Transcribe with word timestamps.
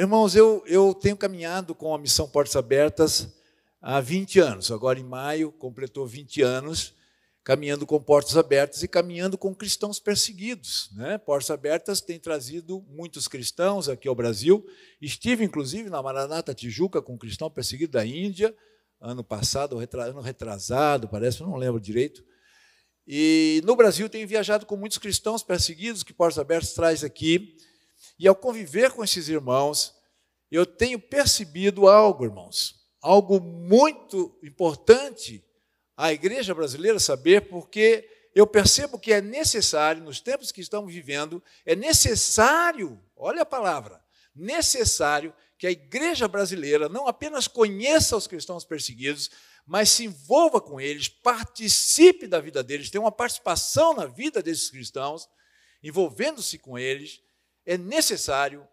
Irmãos, 0.00 0.34
eu, 0.34 0.64
eu 0.66 0.94
tenho 0.94 1.14
caminhado 1.14 1.74
com 1.74 1.94
a 1.94 1.98
Missão 1.98 2.26
Portas 2.26 2.56
Abertas 2.56 3.28
há 3.82 4.00
20 4.00 4.38
anos. 4.40 4.70
Agora, 4.70 4.98
em 4.98 5.04
maio, 5.04 5.52
completou 5.52 6.06
20 6.06 6.40
anos, 6.40 6.94
caminhando 7.44 7.84
com 7.84 8.00
Portas 8.00 8.34
Abertas 8.34 8.82
e 8.82 8.88
caminhando 8.88 9.36
com 9.36 9.54
cristãos 9.54 10.00
perseguidos. 10.00 10.88
Né? 10.94 11.18
Portas 11.18 11.50
Abertas 11.50 12.00
tem 12.00 12.18
trazido 12.18 12.82
muitos 12.88 13.28
cristãos 13.28 13.90
aqui 13.90 14.08
ao 14.08 14.14
Brasil. 14.14 14.66
Estive, 15.02 15.44
inclusive, 15.44 15.90
na 15.90 16.02
Maranata 16.02 16.54
Tijuca 16.54 17.02
com 17.02 17.12
um 17.12 17.18
cristão 17.18 17.50
perseguido 17.50 17.92
da 17.92 18.06
Índia, 18.06 18.56
ano 19.02 19.22
passado, 19.22 19.76
ano 19.78 20.20
retrasado, 20.22 21.08
parece, 21.08 21.42
não 21.42 21.56
lembro 21.56 21.78
direito. 21.78 22.24
E 23.06 23.60
no 23.66 23.76
Brasil 23.76 24.08
tenho 24.08 24.26
viajado 24.26 24.64
com 24.64 24.78
muitos 24.78 24.96
cristãos 24.96 25.42
perseguidos 25.42 26.02
que 26.02 26.14
Portas 26.14 26.38
Abertas 26.38 26.72
traz 26.72 27.04
aqui. 27.04 27.54
E 28.20 28.28
ao 28.28 28.36
conviver 28.36 28.92
com 28.92 29.02
esses 29.02 29.30
irmãos, 29.30 29.94
eu 30.50 30.66
tenho 30.66 31.00
percebido 31.00 31.88
algo, 31.88 32.26
irmãos, 32.26 32.74
algo 33.00 33.40
muito 33.40 34.38
importante 34.42 35.42
a 35.96 36.12
igreja 36.12 36.54
brasileira 36.54 37.00
saber, 37.00 37.48
porque 37.48 38.06
eu 38.34 38.46
percebo 38.46 38.98
que 38.98 39.10
é 39.10 39.22
necessário, 39.22 40.02
nos 40.02 40.20
tempos 40.20 40.52
que 40.52 40.60
estamos 40.60 40.92
vivendo, 40.92 41.42
é 41.64 41.74
necessário, 41.74 43.02
olha 43.16 43.40
a 43.40 43.46
palavra, 43.46 44.04
necessário 44.34 45.32
que 45.58 45.66
a 45.66 45.70
igreja 45.70 46.28
brasileira 46.28 46.90
não 46.90 47.08
apenas 47.08 47.48
conheça 47.48 48.18
os 48.18 48.26
cristãos 48.26 48.66
perseguidos, 48.66 49.30
mas 49.66 49.88
se 49.88 50.04
envolva 50.04 50.60
com 50.60 50.78
eles, 50.78 51.08
participe 51.08 52.26
da 52.26 52.38
vida 52.38 52.62
deles, 52.62 52.90
tenha 52.90 53.00
uma 53.00 53.10
participação 53.10 53.94
na 53.94 54.04
vida 54.04 54.42
desses 54.42 54.68
cristãos, 54.68 55.26
envolvendo-se 55.82 56.58
com 56.58 56.78
eles, 56.78 57.22
é 57.70 57.78
necessário, 57.78 58.66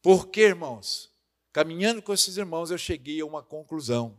porque, 0.00 0.42
irmãos, 0.42 1.10
caminhando 1.52 2.00
com 2.00 2.14
esses 2.14 2.36
irmãos, 2.36 2.70
eu 2.70 2.78
cheguei 2.78 3.20
a 3.20 3.26
uma 3.26 3.42
conclusão 3.42 4.16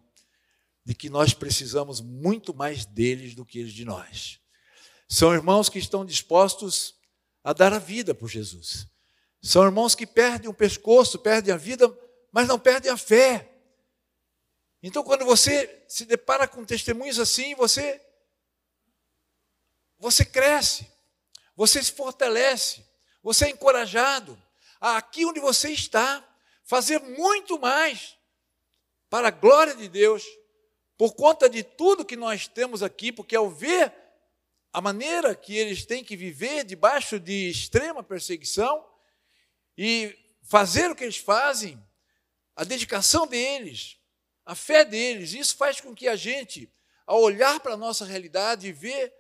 de 0.83 0.94
que 0.94 1.09
nós 1.09 1.33
precisamos 1.33 2.02
muito 2.02 2.53
mais 2.53 2.86
deles 2.86 3.33
do 3.33 3.45
que 3.45 3.59
eles 3.59 3.71
de 3.71 3.86
nós. 3.86 4.41
São 5.08 5.33
irmãos 5.33 5.69
que 5.69 5.80
estão 5.80 6.05
dispostos 6.05 6.94
a 7.41 7.53
dar 7.53 7.71
a 7.71 7.80
vida 7.80 8.13
por 8.13 8.27
Jesus. 8.27 8.86
São 9.41 9.63
irmãos 9.63 9.95
que 9.95 10.05
perdem 10.05 10.49
o 10.49 10.53
pescoço, 10.53 11.17
perdem 11.17 11.53
a 11.53 11.58
vida, 11.58 11.88
mas 12.33 12.49
não 12.49 12.59
perdem 12.59 12.91
a 12.91 12.97
fé. 12.97 13.49
Então, 14.83 15.05
quando 15.05 15.23
você 15.23 15.86
se 15.88 16.03
depara 16.03 16.49
com 16.49 16.66
testemunhos 16.66 17.17
assim, 17.17 17.55
você 17.55 18.05
você 19.97 20.25
cresce, 20.25 20.86
você 21.55 21.81
se 21.81 21.93
fortalece, 21.93 22.91
você 23.22 23.45
é 23.45 23.50
encorajado. 23.50 24.41
A 24.80 24.97
aqui 24.97 25.25
onde 25.25 25.39
você 25.39 25.72
está 25.72 26.27
fazer 26.64 27.00
muito 27.00 27.59
mais 27.59 28.17
para 29.09 29.27
a 29.27 29.31
glória 29.31 29.75
de 29.75 29.89
Deus, 29.89 30.23
por 30.97 31.14
conta 31.16 31.49
de 31.49 31.64
tudo 31.64 32.05
que 32.05 32.16
nós 32.16 32.47
temos 32.47 32.81
aqui, 32.81 33.11
porque 33.11 33.36
ao 33.36 33.49
ver 33.49 33.94
a 34.72 34.80
maneira 34.80 35.36
que 35.36 35.55
eles 35.55 35.86
têm 35.86 36.03
que 36.03 36.16
viver 36.16 36.64
debaixo 36.64 37.19
de 37.19 37.49
extrema 37.49 38.02
perseguição 38.02 38.86
e 39.77 40.17
fazer 40.44 40.89
o 40.89 40.95
que 40.95 41.03
eles 41.03 41.17
fazem, 41.17 41.81
a 42.55 42.64
dedicação 42.64 43.27
deles, 43.27 43.97
a 44.45 44.55
fé 44.55 44.86
deles, 44.86 45.33
isso 45.33 45.58
faz 45.58 45.81
com 45.81 45.94
que 45.94 46.08
a 46.08 46.16
gente, 46.16 46.72
ao 47.05 47.22
olhar 47.22 47.59
para 47.59 47.73
a 47.73 47.77
nossa 47.77 48.05
realidade 48.05 48.67
e 48.67 48.72
ver 48.72 49.14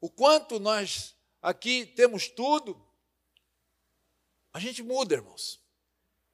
o 0.00 0.10
quanto 0.10 0.60
nós 0.60 1.16
aqui 1.40 1.86
temos 1.86 2.28
tudo, 2.28 2.80
a 4.52 4.60
gente 4.60 4.82
muda, 4.82 5.14
irmãos. 5.14 5.60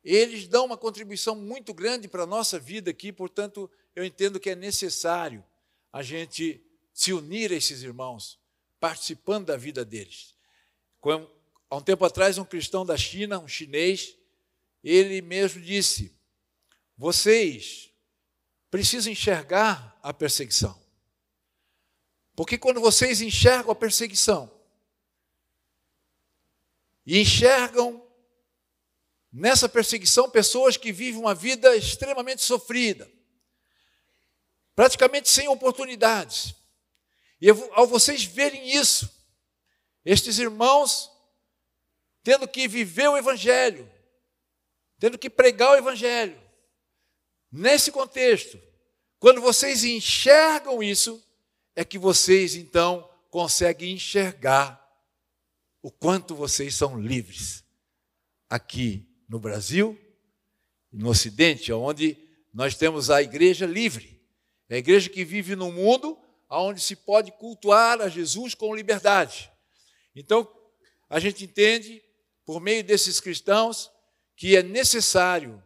Eles 0.03 0.49
dão 0.49 0.65
uma 0.67 0.77
contribuição 0.77 1.35
muito 1.35 1.75
grande 1.75 2.09
para 2.09 2.23
a 2.23 2.27
nossa 2.27 2.59
vida 2.59 2.91
aqui, 2.91 3.13
portanto, 3.13 3.71
eu 3.95 4.05
entendo 4.05 4.41
que 4.41 4.51
é 4.51 4.55
necessário 4.55 5.45
a 5.93 6.03
gente 6.03 6.63
se 6.93 7.13
unir 7.13 7.53
a 7.53 7.55
esses 7.55 7.83
irmãos, 7.83 8.39
participando 8.81 9.47
da 9.47 9.57
vida 9.57 9.85
deles. 9.85 10.35
Há 11.71 11.77
um 11.77 11.83
tempo 11.83 12.05
atrás, 12.05 12.39
um 12.39 12.45
cristão 12.45 12.85
da 12.85 12.97
China, 12.97 13.39
um 13.39 13.49
chinês, 13.49 14.17
ele 14.83 15.21
mesmo 15.21 15.61
disse: 15.61 16.17
vocês 16.97 17.91
precisam 18.71 19.13
enxergar 19.13 19.99
a 20.03 20.13
perseguição. 20.13 20.81
Porque 22.35 22.57
quando 22.57 22.81
vocês 22.81 23.21
enxergam 23.21 23.71
a 23.71 23.75
perseguição 23.75 24.51
e 27.05 27.21
enxergam 27.21 28.08
nessa 29.33 29.69
perseguição 29.69 30.31
pessoas 30.31 30.77
que 30.77 30.93
vivem 30.93 31.21
uma 31.21 31.35
vida 31.35 31.77
extremamente 31.77 32.43
sofrida, 32.43 33.11
praticamente 34.75 35.29
sem 35.29 35.49
oportunidades. 35.49 36.55
E 37.41 37.49
ao 37.51 37.87
vocês 37.87 38.25
verem 38.25 38.71
isso, 38.71 39.09
estes 40.05 40.39
irmãos 40.39 41.11
tendo 42.23 42.47
que 42.49 42.69
viver 42.69 43.09
o 43.09 43.17
Evangelho, 43.17 43.91
tendo 44.99 45.17
que 45.17 45.31
pregar 45.31 45.71
o 45.71 45.77
Evangelho, 45.77 46.39
nesse 47.51 47.91
contexto, 47.91 48.61
quando 49.19 49.41
vocês 49.41 49.85
enxergam 49.85 50.83
isso, 50.83 51.25
é 51.75 51.85
que 51.85 51.99
vocês 51.99 52.55
então 52.55 53.09
conseguem 53.31 53.95
enxergar 53.95 54.85
o 55.81 55.91
quanto 55.91 56.35
vocês 56.35 56.75
são 56.75 57.01
livres 57.01 57.65
aqui 58.49 59.08
no 59.29 59.39
Brasil, 59.39 59.99
no 60.93 61.11
Ocidente, 61.11 61.73
onde 61.73 62.17
nós 62.53 62.75
temos 62.75 63.11
a 63.11 63.23
igreja 63.23 63.67
livre. 63.67 64.21
É 64.69 64.77
a 64.77 64.79
igreja 64.79 65.11
que 65.11 65.25
vive 65.25 65.55
num 65.55 65.71
mundo 65.71 66.19
onde 66.51 66.81
se 66.81 66.97
pode 66.97 67.31
cultuar 67.33 68.01
a 68.01 68.09
Jesus 68.09 68.55
com 68.55 68.75
liberdade. 68.75 69.51
Então, 70.15 70.49
a 71.09 71.21
gente 71.21 71.45
entende, 71.45 72.03
por 72.45 72.61
meio 72.61 72.83
desses 72.83 73.21
cristãos, 73.21 73.91
que 74.37 74.57
é 74.57 74.63
necessário 74.63 75.63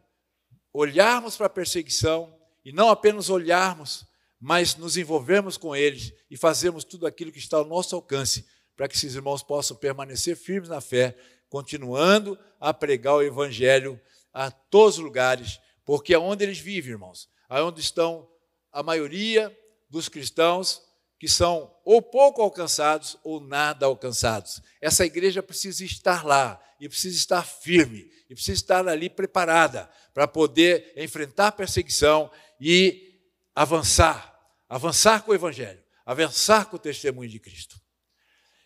olharmos 0.72 1.36
para 1.36 1.46
a 1.46 1.50
perseguição 1.50 2.36
e 2.64 2.72
não 2.72 2.88
apenas 2.88 3.28
olharmos, 3.28 4.04
mas 4.40 4.74
nos 4.74 4.96
envolvermos 4.96 5.56
com 5.56 5.74
eles 5.74 6.12
e 6.30 6.36
fazermos 6.36 6.82
tudo 6.82 7.06
aquilo 7.06 7.30
que 7.30 7.38
está 7.38 7.58
ao 7.58 7.64
nosso 7.64 7.94
alcance 7.94 8.44
para 8.76 8.88
que 8.88 8.96
esses 8.96 9.14
irmãos 9.14 9.42
possam 9.42 9.76
permanecer 9.76 10.36
firmes 10.36 10.68
na 10.68 10.80
fé 10.80 11.16
continuando 11.52 12.38
a 12.58 12.72
pregar 12.72 13.16
o 13.16 13.22
Evangelho 13.22 14.00
a 14.32 14.50
todos 14.50 14.96
os 14.96 15.04
lugares, 15.04 15.60
porque 15.84 16.14
é 16.14 16.18
onde 16.18 16.42
eles 16.42 16.58
vivem, 16.58 16.92
irmãos, 16.92 17.28
aonde 17.46 17.78
estão 17.78 18.26
a 18.72 18.82
maioria 18.82 19.54
dos 19.90 20.08
cristãos 20.08 20.80
que 21.18 21.28
são 21.28 21.70
ou 21.84 22.00
pouco 22.00 22.40
alcançados 22.40 23.18
ou 23.22 23.38
nada 23.38 23.84
alcançados. 23.84 24.62
Essa 24.80 25.04
igreja 25.04 25.42
precisa 25.42 25.84
estar 25.84 26.24
lá 26.24 26.58
e 26.80 26.88
precisa 26.88 27.18
estar 27.18 27.42
firme 27.42 28.10
e 28.30 28.34
precisa 28.34 28.54
estar 28.54 28.88
ali 28.88 29.10
preparada 29.10 29.90
para 30.14 30.26
poder 30.26 30.94
enfrentar 30.96 31.52
perseguição 31.52 32.30
e 32.58 33.20
avançar, 33.54 34.40
avançar 34.70 35.22
com 35.22 35.32
o 35.32 35.34
evangelho, 35.34 35.84
avançar 36.06 36.64
com 36.70 36.76
o 36.76 36.78
testemunho 36.78 37.28
de 37.28 37.38
Cristo. 37.38 37.78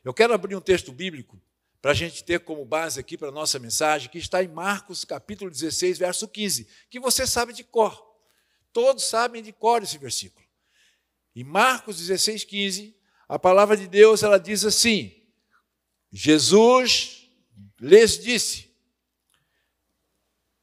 Eu 0.05 0.15
quero 0.15 0.33
abrir 0.33 0.55
um 0.55 0.61
texto 0.61 0.93
bíblico 0.93 1.43
para 1.87 1.93
a 1.93 1.95
gente 1.95 2.25
ter 2.25 2.41
como 2.41 2.65
base 2.65 2.99
aqui 2.99 3.17
para 3.17 3.29
a 3.29 3.31
nossa 3.31 3.61
mensagem, 3.61 4.11
que 4.11 4.19
está 4.19 4.43
em 4.43 4.49
Marcos 4.49 5.05
capítulo 5.05 5.49
16, 5.49 5.99
verso 5.99 6.27
15, 6.27 6.67
que 6.91 6.99
você 6.99 7.25
sabe 7.25 7.53
de 7.53 7.63
cor. 7.63 8.05
Todos 8.73 9.05
sabem 9.05 9.41
de 9.41 9.53
cor 9.53 9.85
esse 9.85 9.97
versículo. 9.97 10.45
Em 11.33 11.45
Marcos 11.45 11.99
16, 11.99 12.43
15, 12.43 12.99
a 13.29 13.39
palavra 13.39 13.77
de 13.77 13.87
Deus 13.87 14.25
ela 14.25 14.37
diz 14.37 14.65
assim: 14.65 15.15
Jesus 16.11 17.31
lhes 17.81 18.19
disse: 18.19 18.69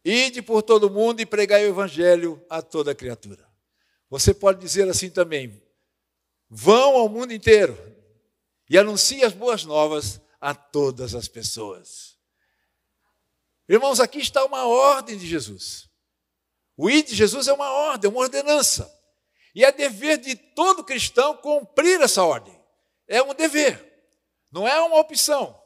Ide 0.03 0.41
por 0.41 0.61
todo 0.61 0.89
mundo 0.89 1.21
e 1.21 1.25
pregai 1.25 1.63
o 1.65 1.69
evangelho 1.69 2.45
a 2.49 2.61
toda 2.61 2.93
criatura. 2.93 3.49
Você 4.09 4.33
pode 4.33 4.59
dizer 4.59 4.89
assim 4.89 5.09
também: 5.09 5.63
vão 6.49 6.97
ao 6.97 7.07
mundo 7.07 7.31
inteiro 7.31 7.77
e 8.69 8.77
anuncie 8.77 9.23
as 9.23 9.31
boas 9.31 9.63
novas 9.63 10.21
a 10.43 10.53
todas 10.53 11.15
as 11.15 11.29
pessoas. 11.29 12.17
Irmãos, 13.67 14.01
aqui 14.01 14.19
está 14.19 14.43
uma 14.43 14.65
ordem 14.65 15.17
de 15.17 15.25
Jesus. 15.25 15.89
O 16.75 16.89
ID 16.89 17.07
de 17.07 17.15
Jesus 17.15 17.47
é 17.47 17.53
uma 17.53 17.71
ordem, 17.71 18.11
uma 18.11 18.19
ordenança. 18.19 18.93
E 19.55 19.63
é 19.63 19.71
dever 19.71 20.17
de 20.17 20.35
todo 20.35 20.83
cristão 20.83 21.37
cumprir 21.37 22.01
essa 22.01 22.21
ordem. 22.23 22.59
É 23.07 23.23
um 23.23 23.33
dever, 23.33 23.81
não 24.51 24.67
é 24.67 24.77
uma 24.81 24.99
opção. 24.99 25.57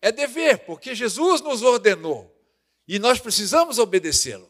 É 0.00 0.12
dever, 0.12 0.58
porque 0.66 0.94
Jesus 0.94 1.40
nos 1.40 1.62
ordenou 1.62 2.32
e 2.86 3.00
nós 3.00 3.18
precisamos 3.18 3.80
obedecê-lo. 3.80 4.48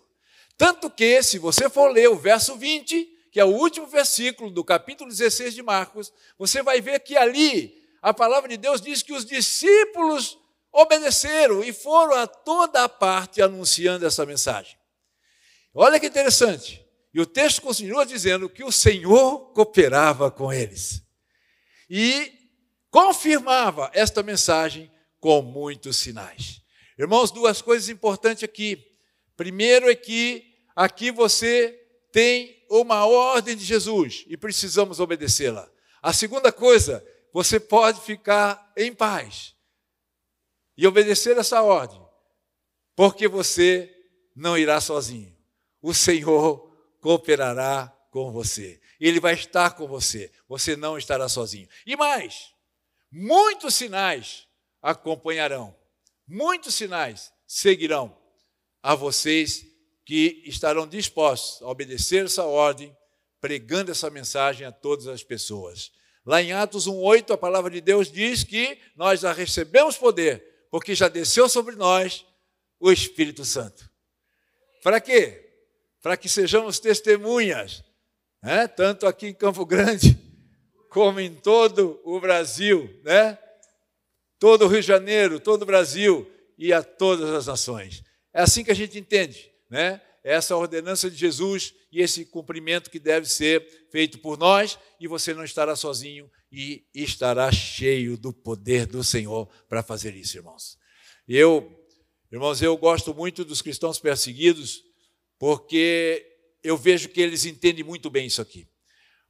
Tanto 0.59 0.91
que, 0.91 1.23
se 1.23 1.39
você 1.39 1.71
for 1.71 1.91
ler 1.91 2.11
o 2.11 2.19
verso 2.19 2.57
20, 2.57 3.09
que 3.31 3.41
é 3.41 3.45
o 3.45 3.57
último 3.57 3.87
versículo 3.87 4.51
do 4.51 4.63
capítulo 4.63 5.09
16 5.09 5.55
de 5.55 5.63
Marcos, 5.63 6.13
você 6.37 6.63
vai 6.63 6.79
ver 6.83 7.01
que 7.01 7.17
ali 7.17 7.82
a 8.03 8.13
palavra 8.13 8.49
de 8.49 8.57
Deus 8.57 8.81
diz 8.81 9.03
que 9.03 9.13
os 9.13 9.25
discípulos 9.25 10.37
obedeceram 10.73 11.63
e 11.63 11.73
foram 11.73 12.15
a 12.17 12.27
toda 12.27 12.83
a 12.83 12.89
parte 12.89 13.41
anunciando 13.41 14.05
essa 14.05 14.27
mensagem. 14.27 14.77
Olha 15.73 16.01
que 16.01 16.07
interessante. 16.07 16.85
E 17.15 17.21
o 17.21 17.27
texto 17.27 17.63
continua 17.63 18.05
dizendo 18.05 18.49
que 18.49 18.65
o 18.65 18.73
Senhor 18.73 19.53
cooperava 19.53 20.31
com 20.31 20.53
eles. 20.53 21.03
E 21.89 22.33
confirmava 22.91 23.91
esta 23.95 24.23
mensagem 24.23 24.91
com 25.21 25.41
muitos 25.43 25.97
sinais. 25.99 26.61
Irmãos, 26.99 27.31
duas 27.31 27.63
coisas 27.63 27.89
importantes 27.89 28.43
aqui. 28.43 28.83
Primeiro 29.37 29.91
é 29.91 29.95
que 29.95 30.45
aqui 30.75 31.11
você 31.11 31.79
tem 32.11 32.65
uma 32.71 33.07
ordem 33.07 33.57
de 33.57 33.65
Jesus 33.65 34.25
e 34.27 34.37
precisamos 34.37 35.01
obedecê-la. 35.01 35.71
A 36.03 36.13
segunda 36.13 36.51
coisa, 36.51 37.05
você 37.33 37.59
pode 37.59 38.01
ficar 38.01 38.73
em 38.77 38.95
paz 38.95 39.55
e 40.77 40.87
obedecer 40.87 41.37
essa 41.37 41.63
ordem, 41.63 42.01
porque 42.95 43.27
você 43.27 43.93
não 44.35 44.57
irá 44.57 44.81
sozinho. 44.81 45.37
O 45.81 45.93
Senhor 45.95 46.71
cooperará 47.01 47.89
com 48.11 48.31
você. 48.31 48.81
Ele 49.01 49.19
vai 49.19 49.35
estar 49.35 49.71
com 49.73 49.87
você. 49.87 50.31
Você 50.49 50.77
não 50.77 50.97
estará 50.97 51.29
sozinho. 51.29 51.69
E 51.85 51.97
mais, 51.97 52.53
muitos 53.11 53.75
sinais 53.75 54.47
acompanharão. 54.81 55.77
Muitos 56.27 56.75
sinais 56.75 57.33
seguirão 57.47 58.17
a 58.83 58.95
vocês 58.95 59.67
que 60.05 60.43
estarão 60.47 60.87
dispostos 60.87 61.63
a 61.63 61.69
obedecer 61.69 62.25
essa 62.25 62.45
ordem, 62.45 62.97
pregando 63.41 63.91
essa 63.91 64.11
mensagem 64.11 64.67
a 64.67 64.73
todas 64.73 65.09
as 65.09 65.23
pessoas. 65.23 65.93
Lá 66.25 66.41
em 66.41 66.53
Atos 66.53 66.87
1:8 66.87 67.33
a 67.33 67.39
palavra 67.39 67.71
de 67.71 67.81
Deus 67.81 68.11
diz 68.11 68.45
que 68.45 68.79
nós 68.97 69.21
já 69.21 69.33
recebemos 69.33 69.97
poder 69.97 70.45
porque 70.71 70.95
já 70.95 71.09
desceu 71.09 71.49
sobre 71.49 71.77
nós 71.77 72.25
o 72.81 72.91
Espírito 72.91 73.45
Santo. 73.45 73.91
Para 74.83 75.01
quê? 75.01 75.51
Para 76.01 76.17
que 76.17 76.29
sejamos 76.29 76.81
testemunhas, 76.81 77.85
né? 78.43 78.67
tanto 78.67 79.07
aqui 79.07 79.29
em 79.29 79.35
Campo 79.35 79.67
Grande, 79.67 80.19
como 80.89 81.21
em 81.21 81.35
todo 81.35 82.01
o 82.05 82.19
Brasil, 82.19 83.01
né? 83.05 83.39
todo 84.39 84.65
o 84.65 84.69
Rio 84.69 84.81
de 84.81 84.87
Janeiro, 84.87 85.39
todo 85.39 85.63
o 85.63 85.67
Brasil 85.67 86.29
e 86.59 86.73
a 86.73 86.83
todas 86.83 87.31
as 87.31 87.47
nações. 87.47 88.03
É 88.33 88.41
assim 88.41 88.65
que 88.65 88.71
a 88.71 88.75
gente 88.75 88.99
entende, 88.99 89.53
né? 89.71 90.01
Essa 90.25 90.57
ordenança 90.57 91.11
de 91.11 91.17
Jesus 91.17 91.75
e 91.93 92.01
esse 92.01 92.25
cumprimento 92.25 92.91
que 92.91 92.99
deve 92.99 93.29
ser 93.29 93.87
feito 93.91 94.19
por 94.19 94.39
nós, 94.39 94.79
e 94.99 95.07
você 95.07 95.35
não 95.35 95.45
estará 95.45 95.77
sozinho 95.77 96.31
e 96.51 96.87
estará 96.95 97.53
cheio 97.53 98.17
do 98.17 98.33
poder 98.33 98.87
do 98.87 99.05
Senhor 99.05 99.47
para 99.69 99.83
fazer 99.83 100.17
isso, 100.17 100.39
irmãos. 100.39 100.79
Eu, 101.29 101.71
irmãos, 102.31 102.63
eu 102.63 102.75
gosto 102.79 103.15
muito 103.15 103.45
dos 103.45 103.61
cristãos 103.61 103.99
perseguidos, 104.01 104.83
porque 105.39 106.27
eu 106.63 106.79
vejo 106.79 107.11
que 107.11 107.21
eles 107.21 107.45
entendem 107.45 107.85
muito 107.85 108.09
bem 108.09 108.27
isso 108.27 108.41
aqui. 108.41 108.67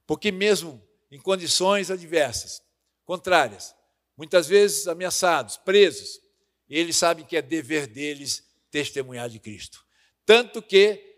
Porque 0.07 0.31
mesmo 0.31 0.81
em 1.11 1.19
condições 1.19 1.91
adversas, 1.91 2.63
contrárias, 3.05 3.75
muitas 4.17 4.47
vezes 4.47 4.87
ameaçados, 4.87 5.57
presos, 5.57 6.21
eles 6.69 6.97
sabem 6.97 7.25
que 7.25 7.37
é 7.37 7.43
dever 7.43 7.89
deles 7.89 8.45
testemunhar 8.71 9.29
de 9.29 9.41
Cristo. 9.41 9.85
Tanto 10.25 10.63
que 10.63 11.12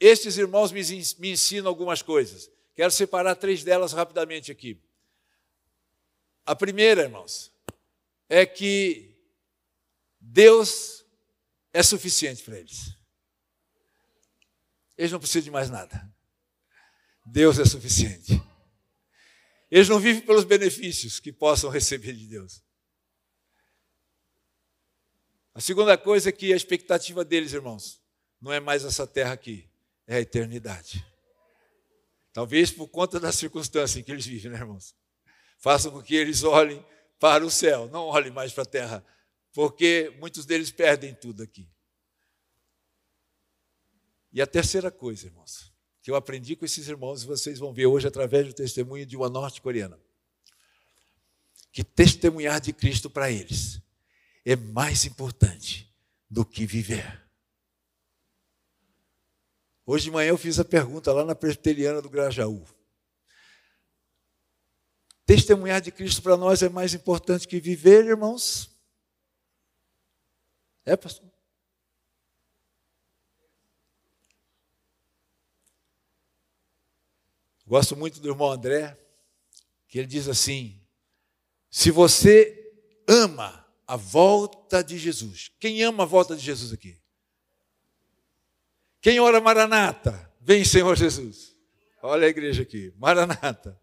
estes 0.00 0.36
irmãos 0.36 0.70
me 0.72 1.30
ensinam 1.30 1.68
algumas 1.68 2.02
coisas. 2.02 2.50
Quero 2.74 2.90
separar 2.92 3.34
três 3.34 3.64
delas 3.64 3.92
rapidamente 3.92 4.52
aqui. 4.52 4.80
A 6.46 6.54
primeira, 6.54 7.02
irmãos, 7.02 7.52
é 8.28 8.46
que 8.46 9.16
Deus 10.20 11.04
é 11.72 11.82
suficiente 11.82 12.42
para 12.42 12.58
eles. 12.58 12.96
Eles 14.96 15.12
não 15.12 15.18
precisam 15.18 15.42
de 15.42 15.50
mais 15.50 15.70
nada. 15.70 16.08
Deus 17.26 17.58
é 17.58 17.64
suficiente. 17.64 18.40
Eles 19.70 19.88
não 19.88 19.98
vivem 20.00 20.22
pelos 20.22 20.44
benefícios 20.44 21.20
que 21.20 21.32
possam 21.32 21.68
receber 21.70 22.14
de 22.14 22.26
Deus. 22.26 22.62
A 25.52 25.60
segunda 25.60 25.98
coisa 25.98 26.28
é 26.28 26.32
que 26.32 26.52
a 26.52 26.56
expectativa 26.56 27.24
deles, 27.24 27.52
irmãos, 27.52 28.00
não 28.40 28.52
é 28.52 28.60
mais 28.60 28.84
essa 28.84 29.06
terra 29.06 29.32
aqui, 29.32 29.67
é 30.08 30.16
a 30.16 30.20
eternidade. 30.20 31.06
Talvez 32.32 32.72
por 32.72 32.88
conta 32.88 33.20
da 33.20 33.30
circunstância 33.30 34.00
em 34.00 34.02
que 34.02 34.10
eles 34.10 34.26
vivem, 34.26 34.50
né, 34.50 34.58
irmãos? 34.58 34.96
façam 35.58 35.90
com 35.90 36.00
que 36.00 36.14
eles 36.14 36.42
olhem 36.44 36.84
para 37.18 37.44
o 37.44 37.50
céu, 37.50 37.88
não 37.88 38.06
olhem 38.06 38.30
mais 38.30 38.52
para 38.52 38.62
a 38.62 38.66
terra, 38.66 39.04
porque 39.52 40.14
muitos 40.18 40.46
deles 40.46 40.70
perdem 40.70 41.14
tudo 41.14 41.42
aqui. 41.42 41.68
E 44.32 44.40
a 44.40 44.46
terceira 44.46 44.90
coisa, 44.90 45.26
irmãos, 45.26 45.72
que 46.00 46.10
eu 46.10 46.14
aprendi 46.14 46.54
com 46.54 46.64
esses 46.64 46.86
irmãos, 46.86 47.22
e 47.22 47.26
vocês 47.26 47.58
vão 47.58 47.72
ver 47.72 47.86
hoje 47.86 48.06
através 48.06 48.46
do 48.46 48.54
testemunho 48.54 49.04
de 49.04 49.16
uma 49.16 49.28
norte-coreana, 49.28 49.98
que 51.72 51.82
testemunhar 51.82 52.60
de 52.60 52.72
Cristo 52.72 53.10
para 53.10 53.30
eles 53.30 53.80
é 54.44 54.54
mais 54.54 55.04
importante 55.04 55.92
do 56.30 56.44
que 56.44 56.64
viver. 56.64 57.27
Hoje 59.90 60.04
de 60.04 60.10
manhã 60.10 60.28
eu 60.28 60.36
fiz 60.36 60.58
a 60.58 60.66
pergunta 60.66 61.10
lá 61.14 61.24
na 61.24 61.34
presbiteriana 61.34 62.02
do 62.02 62.10
Grajaú. 62.10 62.62
Testemunhar 65.24 65.80
de 65.80 65.90
Cristo 65.90 66.20
para 66.20 66.36
nós 66.36 66.62
é 66.62 66.68
mais 66.68 66.92
importante 66.92 67.48
que 67.48 67.58
viver, 67.58 68.04
irmãos? 68.04 68.70
É, 70.84 70.94
pastor? 70.94 71.26
Gosto 77.66 77.96
muito 77.96 78.20
do 78.20 78.28
irmão 78.28 78.52
André, 78.52 78.94
que 79.88 79.98
ele 79.98 80.06
diz 80.06 80.28
assim: 80.28 80.78
se 81.70 81.90
você 81.90 82.74
ama 83.08 83.66
a 83.86 83.96
volta 83.96 84.84
de 84.84 84.98
Jesus, 84.98 85.50
quem 85.58 85.82
ama 85.82 86.02
a 86.02 86.06
volta 86.06 86.36
de 86.36 86.44
Jesus 86.44 86.74
aqui? 86.74 86.97
Quem 89.00 89.20
ora 89.20 89.40
Maranata? 89.40 90.30
Vem, 90.40 90.64
Senhor 90.64 90.96
Jesus. 90.96 91.54
Olha 92.02 92.26
a 92.26 92.30
igreja 92.30 92.62
aqui, 92.62 92.92
Maranata. 92.96 93.78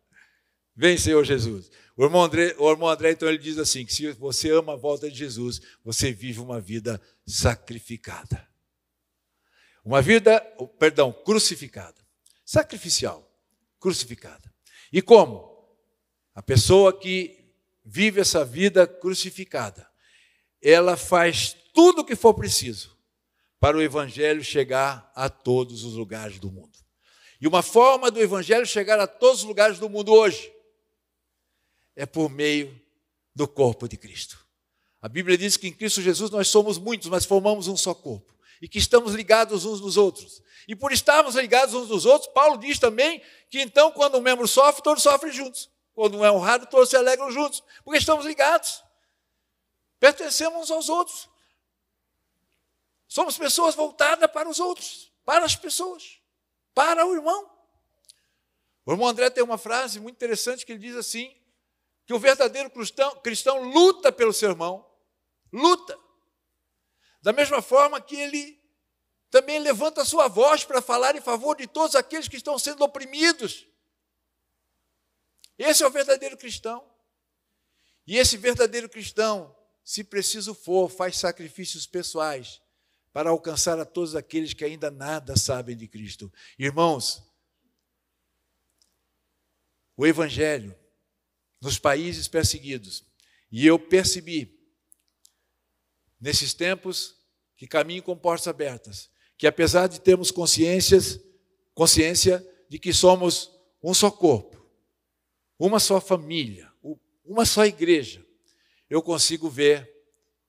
Vem, 0.75 0.97
Senhor 0.97 1.23
Jesus. 1.23 1.71
O 1.95 2.03
irmão, 2.03 2.23
André, 2.23 2.53
o 2.57 2.69
irmão 2.69 2.89
André, 2.89 3.11
então, 3.11 3.29
ele 3.29 3.37
diz 3.37 3.57
assim: 3.57 3.85
que 3.85 3.93
se 3.93 4.11
você 4.13 4.51
ama 4.51 4.73
a 4.73 4.77
volta 4.77 5.09
de 5.09 5.17
Jesus, 5.17 5.61
você 5.83 6.11
vive 6.11 6.39
uma 6.39 6.59
vida 6.59 7.01
sacrificada. 7.25 8.45
Uma 9.83 10.01
vida, 10.01 10.39
perdão, 10.79 11.13
crucificada. 11.13 11.95
Sacrificial, 12.43 13.31
crucificada. 13.79 14.53
E 14.91 15.01
como? 15.01 15.53
A 16.33 16.41
pessoa 16.41 16.97
que 16.97 17.45
vive 17.85 18.19
essa 18.19 18.43
vida 18.43 18.85
crucificada, 18.85 19.87
ela 20.61 20.97
faz 20.97 21.55
tudo 21.73 22.01
o 22.01 22.05
que 22.05 22.15
for 22.15 22.33
preciso 22.33 22.94
para 23.65 23.77
o 23.77 23.81
evangelho 23.81 24.43
chegar 24.43 25.11
a 25.15 25.27
todos 25.27 25.83
os 25.83 25.95
lugares 25.95 26.37
do 26.37 26.51
mundo. 26.51 26.77
E 27.41 27.47
uma 27.47 27.63
forma 27.63 28.11
do 28.11 28.21
evangelho 28.21 28.63
chegar 28.63 28.99
a 28.99 29.07
todos 29.07 29.39
os 29.39 29.43
lugares 29.43 29.79
do 29.79 29.89
mundo 29.89 30.13
hoje 30.13 30.53
é 31.95 32.05
por 32.05 32.29
meio 32.29 32.79
do 33.33 33.47
corpo 33.47 33.87
de 33.87 33.97
Cristo. 33.97 34.37
A 35.01 35.09
Bíblia 35.09 35.35
diz 35.35 35.57
que 35.57 35.67
em 35.67 35.73
Cristo 35.73 35.99
Jesus 35.99 36.29
nós 36.29 36.47
somos 36.47 36.77
muitos, 36.77 37.09
mas 37.09 37.25
formamos 37.25 37.67
um 37.67 37.75
só 37.75 37.95
corpo. 37.95 38.35
E 38.61 38.67
que 38.69 38.77
estamos 38.77 39.15
ligados 39.15 39.65
uns 39.65 39.81
nos 39.81 39.97
outros. 39.97 40.43
E 40.67 40.75
por 40.75 40.91
estarmos 40.91 41.33
ligados 41.33 41.73
uns 41.73 41.89
nos 41.89 42.05
outros, 42.05 42.31
Paulo 42.35 42.59
diz 42.59 42.77
também 42.77 43.19
que 43.49 43.59
então, 43.59 43.91
quando 43.91 44.19
um 44.19 44.21
membro 44.21 44.47
sofre, 44.47 44.83
todos 44.83 45.01
sofrem 45.01 45.33
juntos. 45.33 45.71
Quando 45.95 46.19
um 46.19 46.23
é 46.23 46.31
honrado, 46.31 46.67
todos 46.67 46.91
se 46.91 46.97
alegram 46.97 47.31
juntos. 47.31 47.63
Porque 47.83 47.97
estamos 47.97 48.27
ligados. 48.27 48.83
Pertencemos 49.99 50.65
uns 50.65 50.69
aos 50.69 50.87
outros. 50.87 51.33
Somos 53.15 53.37
pessoas 53.37 53.75
voltadas 53.75 54.29
para 54.29 54.49
os 54.49 54.59
outros, 54.59 55.09
para 55.23 55.45
as 55.45 55.55
pessoas, 55.55 56.19
para 56.73 57.05
o 57.05 57.15
irmão. 57.15 57.49
O 58.85 58.91
irmão 58.91 59.07
André 59.07 59.29
tem 59.29 59.41
uma 59.41 59.57
frase 59.57 60.01
muito 60.01 60.17
interessante 60.17 60.65
que 60.65 60.73
ele 60.73 60.85
diz 60.85 60.97
assim: 60.97 61.33
que 62.05 62.13
o 62.13 62.19
verdadeiro 62.19 62.69
cristão, 62.69 63.15
cristão 63.21 63.61
luta 63.61 64.11
pelo 64.11 64.33
seu 64.33 64.49
irmão, 64.49 64.85
luta. 65.49 65.97
Da 67.21 67.31
mesma 67.31 67.61
forma 67.61 68.01
que 68.01 68.17
ele 68.17 68.61
também 69.31 69.59
levanta 69.59 70.01
a 70.01 70.05
sua 70.05 70.27
voz 70.27 70.65
para 70.65 70.81
falar 70.81 71.15
em 71.15 71.21
favor 71.21 71.55
de 71.55 71.67
todos 71.67 71.95
aqueles 71.95 72.27
que 72.27 72.35
estão 72.35 72.59
sendo 72.59 72.83
oprimidos. 72.83 73.65
Esse 75.57 75.83
é 75.83 75.87
o 75.87 75.89
verdadeiro 75.89 76.35
cristão. 76.35 76.85
E 78.05 78.17
esse 78.17 78.35
verdadeiro 78.35 78.89
cristão, 78.89 79.55
se 79.85 80.03
preciso 80.03 80.53
for, 80.53 80.89
faz 80.89 81.17
sacrifícios 81.17 81.87
pessoais 81.87 82.64
para 83.15 83.29
alcançar 83.29 83.79
a 83.79 83.85
todos 83.85 84.13
aqueles 84.13 84.53
que 84.53 84.65
ainda 84.65 84.91
nada 84.91 85.37
sabem 85.37 85.73
de 85.73 85.87
Cristo. 85.87 86.29
Irmãos, 86.59 87.23
o 89.95 90.05
Evangelho 90.05 90.75
nos 91.61 91.79
países 91.79 92.27
perseguidos. 92.27 93.05
E 93.49 93.65
eu 93.65 93.79
percebi 93.79 94.59
nesses 96.19 96.53
tempos 96.53 97.15
que 97.55 97.65
caminham 97.65 98.03
com 98.03 98.17
portas 98.17 98.49
abertas, 98.49 99.09
que 99.37 99.47
apesar 99.47 99.87
de 99.87 100.01
termos 100.01 100.29
consciências, 100.29 101.17
consciência 101.73 102.45
de 102.67 102.77
que 102.77 102.91
somos 102.91 103.49
um 103.81 103.93
só 103.93 104.11
corpo, 104.11 104.61
uma 105.57 105.79
só 105.79 106.01
família, 106.01 106.69
uma 107.23 107.45
só 107.45 107.65
igreja, 107.65 108.25
eu 108.89 109.01
consigo 109.01 109.49
ver 109.49 109.89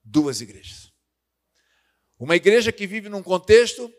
duas 0.03 0.41
igrejas. 0.41 0.86
Uma 2.19 2.35
igreja 2.35 2.71
que 2.71 2.87
vive 2.87 3.09
num 3.09 3.21
contexto 3.21 3.93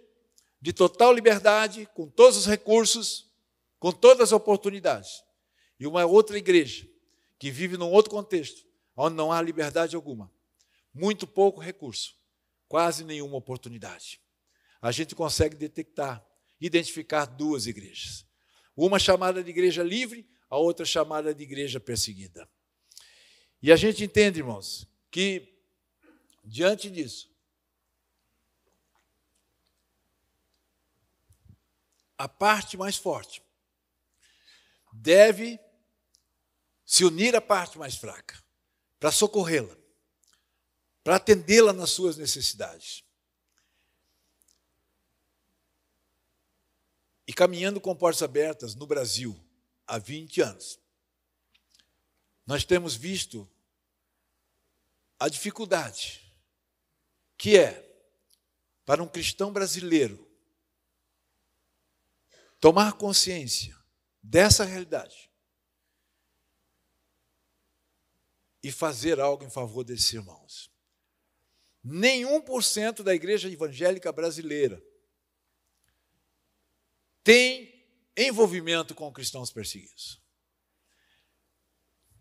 de 0.61 0.73
total 0.73 1.13
liberdade, 1.13 1.89
com 1.95 2.09
todos 2.09 2.37
os 2.37 2.47
recursos, 2.47 3.31
com 3.79 3.93
todas 3.93 4.29
as 4.29 4.33
oportunidades. 4.33 5.23
E 5.79 5.87
uma 5.87 6.05
outra 6.05 6.37
igreja 6.37 6.89
que 7.39 7.51
vive 7.51 7.77
num 7.77 7.91
outro 7.91 8.11
contexto, 8.11 8.67
onde 8.97 9.15
não 9.15 9.31
há 9.31 9.41
liberdade 9.41 9.95
alguma, 9.95 10.33
muito 10.93 11.27
pouco 11.27 11.61
recurso, 11.61 12.17
quase 12.67 13.05
nenhuma 13.05 13.37
oportunidade. 13.37 14.21
A 14.83 14.91
gente 14.91 15.15
consegue 15.15 15.55
detectar, 15.55 16.25
identificar 16.61 17.25
duas 17.25 17.67
igrejas. 17.67 18.27
Uma 18.77 18.99
chamada 18.99 19.43
de 19.43 19.51
igreja 19.51 19.83
livre, 19.83 20.29
a 20.51 20.57
outra 20.57 20.85
chamada 20.85 21.33
de 21.33 21.43
igreja 21.43 21.79
perseguida. 21.79 22.49
E 23.63 23.71
a 23.71 23.77
gente 23.77 24.03
entende, 24.03 24.41
irmãos, 24.41 24.89
que 25.11 25.63
diante 26.45 26.91
disso, 26.91 27.29
a 32.19 32.29
parte 32.29 32.77
mais 32.77 32.97
forte 32.97 33.43
deve 34.93 35.61
se 36.85 37.05
unir 37.05 37.37
à 37.37 37.41
parte 37.41 37.79
mais 37.79 37.95
fraca 37.95 38.43
para 38.99 39.13
socorrê-la, 39.13 39.77
para 41.05 41.17
atendê-la 41.17 41.73
nas 41.73 41.91
suas 41.91 42.17
necessidades. 42.17 43.05
E 47.27 47.33
caminhando 47.33 47.81
com 47.81 47.95
portas 47.95 48.23
abertas 48.23 48.75
no 48.75 48.87
Brasil 48.87 49.39
há 49.87 49.99
20 49.99 50.41
anos, 50.41 50.81
nós 52.45 52.65
temos 52.65 52.97
visto 52.97 53.49
a 55.21 55.29
dificuldade 55.29 56.25
que 57.37 57.57
é 57.57 57.85
para 58.85 59.03
um 59.03 59.09
cristão 59.09 59.53
brasileiro 59.53 60.28
tomar 62.61 62.95
consciência 62.95 63.77
dessa 64.23 64.65
realidade 64.65 65.31
e 68.63 68.73
fazer 68.73 69.21
algo 69.21 69.45
em 69.45 69.51
favor 69.51 69.85
desses 69.85 70.13
irmãos. 70.13 70.71
Nenhum 71.83 72.41
por 72.41 72.63
cento 72.63 73.03
da 73.03 73.15
igreja 73.15 73.49
evangélica 73.49 74.13
brasileira 74.13 74.83
tem 77.23 77.87
envolvimento 78.17 78.95
com 78.95 79.13
cristãos 79.13 79.51
perseguidos. 79.51 80.21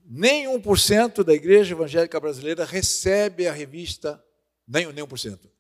Nem 0.10 0.46
1% 0.46 1.24
da 1.24 1.34
igreja 1.34 1.74
evangélica 1.74 2.20
brasileira 2.20 2.64
recebe 2.64 3.48
a 3.48 3.52
revista, 3.52 4.24
nem, 4.66 4.86
nem 4.94 5.04
1%. 5.04 5.52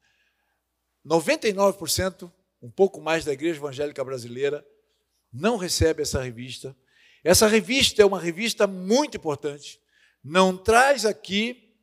99%, 1.05 2.31
um 2.62 2.70
pouco 2.70 3.00
mais 3.02 3.24
da 3.24 3.34
igreja 3.34 3.60
evangélica 3.60 4.04
brasileira, 4.04 4.66
não 5.32 5.58
recebe 5.58 6.02
essa 6.02 6.22
revista. 6.22 6.76
Essa 7.24 7.48
revista 7.48 8.02
é 8.02 8.06
uma 8.06 8.20
revista 8.20 8.66
muito 8.66 9.18
importante. 9.18 9.82
Não 10.24 10.58
traz 10.58 11.06
aqui 11.06 11.76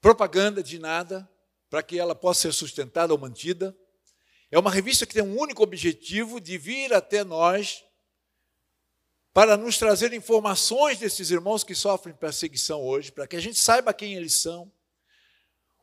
propaganda 0.00 0.62
de 0.62 0.78
nada 0.78 1.28
para 1.68 1.82
que 1.82 1.98
ela 1.98 2.14
possa 2.14 2.42
ser 2.42 2.52
sustentada 2.52 3.12
ou 3.12 3.18
mantida. 3.18 3.76
É 4.50 4.58
uma 4.58 4.70
revista 4.70 5.04
que 5.04 5.14
tem 5.14 5.22
um 5.22 5.38
único 5.38 5.62
objetivo 5.62 6.40
de 6.40 6.56
vir 6.56 6.92
até 6.94 7.22
nós 7.22 7.84
para 9.32 9.56
nos 9.56 9.78
trazer 9.78 10.12
informações 10.12 10.98
desses 10.98 11.30
irmãos 11.30 11.62
que 11.62 11.74
sofrem 11.74 12.14
perseguição 12.14 12.82
hoje, 12.82 13.12
para 13.12 13.26
que 13.26 13.36
a 13.36 13.40
gente 13.40 13.58
saiba 13.58 13.94
quem 13.94 14.14
eles 14.14 14.40
são, 14.40 14.72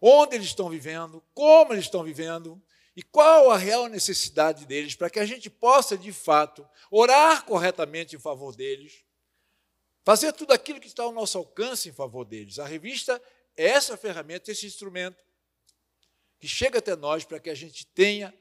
onde 0.02 0.36
eles 0.36 0.48
estão 0.48 0.70
vivendo, 0.70 1.24
como 1.34 1.74
eles 1.74 1.86
estão 1.86 2.04
vivendo, 2.04 2.62
e 2.96 3.04
qual 3.04 3.52
a 3.52 3.58
real 3.58 3.88
necessidade 3.88 4.66
deles, 4.66 4.96
para 4.96 5.10
que 5.10 5.20
a 5.20 5.26
gente 5.26 5.50
possa, 5.50 5.98
de 5.98 6.14
fato, 6.14 6.68
orar 6.90 7.44
corretamente 7.46 8.16
em 8.16 8.20
favor 8.20 8.56
deles, 8.56 9.04
fazer 10.04 10.32
tudo 10.32 10.54
aquilo 10.54 10.80
que 10.80 10.88
está 10.88 11.04
ao 11.04 11.12
nosso 11.12 11.38
alcance 11.38 11.90
em 11.90 11.94
favor 11.94 12.24
deles. 12.24 12.58
A 12.58 12.66
revista 12.66 13.22
é 13.58 13.66
essa 13.66 13.98
ferramenta, 13.98 14.52
esse 14.52 14.66
instrumento 14.66 15.24
que 16.40 16.48
chega 16.48 16.80
até 16.80 16.96
nós 16.96 17.26
para 17.26 17.40
que 17.40 17.50
a 17.50 17.56
gente 17.56 17.86
tenha 17.88 18.34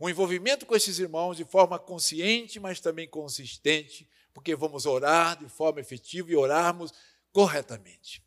um 0.00 0.08
envolvimento 0.08 0.66
com 0.66 0.74
esses 0.74 0.98
irmãos 0.98 1.36
de 1.36 1.44
forma 1.44 1.78
consciente, 1.78 2.58
mas 2.58 2.80
também 2.80 3.06
consistente, 3.06 4.08
porque 4.34 4.56
vamos 4.56 4.86
orar 4.86 5.38
de 5.38 5.48
forma 5.48 5.80
efetiva 5.80 6.32
e 6.32 6.36
orarmos 6.36 6.92
corretamente. 7.30 8.24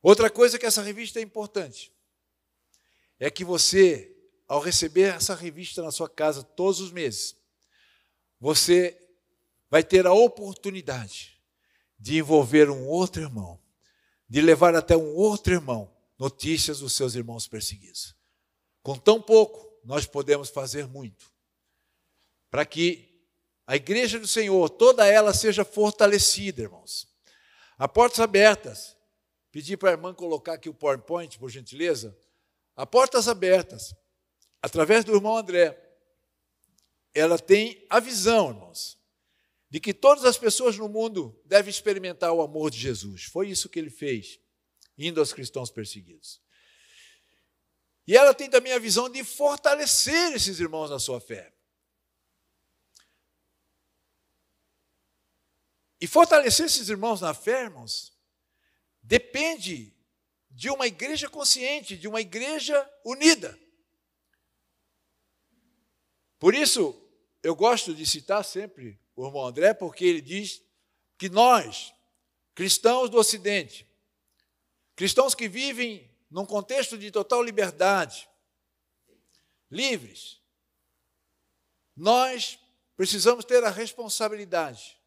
Outra 0.00 0.30
coisa 0.30 0.58
que 0.58 0.66
essa 0.66 0.82
revista 0.82 1.18
é 1.18 1.22
importante 1.22 1.92
é 3.18 3.30
que 3.30 3.44
você 3.44 4.13
ao 4.46 4.60
receber 4.60 5.14
essa 5.14 5.34
revista 5.34 5.82
na 5.82 5.90
sua 5.90 6.08
casa 6.08 6.42
todos 6.42 6.80
os 6.80 6.90
meses, 6.90 7.36
você 8.40 8.98
vai 9.70 9.82
ter 9.82 10.06
a 10.06 10.12
oportunidade 10.12 11.40
de 11.98 12.18
envolver 12.18 12.68
um 12.70 12.86
outro 12.86 13.22
irmão, 13.22 13.60
de 14.28 14.40
levar 14.40 14.74
até 14.74 14.96
um 14.96 15.14
outro 15.14 15.52
irmão 15.52 15.94
notícias 16.18 16.80
dos 16.80 16.92
seus 16.92 17.14
irmãos 17.14 17.48
perseguidos. 17.48 18.14
Com 18.82 18.98
tão 18.98 19.20
pouco, 19.20 19.66
nós 19.84 20.06
podemos 20.06 20.50
fazer 20.50 20.86
muito 20.86 21.32
para 22.50 22.64
que 22.64 23.12
a 23.66 23.74
igreja 23.74 24.18
do 24.18 24.28
Senhor, 24.28 24.68
toda 24.68 25.06
ela 25.06 25.34
seja 25.34 25.64
fortalecida, 25.64 26.62
irmãos. 26.62 27.08
A 27.76 27.88
portas 27.88 28.20
abertas. 28.20 28.96
Pedi 29.50 29.76
para 29.76 29.90
a 29.90 29.92
irmã 29.92 30.14
colocar 30.14 30.52
aqui 30.52 30.68
o 30.68 30.74
PowerPoint, 30.74 31.36
por 31.38 31.50
gentileza. 31.50 32.16
A 32.76 32.86
portas 32.86 33.26
abertas 33.26 33.92
através 34.64 35.04
do 35.04 35.14
irmão 35.14 35.36
André, 35.36 35.78
ela 37.12 37.38
tem 37.38 37.86
a 37.90 38.00
visão, 38.00 38.48
irmãos, 38.48 38.98
de 39.68 39.78
que 39.78 39.92
todas 39.92 40.24
as 40.24 40.38
pessoas 40.38 40.78
no 40.78 40.88
mundo 40.88 41.38
devem 41.44 41.68
experimentar 41.68 42.32
o 42.32 42.40
amor 42.40 42.70
de 42.70 42.78
Jesus. 42.78 43.24
Foi 43.24 43.50
isso 43.50 43.68
que 43.68 43.78
ele 43.78 43.90
fez, 43.90 44.40
indo 44.96 45.20
aos 45.20 45.34
cristãos 45.34 45.70
perseguidos. 45.70 46.40
E 48.06 48.16
ela 48.16 48.32
tem 48.32 48.48
também 48.48 48.72
a 48.72 48.78
visão 48.78 49.10
de 49.10 49.22
fortalecer 49.22 50.32
esses 50.32 50.58
irmãos 50.58 50.88
na 50.88 50.98
sua 50.98 51.20
fé. 51.20 51.52
E 56.00 56.06
fortalecer 56.06 56.64
esses 56.64 56.88
irmãos 56.88 57.20
na 57.20 57.34
fé, 57.34 57.64
irmãos, 57.64 58.16
depende 59.02 59.94
de 60.50 60.70
uma 60.70 60.86
igreja 60.86 61.28
consciente, 61.28 61.98
de 61.98 62.08
uma 62.08 62.22
igreja 62.22 62.90
unida. 63.04 63.62
Por 66.44 66.54
isso, 66.54 66.94
eu 67.42 67.56
gosto 67.56 67.94
de 67.94 68.04
citar 68.04 68.44
sempre 68.44 69.00
o 69.16 69.26
irmão 69.26 69.46
André, 69.46 69.72
porque 69.72 70.04
ele 70.04 70.20
diz 70.20 70.62
que 71.16 71.30
nós, 71.30 71.94
cristãos 72.54 73.08
do 73.08 73.16
Ocidente, 73.16 73.88
cristãos 74.94 75.34
que 75.34 75.48
vivem 75.48 76.14
num 76.30 76.44
contexto 76.44 76.98
de 76.98 77.10
total 77.10 77.42
liberdade, 77.42 78.28
livres, 79.70 80.38
nós 81.96 82.58
precisamos 82.94 83.46
ter 83.46 83.64
a 83.64 83.70
responsabilidade 83.70 85.00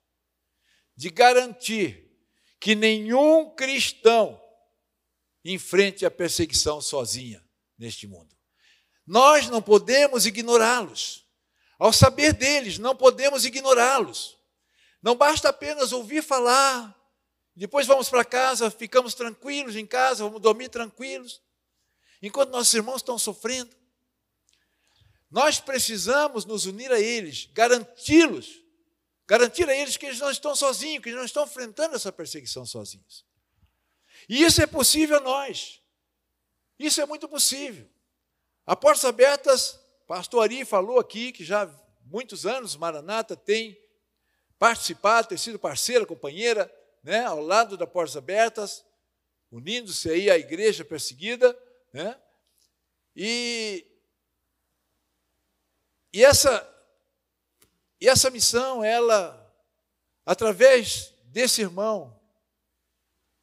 de 0.96 1.12
garantir 1.12 2.18
que 2.60 2.74
nenhum 2.74 3.54
cristão 3.54 4.42
enfrente 5.46 6.04
a 6.04 6.10
perseguição 6.10 6.82
sozinha 6.82 7.48
neste 7.78 8.08
mundo. 8.08 8.36
Nós 9.06 9.48
não 9.50 9.62
podemos 9.62 10.26
ignorá-los. 10.26 11.27
Ao 11.78 11.94
saber 11.94 12.34
deles, 12.34 12.78
não 12.78 12.96
podemos 12.96 13.46
ignorá-los. 13.46 14.38
Não 15.02 15.16
basta 15.16 15.50
apenas 15.50 15.92
ouvir 15.92 16.24
falar, 16.24 16.96
depois 17.56 17.88
vamos 17.88 18.10
para 18.10 18.26
casa, 18.26 18.70
ficamos 18.70 19.14
tranquilos 19.14 19.76
em 19.76 19.86
casa, 19.86 20.24
vamos 20.24 20.42
dormir 20.42 20.70
tranquilos, 20.70 21.42
enquanto 22.22 22.52
nossos 22.52 22.74
irmãos 22.74 22.98
estão 22.98 23.18
sofrendo. 23.18 23.76
Nós 25.30 25.60
precisamos 25.60 26.46
nos 26.46 26.66
unir 26.66 26.92
a 26.92 27.00
eles, 27.00 27.50
garanti-los, 27.54 28.62
garantir 29.26 29.68
a 29.70 29.76
eles 29.76 29.98
que 29.98 30.06
eles 30.06 30.20
não 30.20 30.32
estão 30.32 30.56
sozinhos, 30.56 31.04
que 31.04 31.10
eles 31.10 31.18
não 31.18 31.26
estão 31.26 31.46
enfrentando 31.46 31.96
essa 31.96 32.12
perseguição 32.12 32.66
sozinhos. 32.66 33.26
E 34.30 34.44
isso 34.44 34.62
é 34.62 34.68
possível 34.68 35.18
a 35.18 35.22
nós. 35.22 35.82
Isso 36.80 37.02
é 37.02 37.06
muito 37.06 37.28
possível. 37.28 37.90
A 38.66 38.76
Portas 38.76 39.06
Abertas 39.06 39.80
Pastor 40.08 40.44
Ari 40.44 40.64
falou 40.64 41.00
aqui 41.00 41.34
que 41.34 41.44
já 41.44 41.64
há 41.64 41.70
muitos 42.06 42.46
anos 42.46 42.78
Maranata 42.78 43.36
tem 43.36 43.78
participado, 44.58 45.28
tem 45.28 45.38
sido 45.38 45.60
parceira, 45.60 46.06
companheira, 46.06 46.74
né, 47.04 47.26
ao 47.26 47.42
lado 47.42 47.76
da 47.76 47.86
Portas 47.86 48.16
Abertas, 48.16 48.86
unindo-se 49.52 50.10
aí 50.10 50.32
à 50.32 50.38
igreja 50.38 50.86
perseguida, 50.86 51.58
né? 51.92 52.18
E, 53.14 53.86
e 56.14 56.24
essa 56.24 56.74
e 58.00 58.08
essa 58.08 58.30
missão, 58.30 58.84
ela 58.84 59.44
através 60.26 61.14
desse 61.26 61.62
irmão, 61.62 62.18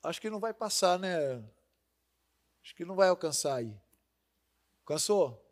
acho 0.03 0.21
que 0.21 0.31
não 0.31 0.41
vai 0.41 0.55
passar, 0.55 0.99
né? 0.99 1.45
Acho 2.63 2.75
que 2.75 2.85
não 2.87 2.95
vai 2.95 3.09
alcançar 3.09 3.57
aí. 3.57 3.79
Alcançou? 4.81 5.44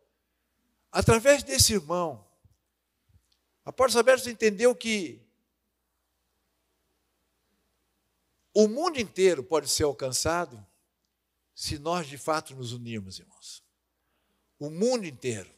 Através 0.93 1.41
desse 1.41 1.73
irmão, 1.73 2.23
a 3.65 3.73
Portas 3.73 4.27
entendeu 4.27 4.75
que 4.75 5.27
o 8.53 8.67
mundo 8.67 8.99
inteiro 8.99 9.43
pode 9.43 9.67
ser 9.67 9.85
alcançado 9.85 10.63
se 11.55 11.79
nós 11.79 12.05
de 12.05 12.15
fato 12.15 12.55
nos 12.55 12.73
unirmos, 12.73 13.17
irmãos. 13.17 13.63
O 14.59 14.69
mundo 14.69 15.07
inteiro. 15.07 15.51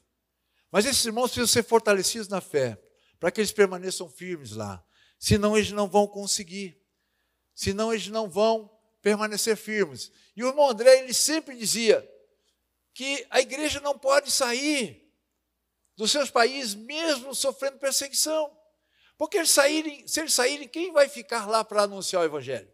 Mas 0.71 0.85
esses 0.85 1.03
irmãos 1.03 1.31
precisam 1.31 1.47
ser 1.47 1.63
fortalecidos 1.63 2.29
na 2.29 2.39
fé, 2.39 2.81
para 3.19 3.29
que 3.29 3.41
eles 3.41 3.51
permaneçam 3.51 4.07
firmes 4.07 4.51
lá. 4.51 4.81
Senão 5.19 5.57
eles 5.57 5.71
não 5.71 5.89
vão 5.89 6.07
conseguir. 6.07 6.81
Senão 7.53 7.91
eles 7.91 8.07
não 8.07 8.29
vão 8.29 8.71
permanecer 9.01 9.57
firmes. 9.57 10.13
E 10.33 10.45
o 10.45 10.47
irmão 10.47 10.69
André, 10.69 10.99
ele 10.99 11.13
sempre 11.13 11.57
dizia 11.57 12.09
que 12.93 13.27
a 13.29 13.41
igreja 13.41 13.81
não 13.81 13.99
pode 13.99 14.31
sair 14.31 15.04
dos 15.95 16.11
seus 16.11 16.29
países, 16.29 16.75
mesmo 16.75 17.33
sofrendo 17.33 17.77
perseguição. 17.77 18.55
Porque 19.17 19.37
eles 19.37 19.51
saírem, 19.51 20.07
se 20.07 20.19
eles 20.19 20.33
saírem, 20.33 20.67
quem 20.67 20.91
vai 20.91 21.07
ficar 21.07 21.45
lá 21.45 21.63
para 21.63 21.83
anunciar 21.83 22.21
o 22.21 22.25
Evangelho? 22.25 22.71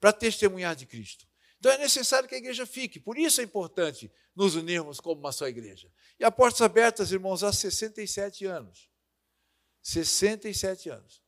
Para 0.00 0.12
testemunhar 0.12 0.74
de 0.74 0.86
Cristo. 0.86 1.26
Então 1.58 1.72
é 1.72 1.78
necessário 1.78 2.28
que 2.28 2.34
a 2.34 2.38
igreja 2.38 2.66
fique. 2.66 3.00
Por 3.00 3.16
isso 3.16 3.40
é 3.40 3.44
importante 3.44 4.10
nos 4.34 4.54
unirmos 4.54 5.00
como 5.00 5.20
uma 5.20 5.32
só 5.32 5.48
igreja. 5.48 5.90
E 6.18 6.24
a 6.24 6.30
portas 6.30 6.60
abertas, 6.60 7.12
irmãos, 7.12 7.42
há 7.42 7.52
67 7.52 8.44
anos. 8.44 8.90
67 9.82 10.90
anos. 10.90 11.22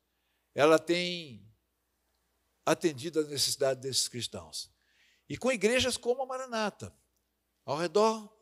Ela 0.54 0.78
tem 0.78 1.48
atendido 2.66 3.20
a 3.20 3.24
necessidade 3.24 3.80
desses 3.80 4.08
cristãos. 4.08 4.70
E 5.28 5.36
com 5.36 5.52
igrejas 5.52 5.96
como 5.96 6.22
a 6.22 6.26
Maranata, 6.26 6.94
ao 7.64 7.76
redor 7.76 8.34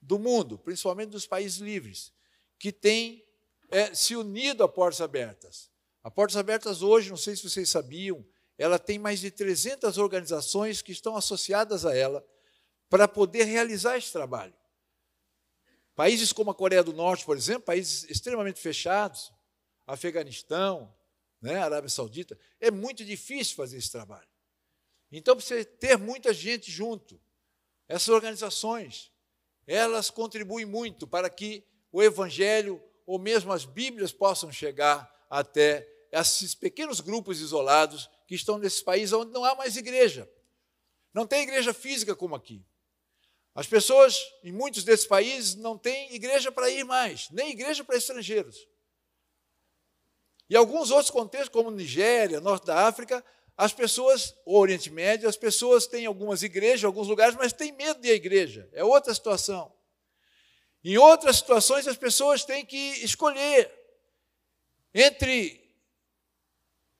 do 0.00 0.18
mundo, 0.18 0.58
principalmente 0.58 1.10
dos 1.10 1.26
países 1.26 1.58
livres, 1.58 2.12
que 2.62 2.70
tem 2.70 3.26
é, 3.72 3.92
se 3.92 4.14
unido 4.14 4.62
a 4.62 4.68
Portas 4.68 5.00
Abertas. 5.00 5.68
A 6.00 6.08
Portas 6.08 6.36
Abertas 6.36 6.80
hoje, 6.80 7.10
não 7.10 7.16
sei 7.16 7.34
se 7.34 7.42
vocês 7.42 7.68
sabiam, 7.68 8.24
ela 8.56 8.78
tem 8.78 9.00
mais 9.00 9.18
de 9.18 9.32
300 9.32 9.98
organizações 9.98 10.80
que 10.80 10.92
estão 10.92 11.16
associadas 11.16 11.84
a 11.84 11.92
ela 11.92 12.24
para 12.88 13.08
poder 13.08 13.46
realizar 13.46 13.98
esse 13.98 14.12
trabalho. 14.12 14.54
Países 15.96 16.32
como 16.32 16.52
a 16.52 16.54
Coreia 16.54 16.84
do 16.84 16.92
Norte, 16.92 17.24
por 17.24 17.36
exemplo, 17.36 17.62
países 17.62 18.08
extremamente 18.08 18.60
fechados, 18.60 19.32
Afeganistão, 19.84 20.94
né, 21.40 21.56
Arábia 21.56 21.90
Saudita, 21.90 22.38
é 22.60 22.70
muito 22.70 23.04
difícil 23.04 23.56
fazer 23.56 23.78
esse 23.78 23.90
trabalho. 23.90 24.28
Então, 25.10 25.34
precisa 25.34 25.64
ter 25.64 25.98
muita 25.98 26.32
gente 26.32 26.70
junto. 26.70 27.20
Essas 27.88 28.10
organizações, 28.10 29.10
elas 29.66 30.10
contribuem 30.10 30.64
muito 30.64 31.08
para 31.08 31.28
que 31.28 31.66
o 31.92 32.02
Evangelho 32.02 32.82
ou 33.06 33.18
mesmo 33.18 33.52
as 33.52 33.64
Bíblias 33.64 34.12
possam 34.12 34.50
chegar 34.50 35.10
até 35.28 35.86
esses 36.10 36.54
pequenos 36.54 37.00
grupos 37.00 37.40
isolados 37.40 38.08
que 38.26 38.34
estão 38.34 38.58
nesses 38.58 38.82
países 38.82 39.12
onde 39.12 39.32
não 39.32 39.44
há 39.44 39.54
mais 39.54 39.76
igreja. 39.76 40.28
Não 41.12 41.26
tem 41.26 41.42
igreja 41.42 41.74
física 41.74 42.16
como 42.16 42.34
aqui. 42.34 42.64
As 43.54 43.66
pessoas 43.66 44.18
em 44.42 44.50
muitos 44.50 44.82
desses 44.82 45.06
países 45.06 45.54
não 45.54 45.76
têm 45.76 46.14
igreja 46.14 46.50
para 46.50 46.70
ir 46.70 46.84
mais, 46.84 47.28
nem 47.30 47.50
igreja 47.50 47.84
para 47.84 47.96
estrangeiros. 47.96 48.66
E 50.48 50.56
alguns 50.56 50.90
outros 50.90 51.10
contextos, 51.10 51.50
como 51.50 51.70
Nigéria, 51.70 52.40
Norte 52.40 52.66
da 52.66 52.86
África, 52.86 53.24
as 53.56 53.72
pessoas, 53.72 54.34
o 54.46 54.58
Oriente 54.58 54.90
Médio, 54.90 55.28
as 55.28 55.36
pessoas 55.36 55.86
têm 55.86 56.06
algumas 56.06 56.42
igrejas, 56.42 56.84
alguns 56.84 57.08
lugares, 57.08 57.36
mas 57.36 57.52
têm 57.52 57.72
medo 57.72 58.00
de 58.00 58.08
ir 58.08 58.12
à 58.12 58.14
igreja. 58.14 58.68
É 58.72 58.82
outra 58.82 59.12
situação. 59.14 59.72
Em 60.84 60.98
outras 60.98 61.36
situações, 61.36 61.86
as 61.86 61.96
pessoas 61.96 62.44
têm 62.44 62.64
que 62.66 63.04
escolher 63.04 63.70
entre 64.94 65.62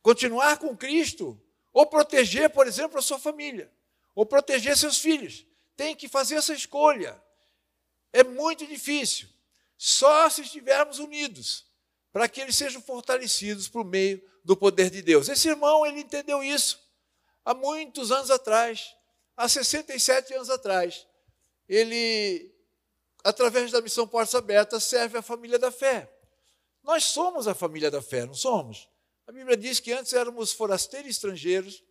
continuar 0.00 0.58
com 0.58 0.76
Cristo 0.76 1.40
ou 1.72 1.86
proteger, 1.86 2.50
por 2.50 2.66
exemplo, 2.66 2.98
a 2.98 3.02
sua 3.02 3.18
família, 3.18 3.72
ou 4.14 4.26
proteger 4.26 4.76
seus 4.76 4.98
filhos. 4.98 5.46
Tem 5.76 5.96
que 5.96 6.08
fazer 6.08 6.36
essa 6.36 6.52
escolha. 6.52 7.20
É 8.12 8.22
muito 8.22 8.66
difícil. 8.66 9.28
Só 9.76 10.28
se 10.28 10.42
estivermos 10.42 10.98
unidos, 10.98 11.66
para 12.12 12.28
que 12.28 12.40
eles 12.40 12.56
sejam 12.56 12.80
fortalecidos 12.82 13.68
por 13.68 13.84
meio 13.84 14.22
do 14.44 14.56
poder 14.56 14.90
de 14.90 15.02
Deus. 15.02 15.28
Esse 15.28 15.48
irmão, 15.48 15.86
ele 15.86 16.00
entendeu 16.00 16.42
isso 16.42 16.78
há 17.44 17.54
muitos 17.54 18.12
anos 18.12 18.30
atrás, 18.30 18.94
há 19.36 19.48
67 19.48 20.34
anos 20.34 20.50
atrás. 20.50 21.06
Ele 21.68 22.51
através 23.24 23.70
da 23.70 23.80
missão 23.80 24.06
Portas 24.06 24.34
Abertas, 24.34 24.84
serve 24.84 25.18
a 25.18 25.22
família 25.22 25.58
da 25.58 25.70
fé. 25.70 26.12
Nós 26.82 27.04
somos 27.04 27.46
a 27.46 27.54
família 27.54 27.90
da 27.90 28.02
fé, 28.02 28.26
não 28.26 28.34
somos? 28.34 28.88
A 29.26 29.32
Bíblia 29.32 29.56
diz 29.56 29.78
que 29.78 29.92
antes 29.92 30.12
éramos 30.12 30.52
forasteiros 30.52 31.10
estrangeiros, 31.10 31.82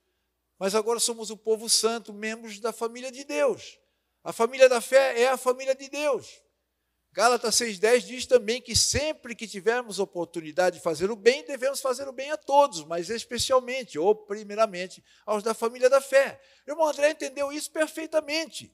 mas 0.59 0.75
agora 0.75 0.99
somos 0.99 1.29
o 1.29 1.37
povo 1.37 1.69
santo, 1.69 2.13
membros 2.13 2.59
da 2.59 2.73
família 2.73 3.11
de 3.11 3.23
Deus. 3.23 3.79
A 4.23 4.33
família 4.33 4.67
da 4.67 4.81
fé 4.81 5.21
é 5.21 5.29
a 5.29 5.37
família 5.37 5.73
de 5.73 5.89
Deus. 5.89 6.41
Gálatas 7.13 7.55
6,10 7.55 7.99
diz 8.01 8.25
também 8.25 8.61
que 8.61 8.75
sempre 8.75 9.35
que 9.35 9.47
tivermos 9.47 9.99
oportunidade 9.99 10.77
de 10.77 10.83
fazer 10.83 11.09
o 11.11 11.15
bem, 11.15 11.45
devemos 11.45 11.81
fazer 11.81 12.07
o 12.07 12.13
bem 12.13 12.31
a 12.31 12.37
todos, 12.37 12.85
mas 12.85 13.09
especialmente, 13.09 13.97
ou 13.97 14.15
primeiramente, 14.15 15.03
aos 15.25 15.43
da 15.43 15.53
família 15.53 15.89
da 15.89 15.99
fé. 15.99 16.39
Irmão 16.67 16.87
André 16.87 17.11
entendeu 17.11 17.51
isso 17.51 17.71
perfeitamente 17.71 18.73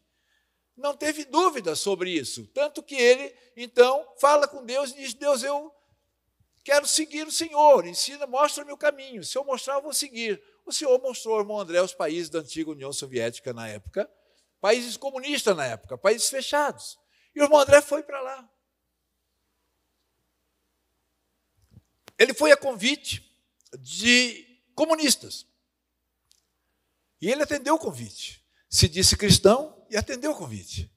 não 0.78 0.96
teve 0.96 1.26
dúvida 1.26 1.76
sobre 1.76 2.12
isso. 2.12 2.46
Tanto 2.54 2.84
que 2.84 2.96
ele, 2.96 3.36
então, 3.56 4.08
fala 4.22 4.48
com 4.48 4.64
Deus 4.64 4.92
e 4.92 4.98
diz: 4.98 5.14
Deus, 5.16 5.42
eu 5.44 5.74
quero 6.64 6.88
seguir 6.88 7.26
o 7.26 7.32
Senhor, 7.32 7.86
ensina, 7.88 8.28
mostra-me 8.28 8.72
o 8.72 8.78
caminho. 8.78 9.24
Se 9.24 9.38
eu 9.38 9.44
mostrar, 9.44 9.76
eu 9.76 9.82
vou 9.82 9.94
seguir. 9.94 10.42
O 10.66 10.72
Senhor 10.72 11.02
mostrou, 11.02 11.40
irmão 11.40 11.60
André, 11.60 11.82
os 11.82 11.94
países 11.94 12.30
da 12.30 12.40
antiga 12.40 12.70
União 12.70 12.94
Soviética 12.94 13.54
na 13.54 13.68
época, 13.68 14.10
países 14.62 14.96
comunistas 14.98 15.56
na 15.56 15.66
época, 15.66 15.98
países 15.98 16.30
fechados. 16.30 17.00
E 17.34 17.40
o 17.40 17.44
irmão 17.44 17.60
André 17.60 17.82
foi 17.82 18.04
para 18.04 18.22
lá. 18.22 18.50
Ele 22.20 22.34
foi 22.34 22.52
a 22.52 22.58
convite 22.58 23.32
de 23.80 24.62
comunistas. 24.76 25.46
E 27.22 27.32
ele 27.32 27.44
atendeu 27.44 27.76
o 27.76 27.80
convite. 27.80 28.44
Se 28.70 28.88
disse 28.88 29.16
cristão, 29.16 29.77
e 29.90 29.98
atendeu 29.98 30.32
o 30.32 30.36
convite. 30.36 30.92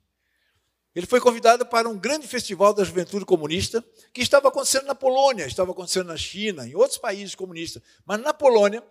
Ele 0.94 1.06
foi 1.06 1.20
convidado 1.20 1.64
para 1.64 1.88
um 1.88 1.96
grande 1.96 2.26
festival 2.26 2.74
da 2.74 2.82
juventude 2.82 3.24
comunista 3.24 3.84
que 4.12 4.20
estava 4.20 4.48
acontecendo 4.48 4.86
na 4.86 4.94
Polônia, 4.94 5.46
estava 5.46 5.70
acontecendo 5.70 6.08
na 6.08 6.16
China, 6.16 6.66
em 6.66 6.74
outros 6.74 6.98
países 6.98 7.34
comunistas. 7.34 7.82
Mas 8.04 8.20
na 8.20 8.34
Polônia 8.34 8.82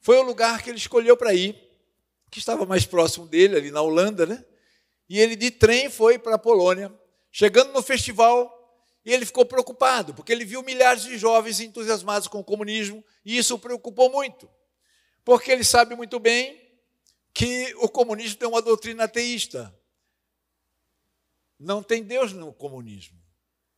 foi 0.00 0.16
o 0.18 0.22
lugar 0.22 0.62
que 0.62 0.70
ele 0.70 0.78
escolheu 0.78 1.16
para 1.16 1.34
ir, 1.34 1.60
que 2.30 2.38
estava 2.38 2.64
mais 2.64 2.84
próximo 2.84 3.26
dele, 3.26 3.56
ali 3.56 3.70
na 3.70 3.80
Holanda, 3.80 4.26
né? 4.26 4.44
E 5.08 5.18
ele 5.18 5.34
de 5.34 5.50
trem 5.50 5.90
foi 5.90 6.18
para 6.18 6.36
a 6.36 6.38
Polônia. 6.38 6.92
Chegando 7.32 7.72
no 7.72 7.82
festival, 7.82 8.52
e 9.04 9.12
ele 9.12 9.26
ficou 9.26 9.44
preocupado, 9.44 10.14
porque 10.14 10.32
ele 10.32 10.44
viu 10.44 10.62
milhares 10.62 11.02
de 11.02 11.18
jovens 11.18 11.58
entusiasmados 11.60 12.28
com 12.28 12.38
o 12.38 12.44
comunismo, 12.44 13.04
e 13.24 13.36
isso 13.36 13.56
o 13.56 13.58
preocupou 13.58 14.10
muito. 14.10 14.48
Porque 15.24 15.50
ele 15.50 15.64
sabe 15.64 15.94
muito 15.96 16.18
bem 16.20 16.63
que 17.34 17.74
o 17.78 17.88
comunismo 17.88 18.38
tem 18.38 18.48
uma 18.48 18.62
doutrina 18.62 19.04
ateísta. 19.04 19.76
Não 21.58 21.82
tem 21.82 22.04
Deus 22.04 22.32
no 22.32 22.52
comunismo. 22.52 23.18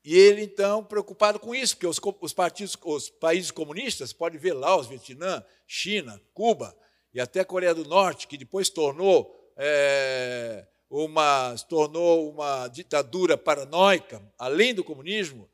E 0.05 0.17
ele, 0.17 0.43
então, 0.43 0.85
preocupado 0.85 1.41
com 1.41 1.55
isso, 1.55 1.75
porque 1.75 1.87
os, 1.87 1.99
os 2.21 2.33
partidos, 2.33 2.77
os 2.85 3.09
países 3.09 3.51
comunistas, 3.51 4.13
pode 4.13 4.39
ver 4.39 4.53
lá, 4.53 4.77
os 4.77 4.87
Vietnã, 4.87 5.45
China, 5.67 6.21
Cuba 6.33 6.77
e 7.13 7.21
até 7.21 7.43
Coreia 7.43 7.75
do 7.75 7.85
Norte, 7.85 8.29
que 8.29 8.37
depois 8.37 8.69
tornou, 8.69 9.35
é, 9.57 10.65
uma, 10.89 11.57
tornou 11.69 12.31
uma 12.31 12.69
ditadura 12.69 13.37
paranoica, 13.37 14.23
além 14.39 14.75
do 14.75 14.85
comunismo, 14.85 15.51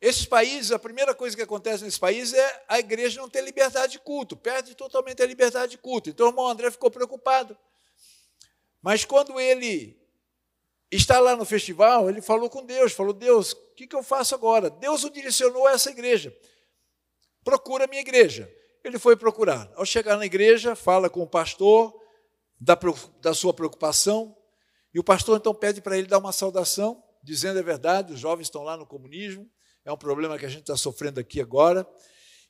esses 0.00 0.26
países, 0.26 0.72
a 0.72 0.78
primeira 0.78 1.14
coisa 1.14 1.34
que 1.34 1.42
acontece 1.42 1.84
nesse 1.84 1.98
país 1.98 2.32
é 2.32 2.64
a 2.68 2.78
igreja 2.78 3.20
não 3.20 3.28
ter 3.28 3.42
liberdade 3.42 3.92
de 3.92 3.98
culto, 3.98 4.36
perde 4.36 4.74
totalmente 4.74 5.22
a 5.22 5.26
liberdade 5.26 5.72
de 5.72 5.78
culto. 5.78 6.10
Então 6.10 6.26
o 6.26 6.30
irmão 6.30 6.46
André 6.46 6.70
ficou 6.70 6.90
preocupado. 6.90 7.56
Mas 8.82 9.04
quando 9.04 9.40
ele 9.40 9.98
está 10.90 11.18
lá 11.18 11.34
no 11.34 11.44
festival, 11.44 12.08
ele 12.08 12.20
falou 12.20 12.50
com 12.50 12.64
Deus, 12.64 12.92
falou: 12.92 13.12
Deus, 13.12 13.52
o 13.52 13.74
que, 13.74 13.86
que 13.86 13.96
eu 13.96 14.02
faço 14.02 14.34
agora? 14.34 14.68
Deus 14.68 15.02
o 15.02 15.10
direcionou 15.10 15.66
a 15.66 15.72
essa 15.72 15.90
igreja. 15.90 16.36
Procura 17.42 17.84
a 17.84 17.88
minha 17.88 18.02
igreja. 18.02 18.52
Ele 18.84 18.98
foi 18.98 19.16
procurar. 19.16 19.70
Ao 19.74 19.84
chegar 19.84 20.16
na 20.16 20.26
igreja, 20.26 20.76
fala 20.76 21.10
com 21.10 21.22
o 21.22 21.26
pastor, 21.26 21.92
da, 22.60 22.78
da 23.20 23.34
sua 23.34 23.52
preocupação. 23.52 24.36
E 24.92 24.98
o 24.98 25.04
pastor 25.04 25.38
então 25.38 25.54
pede 25.54 25.80
para 25.80 25.98
ele 25.98 26.06
dar 26.06 26.18
uma 26.18 26.32
saudação, 26.32 27.02
dizendo 27.22 27.58
a 27.58 27.62
verdade: 27.62 28.12
os 28.12 28.20
jovens 28.20 28.46
estão 28.46 28.62
lá 28.62 28.76
no 28.76 28.86
comunismo, 28.86 29.50
é 29.86 29.92
um 29.92 29.96
problema 29.96 30.36
que 30.36 30.44
a 30.44 30.48
gente 30.48 30.62
está 30.62 30.76
sofrendo 30.76 31.20
aqui 31.20 31.40
agora. 31.40 31.88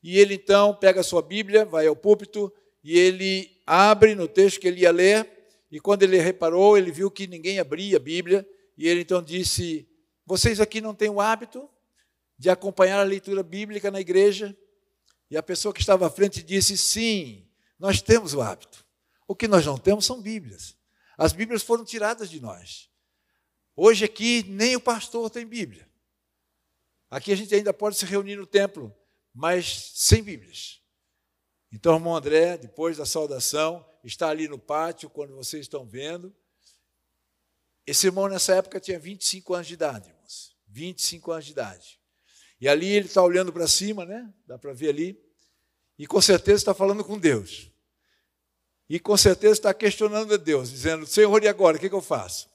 E 0.03 0.19
ele 0.19 0.35
então 0.35 0.75
pega 0.75 1.03
a 1.03 1.05
sua 1.05 1.21
Bíblia, 1.21 1.67
vai 1.67 1.87
ao 1.87 1.95
púlpito 1.95 2.51
e 2.83 2.99
ele 2.99 3.61
abre 3.67 4.15
no 4.15 4.27
texto 4.27 4.59
que 4.59 4.67
ele 4.67 4.81
ia 4.81 4.91
ler. 4.91 5.31
E 5.71 5.79
quando 5.79 6.03
ele 6.03 6.17
reparou, 6.17 6.79
ele 6.79 6.91
viu 6.91 7.11
que 7.11 7.27
ninguém 7.27 7.59
abria 7.59 7.99
a 7.99 8.01
Bíblia. 8.01 8.49
E 8.79 8.89
ele 8.89 9.03
então 9.03 9.23
disse: 9.23 9.87
Vocês 10.25 10.61
aqui 10.61 10.81
não 10.81 10.95
têm 10.95 11.11
o 11.11 11.21
hábito 11.21 11.69
de 12.39 12.49
acompanhar 12.49 13.01
a 13.01 13.03
leitura 13.03 13.43
bíblica 13.43 13.91
na 13.91 14.01
igreja? 14.01 14.57
E 15.31 15.37
a 15.37 15.43
pessoa 15.43 15.75
que 15.75 15.81
estava 15.81 16.07
à 16.07 16.11
frente 16.11 16.43
disse: 16.43 16.79
Sim, 16.79 17.47
nós 17.79 18.01
temos 18.01 18.33
o 18.33 18.41
hábito. 18.41 18.83
O 19.29 19.37
que 19.37 19.47
nós 19.47 19.67
não 19.67 19.77
temos 19.77 20.07
são 20.07 20.23
Bíblias. 20.23 20.75
As 21.19 21.35
Bíblias 21.35 21.63
foram 21.63 21.85
tiradas 21.85 22.31
de 22.31 22.41
nós. 22.41 22.89
Hoje 23.77 24.07
aqui 24.07 24.43
nem 24.49 24.75
o 24.75 24.81
pastor 24.81 25.29
tem 25.29 25.45
Bíblia. 25.45 25.86
Aqui 27.17 27.33
a 27.33 27.35
gente 27.35 27.55
ainda 27.55 27.73
pode 27.73 27.97
se 27.97 28.05
reunir 28.05 28.37
no 28.37 28.45
templo, 28.45 28.95
mas 29.33 29.91
sem 29.95 30.23
Bíblias. 30.23 30.83
Então, 31.73 31.95
irmão 31.95 32.15
André, 32.15 32.59
depois 32.59 32.99
da 32.99 33.07
saudação, 33.07 33.89
está 34.05 34.29
ali 34.29 34.47
no 34.47 34.59
pátio, 34.59 35.09
quando 35.09 35.35
vocês 35.35 35.63
estão 35.63 35.87
vendo. 35.87 36.31
Esse 37.87 38.09
irmão, 38.09 38.29
nessa 38.29 38.57
época, 38.57 38.79
tinha 38.79 38.99
25 38.99 39.55
anos 39.55 39.67
de 39.67 39.73
idade, 39.73 40.11
irmãos. 40.11 40.55
25 40.67 41.33
anos 41.33 41.47
de 41.47 41.53
idade. 41.53 41.99
E 42.61 42.69
ali 42.69 42.87
ele 42.87 43.07
está 43.07 43.23
olhando 43.23 43.51
para 43.51 43.67
cima, 43.67 44.05
né? 44.05 44.31
Dá 44.47 44.59
para 44.59 44.75
ver 44.75 44.91
ali. 44.91 45.19
E 45.99 46.07
com 46.07 46.21
certeza 46.21 46.59
está 46.59 46.75
falando 46.75 47.03
com 47.03 47.19
Deus. 47.19 47.73
E 48.91 49.01
com 49.01 49.17
certeza 49.17 49.55
está 49.55 49.73
questionando 49.73 50.35
a 50.35 50.37
Deus, 50.37 50.71
dizendo: 50.71 51.07
Senhor, 51.07 51.43
e 51.43 51.49
agora? 51.49 51.79
O 51.79 51.81
que, 51.81 51.89
que 51.89 51.95
eu 51.95 52.03
faço? 52.03 52.47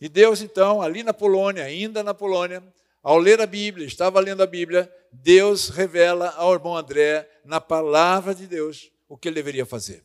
E 0.00 0.08
Deus, 0.08 0.40
então, 0.40 0.80
ali 0.80 1.02
na 1.02 1.12
Polônia, 1.12 1.64
ainda 1.64 2.02
na 2.02 2.14
Polônia, 2.14 2.64
ao 3.02 3.18
ler 3.18 3.40
a 3.40 3.46
Bíblia, 3.46 3.86
estava 3.86 4.20
lendo 4.20 4.42
a 4.42 4.46
Bíblia, 4.46 4.92
Deus 5.12 5.68
revela 5.68 6.30
ao 6.30 6.52
irmão 6.52 6.76
André, 6.76 7.28
na 7.44 7.60
palavra 7.60 8.34
de 8.34 8.46
Deus, 8.46 8.90
o 9.08 9.16
que 9.16 9.28
ele 9.28 9.34
deveria 9.34 9.66
fazer. 9.66 10.04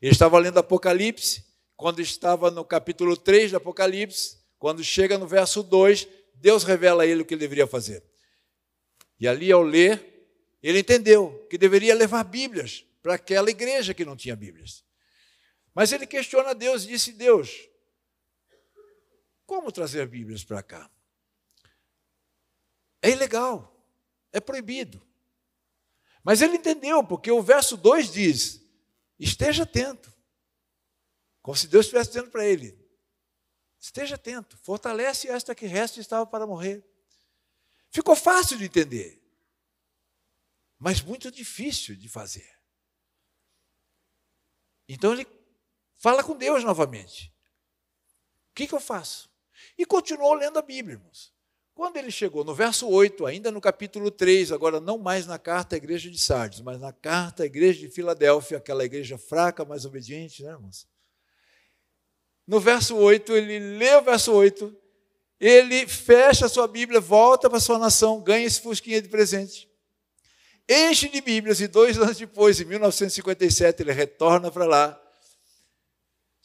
Ele 0.00 0.12
estava 0.12 0.38
lendo 0.38 0.58
Apocalipse, 0.58 1.44
quando 1.76 2.00
estava 2.00 2.50
no 2.50 2.64
capítulo 2.64 3.16
3 3.16 3.50
de 3.50 3.56
Apocalipse, 3.56 4.38
quando 4.58 4.82
chega 4.82 5.18
no 5.18 5.26
verso 5.26 5.62
2, 5.62 6.08
Deus 6.34 6.64
revela 6.64 7.02
a 7.02 7.06
ele 7.06 7.22
o 7.22 7.24
que 7.24 7.34
ele 7.34 7.40
deveria 7.40 7.66
fazer. 7.66 8.02
E 9.18 9.26
ali, 9.26 9.50
ao 9.50 9.62
ler, 9.62 10.28
ele 10.62 10.80
entendeu 10.80 11.46
que 11.50 11.58
deveria 11.58 11.94
levar 11.94 12.24
Bíblias 12.24 12.84
para 13.02 13.14
aquela 13.14 13.50
igreja 13.50 13.94
que 13.94 14.04
não 14.04 14.16
tinha 14.16 14.34
Bíblias. 14.34 14.84
Mas 15.74 15.92
ele 15.92 16.06
questiona 16.06 16.54
Deus 16.54 16.84
e 16.84 16.88
disse: 16.88 17.12
Deus, 17.12 17.68
como 19.44 19.70
trazer 19.70 20.06
Bíblias 20.06 20.42
para 20.42 20.62
cá? 20.62 20.90
É 23.06 23.10
ilegal, 23.10 23.72
é 24.32 24.40
proibido. 24.40 25.00
Mas 26.24 26.42
ele 26.42 26.56
entendeu, 26.56 27.04
porque 27.04 27.30
o 27.30 27.40
verso 27.40 27.76
2 27.76 28.10
diz: 28.10 28.60
esteja 29.16 29.62
atento. 29.62 30.12
Como 31.40 31.56
se 31.56 31.68
Deus 31.68 31.86
estivesse 31.86 32.08
dizendo 32.08 32.32
para 32.32 32.44
ele: 32.44 32.76
Esteja 33.78 34.16
atento, 34.16 34.58
fortalece 34.58 35.28
esta 35.28 35.54
que 35.54 35.66
resta 35.66 36.00
e 36.00 36.02
estava 36.02 36.26
para 36.26 36.48
morrer. 36.48 36.84
Ficou 37.92 38.16
fácil 38.16 38.58
de 38.58 38.64
entender, 38.64 39.22
mas 40.76 41.00
muito 41.00 41.30
difícil 41.30 41.94
de 41.94 42.08
fazer. 42.08 42.58
Então 44.88 45.12
ele 45.12 45.28
fala 45.96 46.24
com 46.24 46.36
Deus 46.36 46.64
novamente. 46.64 47.32
O 48.50 48.54
que, 48.54 48.66
que 48.66 48.74
eu 48.74 48.80
faço? 48.80 49.30
E 49.78 49.86
continuou 49.86 50.34
lendo 50.34 50.58
a 50.58 50.62
Bíblia, 50.62 50.96
irmãos. 50.96 51.35
Quando 51.76 51.98
ele 51.98 52.10
chegou 52.10 52.42
no 52.42 52.54
verso 52.54 52.88
8, 52.88 53.24
ainda 53.26 53.52
no 53.52 53.60
capítulo 53.60 54.10
3, 54.10 54.50
agora 54.50 54.80
não 54.80 54.98
mais 54.98 55.26
na 55.26 55.38
carta 55.38 55.76
à 55.76 55.78
igreja 55.78 56.10
de 56.10 56.18
Sardes, 56.18 56.60
mas 56.62 56.80
na 56.80 56.92
carta 56.92 57.44
à 57.44 57.46
igreja 57.46 57.78
de 57.78 57.88
Filadélfia, 57.88 58.56
aquela 58.56 58.84
igreja 58.84 59.16
fraca, 59.16 59.64
mas 59.64 59.84
obediente, 59.84 60.42
né, 60.42 60.50
irmãos? 60.50 60.88
no 62.46 62.60
verso 62.60 62.96
8, 62.96 63.32
ele 63.36 63.76
lê 63.76 63.94
o 63.96 64.02
verso 64.02 64.32
8, 64.32 64.74
ele 65.40 65.86
fecha 65.86 66.46
a 66.46 66.48
sua 66.48 66.68
Bíblia, 66.68 67.00
volta 67.00 67.50
para 67.50 67.58
sua 67.58 67.78
nação, 67.78 68.22
ganha 68.22 68.46
esse 68.46 68.60
fusquinha 68.60 69.02
de 69.02 69.08
presente. 69.08 69.68
Enche 70.68 71.08
de 71.08 71.20
Bíblias 71.20 71.60
e 71.60 71.66
dois 71.66 71.98
anos 71.98 72.16
depois, 72.16 72.60
em 72.60 72.64
1957, 72.64 73.82
ele 73.82 73.92
retorna 73.92 74.50
para 74.50 74.64
lá. 74.64 75.02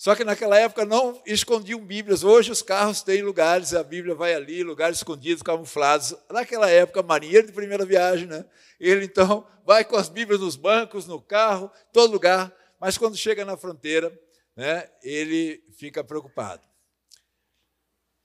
Só 0.01 0.15
que 0.15 0.23
naquela 0.23 0.57
época 0.57 0.83
não 0.83 1.21
escondiam 1.27 1.79
Bíblias. 1.79 2.23
Hoje 2.23 2.51
os 2.51 2.63
carros 2.63 3.03
têm 3.03 3.21
lugares, 3.21 3.71
a 3.71 3.83
Bíblia 3.83 4.15
vai 4.15 4.33
ali, 4.33 4.63
lugares 4.63 4.97
escondidos, 4.97 5.43
camuflados. 5.43 6.15
Naquela 6.27 6.67
época, 6.67 7.03
marinheiro 7.03 7.45
de 7.45 7.53
primeira 7.53 7.85
viagem, 7.85 8.25
né? 8.25 8.43
Ele 8.79 9.05
então 9.05 9.47
vai 9.63 9.85
com 9.85 9.95
as 9.95 10.09
Bíblias 10.09 10.41
nos 10.41 10.55
bancos, 10.55 11.05
no 11.05 11.21
carro, 11.21 11.71
todo 11.93 12.11
lugar. 12.11 12.51
Mas 12.79 12.97
quando 12.97 13.15
chega 13.15 13.45
na 13.45 13.55
fronteira, 13.55 14.11
né, 14.55 14.89
ele 15.03 15.63
fica 15.77 16.03
preocupado. 16.03 16.67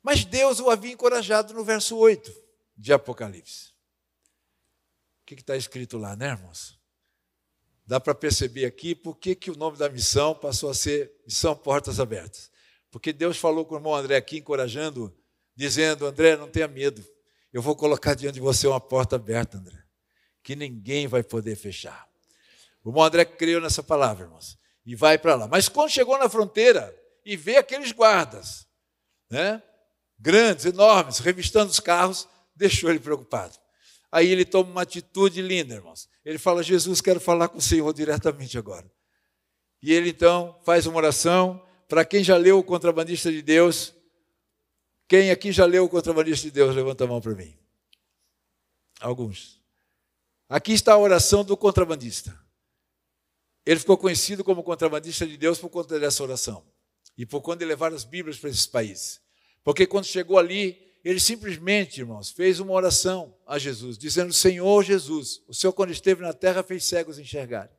Mas 0.03 0.25
Deus 0.25 0.61
o 0.61 0.71
havia 0.71 0.95
encorajado 0.95 1.53
no 1.53 1.63
verso 1.63 1.95
8 1.99 2.33
de 2.75 2.91
Apocalipse. 2.95 3.75
O 5.21 5.27
que 5.27 5.35
está 5.35 5.55
escrito 5.55 5.99
lá, 5.99 6.17
né, 6.17 6.29
irmãos? 6.29 6.76
Dá 7.87 8.01
para 8.01 8.15
perceber 8.15 8.65
aqui 8.65 8.95
por 8.95 9.17
que, 9.17 9.35
que 9.35 9.51
o 9.51 9.57
nome 9.57 9.77
da 9.77 9.89
missão 9.89 10.35
passou 10.35 10.71
a 10.71 10.75
ser 10.75 11.13
Missão 11.25 11.55
Portas 11.55 12.01
Abertas. 12.01 12.51
Porque 12.91 13.13
Deus 13.13 13.37
falou 13.37 13.65
com 13.65 13.75
o 13.75 13.79
irmão 13.79 13.95
André 13.95 14.17
aqui, 14.17 14.39
encorajando, 14.39 15.17
dizendo: 15.55 16.07
André, 16.07 16.37
não 16.37 16.49
tenha 16.49 16.67
medo, 16.67 17.05
eu 17.53 17.63
vou 17.63 17.77
colocar 17.77 18.15
diante 18.15 18.35
de 18.35 18.41
você 18.41 18.67
uma 18.67 18.81
porta 18.81 19.17
aberta, 19.17 19.59
André, 19.59 19.79
que 20.43 20.57
ninguém 20.57 21.07
vai 21.07 21.23
poder 21.23 21.55
fechar. 21.57 22.09
O 22.83 22.91
irmão 22.91 23.05
André 23.05 23.25
creu 23.25 23.61
nessa 23.61 23.83
palavra, 23.83 24.25
irmãos 24.25 24.59
e 24.87 24.95
vai 24.95 25.19
para 25.19 25.35
lá. 25.35 25.49
Mas 25.49 25.69
quando 25.69 25.91
chegou 25.91 26.17
na 26.17 26.29
fronteira 26.29 26.97
e 27.25 27.37
vê 27.37 27.57
aqueles 27.57 27.91
guardas, 27.91 28.67
né, 29.29 29.61
grandes, 30.17 30.65
enormes, 30.65 31.19
revistando 31.19 31.73
os 31.73 31.81
carros, 31.81 32.29
deixou 32.55 32.89
ele 32.89 33.01
preocupado. 33.01 33.59
Aí 34.17 34.29
ele 34.29 34.47
toma 34.47 34.71
uma 34.71 34.81
atitude 34.81 35.43
linda, 35.43 35.75
irmãos. 35.75 36.09
Ele 36.25 36.39
fala: 36.39 36.63
Jesus, 36.63 37.03
quero 37.03 37.21
falar 37.21 37.49
com 37.49 37.59
o 37.59 37.61
Senhor 37.61 37.93
diretamente 37.93 38.57
agora. 38.57 38.91
E 39.83 39.93
ele 39.93 40.09
então 40.09 40.59
faz 40.65 40.87
uma 40.87 40.97
oração. 40.97 41.63
Para 41.87 42.03
quem 42.03 42.25
já 42.25 42.35
leu 42.35 42.59
o 42.59 42.65
Contrabandista 42.65 43.31
de 43.31 43.43
Deus, 43.43 43.95
quem 45.07 45.31
aqui 45.31 45.53
já 45.53 45.67
leu 45.67 45.85
o 45.85 45.89
Contrabandista 45.91 46.47
de 46.47 46.51
Deus, 46.51 46.75
levanta 46.75 47.05
a 47.05 47.07
mão 47.07 47.21
para 47.21 47.35
mim. 47.35 47.59
Alguns. 49.01 49.61
Aqui 50.49 50.73
está 50.73 50.95
a 50.95 50.99
oração 50.99 51.45
do 51.45 51.55
contrabandista. 51.55 52.35
Ele 53.67 53.79
ficou 53.79 53.99
conhecido 53.99 54.43
como 54.43 54.63
contrabandista 54.63 55.27
de 55.27 55.37
Deus 55.37 55.59
por 55.59 55.69
conta 55.69 56.01
dessa 56.01 56.23
oração 56.23 56.65
e 57.19 57.27
por 57.27 57.43
conta 57.43 57.59
de 57.59 57.65
levar 57.67 57.93
as 57.93 58.03
Bíblias 58.03 58.39
para 58.39 58.49
esses 58.49 58.67
países. 58.67 59.21
Porque 59.63 59.87
quando 59.87 60.07
chegou 60.07 60.39
ali, 60.39 60.86
ele 61.09 61.21
simplesmente, 61.21 62.01
irmãos, 62.01 62.31
fez 62.31 62.59
uma 62.59 62.73
oração 62.73 63.39
a 63.47 63.61
Jesus, 63.61 63.97
dizendo: 63.97 64.33
Senhor 64.33 64.83
Jesus, 64.83 65.41
o 65.47 65.55
Senhor, 65.55 65.73
quando 65.73 65.93
esteve 65.93 66.21
na 66.21 66.33
terra, 66.33 66.65
fez 66.65 66.85
cegos 66.85 67.17
enxergarem. 67.17 67.77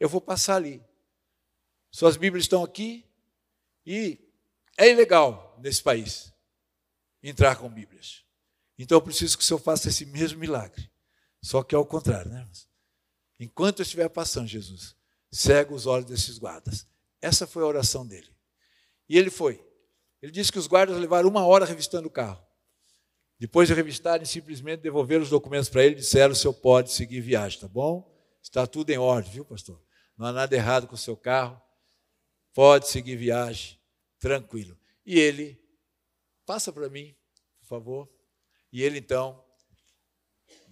Eu 0.00 0.08
vou 0.08 0.18
passar 0.18 0.56
ali. 0.56 0.82
Suas 1.90 2.16
Bíblias 2.16 2.44
estão 2.44 2.64
aqui 2.64 3.04
e 3.84 4.18
é 4.78 4.90
ilegal 4.90 5.58
nesse 5.62 5.82
país 5.82 6.32
entrar 7.22 7.56
com 7.56 7.68
Bíblias. 7.68 8.24
Então 8.78 8.96
eu 8.96 9.02
preciso 9.02 9.36
que 9.36 9.44
o 9.44 9.46
Senhor 9.46 9.58
faça 9.58 9.90
esse 9.90 10.06
mesmo 10.06 10.38
milagre. 10.38 10.90
Só 11.42 11.62
que 11.62 11.74
é 11.74 11.78
ao 11.78 11.84
contrário, 11.84 12.30
né? 12.30 12.48
Enquanto 13.38 13.80
eu 13.80 13.82
estiver 13.82 14.08
passando, 14.08 14.46
Jesus, 14.46 14.96
cega 15.30 15.74
os 15.74 15.84
olhos 15.84 16.06
desses 16.06 16.38
guardas. 16.38 16.86
Essa 17.20 17.46
foi 17.46 17.62
a 17.62 17.66
oração 17.66 18.06
dele. 18.06 18.34
E 19.06 19.18
ele 19.18 19.28
foi. 19.28 19.67
Ele 20.20 20.32
disse 20.32 20.50
que 20.50 20.58
os 20.58 20.66
guardas 20.66 20.98
levaram 20.98 21.28
uma 21.28 21.46
hora 21.46 21.64
revistando 21.64 22.08
o 22.08 22.10
carro. 22.10 22.44
Depois 23.38 23.68
de 23.68 23.74
revistarem, 23.74 24.26
simplesmente 24.26 24.80
devolveram 24.80 25.22
os 25.22 25.30
documentos 25.30 25.68
para 25.68 25.84
ele 25.84 25.94
e 25.94 25.98
disseram: 25.98 26.32
o 26.32 26.36
senhor 26.36 26.54
pode 26.54 26.90
seguir 26.90 27.20
viagem, 27.20 27.60
tá 27.60 27.68
bom? 27.68 28.12
Está 28.42 28.66
tudo 28.66 28.90
em 28.90 28.98
ordem, 28.98 29.30
viu, 29.30 29.44
pastor? 29.44 29.80
Não 30.16 30.26
há 30.26 30.32
nada 30.32 30.56
errado 30.56 30.88
com 30.88 30.94
o 30.94 30.98
seu 30.98 31.16
carro. 31.16 31.60
Pode 32.52 32.88
seguir 32.88 33.14
viagem, 33.16 33.78
tranquilo. 34.18 34.76
E 35.06 35.18
ele, 35.18 35.62
passa 36.44 36.72
para 36.72 36.88
mim, 36.88 37.14
por 37.60 37.66
favor. 37.68 38.08
E 38.72 38.82
ele 38.82 38.98
então 38.98 39.44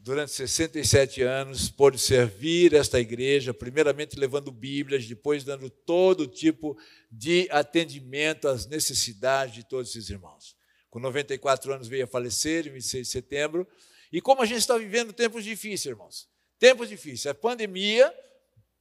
durante 0.07 0.31
67 0.31 1.21
anos, 1.23 1.69
pôde 1.69 1.99
servir 1.99 2.73
esta 2.75 3.01
igreja, 3.01 3.53
primeiramente 3.53 4.17
levando 4.17 4.53
Bíblias, 4.53 5.05
depois 5.05 5.43
dando 5.43 5.69
todo 5.69 6.29
tipo 6.29 6.79
de 7.11 7.49
atendimento 7.51 8.47
às 8.47 8.67
necessidades 8.67 9.57
de 9.57 9.65
todos 9.65 9.91
esses 9.91 10.09
irmãos. 10.09 10.57
Com 10.91 11.01
94 11.01 11.73
anos 11.73 11.89
veio 11.89 12.05
a 12.05 12.07
falecer, 12.07 12.69
em 12.69 12.71
26 12.71 13.05
de 13.05 13.13
setembro. 13.13 13.67
E 14.13 14.21
como 14.21 14.43
a 14.43 14.47
gente 14.47 14.61
está 14.61 14.79
vivendo 14.79 15.13
tempos 15.13 15.43
difíceis, 15.43 15.87
irmãos, 15.87 16.29
tempos 16.57 16.89
difíceis. 16.89 17.27
A 17.27 17.35
pandemia 17.35 18.15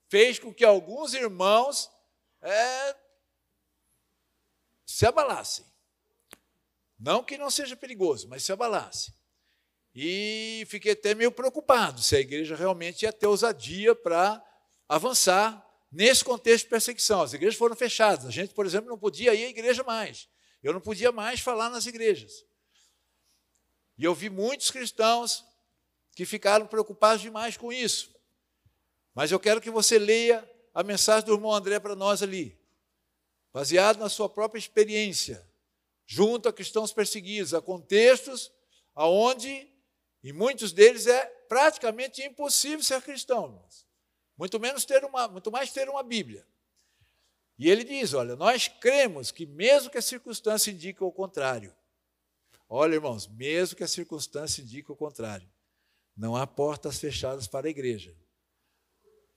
fez 0.07 0.37
com 0.37 0.53
que 0.53 0.63
alguns 0.63 1.15
irmãos 1.15 1.89
é, 2.39 2.95
se 4.85 5.07
abalassem. 5.07 5.65
Não 6.99 7.23
que 7.23 7.35
não 7.35 7.49
seja 7.49 7.75
perigoso, 7.75 8.29
mas 8.29 8.43
se 8.43 8.51
abalassem. 8.51 9.11
E 9.95 10.65
fiquei 10.67 10.91
até 10.91 11.15
meio 11.15 11.31
preocupado 11.31 12.01
se 12.01 12.17
a 12.17 12.19
igreja 12.19 12.55
realmente 12.55 13.03
ia 13.03 13.13
ter 13.13 13.27
ousadia 13.27 13.95
para 13.95 14.43
avançar 14.89 15.65
nesse 15.89 16.23
contexto 16.23 16.65
de 16.65 16.69
perseguição. 16.69 17.21
As 17.21 17.31
igrejas 17.31 17.57
foram 17.57 17.75
fechadas. 17.75 18.25
A 18.25 18.29
gente, 18.29 18.53
por 18.53 18.65
exemplo, 18.65 18.89
não 18.89 18.99
podia 18.99 19.33
ir 19.33 19.45
à 19.45 19.49
igreja 19.49 19.83
mais. 19.83 20.27
Eu 20.61 20.73
não 20.73 20.81
podia 20.81 21.11
mais 21.11 21.39
falar 21.39 21.69
nas 21.69 21.85
igrejas. 21.85 22.45
E 23.97 24.03
eu 24.03 24.13
vi 24.13 24.29
muitos 24.29 24.69
cristãos 24.69 25.45
que 26.13 26.25
ficaram 26.25 26.67
preocupados 26.67 27.21
demais 27.21 27.55
com 27.55 27.71
isso. 27.71 28.13
Mas 29.13 29.31
eu 29.31 29.39
quero 29.39 29.61
que 29.61 29.69
você 29.69 29.97
leia 29.97 30.47
a 30.73 30.83
mensagem 30.83 31.25
do 31.25 31.33
irmão 31.33 31.53
André 31.53 31.79
para 31.79 31.95
nós 31.95 32.21
ali, 32.21 32.59
baseado 33.53 33.97
na 33.97 34.09
sua 34.09 34.27
própria 34.27 34.59
experiência, 34.59 35.47
junto 36.05 36.49
a 36.49 36.53
cristãos 36.53 36.91
perseguidos, 36.91 37.53
a 37.53 37.61
contextos 37.61 38.51
aonde, 38.93 39.69
em 40.25 40.33
muitos 40.33 40.71
deles, 40.71 41.05
é 41.05 41.23
praticamente 41.47 42.23
impossível 42.23 42.83
ser 42.83 42.99
cristão. 43.03 43.63
Muito 44.35 44.59
menos 44.59 44.83
ter 44.83 45.05
uma, 45.05 45.27
muito 45.27 45.51
mais 45.51 45.71
ter 45.71 45.87
uma 45.87 46.01
Bíblia. 46.01 46.43
E 47.59 47.69
ele 47.69 47.83
diz: 47.83 48.15
olha, 48.15 48.35
nós 48.35 48.67
cremos 48.67 49.29
que 49.29 49.45
mesmo 49.45 49.91
que 49.91 49.99
a 49.99 50.01
circunstância 50.01 50.71
indique 50.71 51.03
o 51.03 51.11
contrário, 51.11 51.75
olha, 52.67 52.95
irmãos, 52.95 53.27
mesmo 53.27 53.77
que 53.77 53.83
a 53.83 53.87
circunstância 53.87 54.63
indique 54.63 54.91
o 54.91 54.95
contrário, 54.95 55.47
não 56.17 56.35
há 56.35 56.47
portas 56.47 56.99
fechadas 56.99 57.47
para 57.47 57.67
a 57.67 57.69
igreja. 57.69 58.17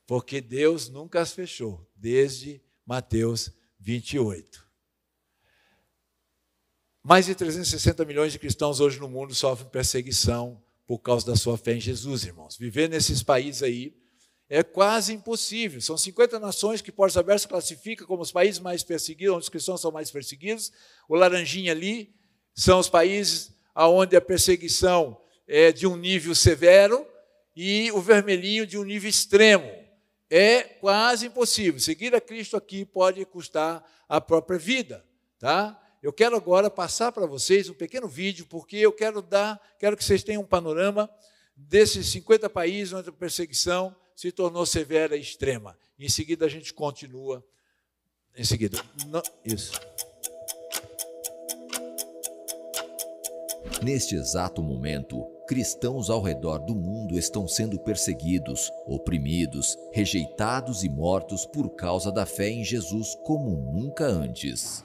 Porque 0.06 0.40
Deus 0.40 0.88
nunca 0.88 1.20
as 1.20 1.32
fechou, 1.32 1.86
desde 1.94 2.62
Mateus 2.86 3.52
28. 3.78 4.66
Mais 7.02 7.26
de 7.26 7.34
360 7.34 8.06
milhões 8.06 8.32
de 8.32 8.38
cristãos 8.38 8.80
hoje 8.80 8.98
no 8.98 9.06
mundo 9.06 9.34
sofrem 9.34 9.68
perseguição 9.68 10.64
por 10.88 11.00
causa 11.00 11.26
da 11.26 11.36
sua 11.36 11.58
fé 11.58 11.74
em 11.74 11.80
Jesus, 11.80 12.24
irmãos. 12.24 12.56
Viver 12.56 12.88
nesses 12.88 13.22
países 13.22 13.62
aí 13.62 13.94
é 14.48 14.62
quase 14.62 15.12
impossível. 15.12 15.82
São 15.82 15.98
50 15.98 16.40
nações 16.40 16.80
que 16.80 16.90
Portas 16.90 17.18
Abertas 17.18 17.44
classifica 17.44 18.06
como 18.06 18.22
os 18.22 18.32
países 18.32 18.58
mais 18.58 18.82
perseguidos, 18.82 19.34
onde 19.34 19.42
os 19.42 19.48
cristãos 19.50 19.82
são 19.82 19.92
mais 19.92 20.10
perseguidos. 20.10 20.72
O 21.06 21.14
laranjinha 21.14 21.72
ali 21.72 22.14
são 22.54 22.78
os 22.78 22.88
países 22.88 23.52
onde 23.76 24.16
a 24.16 24.20
perseguição 24.20 25.20
é 25.46 25.72
de 25.72 25.86
um 25.86 25.94
nível 25.94 26.34
severo 26.34 27.06
e 27.54 27.92
o 27.92 28.00
vermelhinho 28.00 28.66
de 28.66 28.78
um 28.78 28.82
nível 28.82 29.10
extremo. 29.10 29.70
É 30.30 30.62
quase 30.62 31.26
impossível. 31.26 31.78
Seguir 31.78 32.14
a 32.14 32.20
Cristo 32.20 32.56
aqui 32.56 32.86
pode 32.86 33.22
custar 33.26 33.84
a 34.08 34.22
própria 34.22 34.58
vida, 34.58 35.04
tá? 35.38 35.78
Eu 36.02 36.12
quero 36.12 36.36
agora 36.36 36.70
passar 36.70 37.10
para 37.10 37.26
vocês 37.26 37.68
um 37.68 37.74
pequeno 37.74 38.06
vídeo, 38.06 38.46
porque 38.48 38.76
eu 38.76 38.92
quero 38.92 39.20
dar, 39.20 39.60
quero 39.78 39.96
que 39.96 40.04
vocês 40.04 40.22
tenham 40.22 40.42
um 40.42 40.46
panorama 40.46 41.10
desses 41.56 42.06
50 42.08 42.48
países 42.48 42.92
onde 42.92 43.08
a 43.08 43.12
perseguição 43.12 43.94
se 44.14 44.30
tornou 44.30 44.64
severa 44.64 45.16
e 45.16 45.20
extrema. 45.20 45.76
Em 45.98 46.08
seguida 46.08 46.46
a 46.46 46.48
gente 46.48 46.72
continua. 46.72 47.44
Em 48.36 48.44
seguida, 48.44 48.80
não, 49.08 49.22
isso. 49.44 49.72
Neste 53.82 54.14
exato 54.14 54.62
momento, 54.62 55.24
cristãos 55.46 56.10
ao 56.10 56.22
redor 56.22 56.58
do 56.58 56.74
mundo 56.74 57.18
estão 57.18 57.48
sendo 57.48 57.78
perseguidos, 57.80 58.70
oprimidos, 58.86 59.76
rejeitados 59.92 60.84
e 60.84 60.88
mortos 60.88 61.44
por 61.46 61.70
causa 61.70 62.12
da 62.12 62.26
fé 62.26 62.48
em 62.48 62.64
Jesus 62.64 63.16
como 63.24 63.50
nunca 63.72 64.06
antes. 64.06 64.84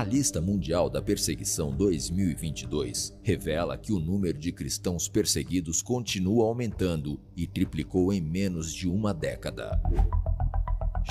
A 0.00 0.04
lista 0.04 0.40
mundial 0.40 0.88
da 0.88 1.02
perseguição 1.02 1.76
2022 1.76 3.14
revela 3.22 3.76
que 3.76 3.92
o 3.92 4.00
número 4.00 4.38
de 4.38 4.50
cristãos 4.50 5.10
perseguidos 5.10 5.82
continua 5.82 6.46
aumentando 6.46 7.20
e 7.36 7.46
triplicou 7.46 8.10
em 8.10 8.18
menos 8.18 8.72
de 8.72 8.88
uma 8.88 9.12
década. 9.12 9.78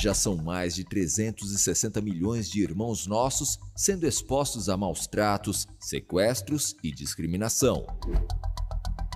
Já 0.02 0.16
são 0.16 0.36
mais 0.36 0.74
de 0.74 0.84
360 0.84 2.02
milhões 2.02 2.50
de 2.50 2.64
irmãos 2.64 3.06
nossos 3.06 3.60
sendo 3.76 4.08
expostos 4.08 4.70
a 4.70 4.76
maus 4.76 5.06
tratos, 5.06 5.68
sequestros 5.80 6.76
e 6.84 6.92
discriminação. 6.92 7.86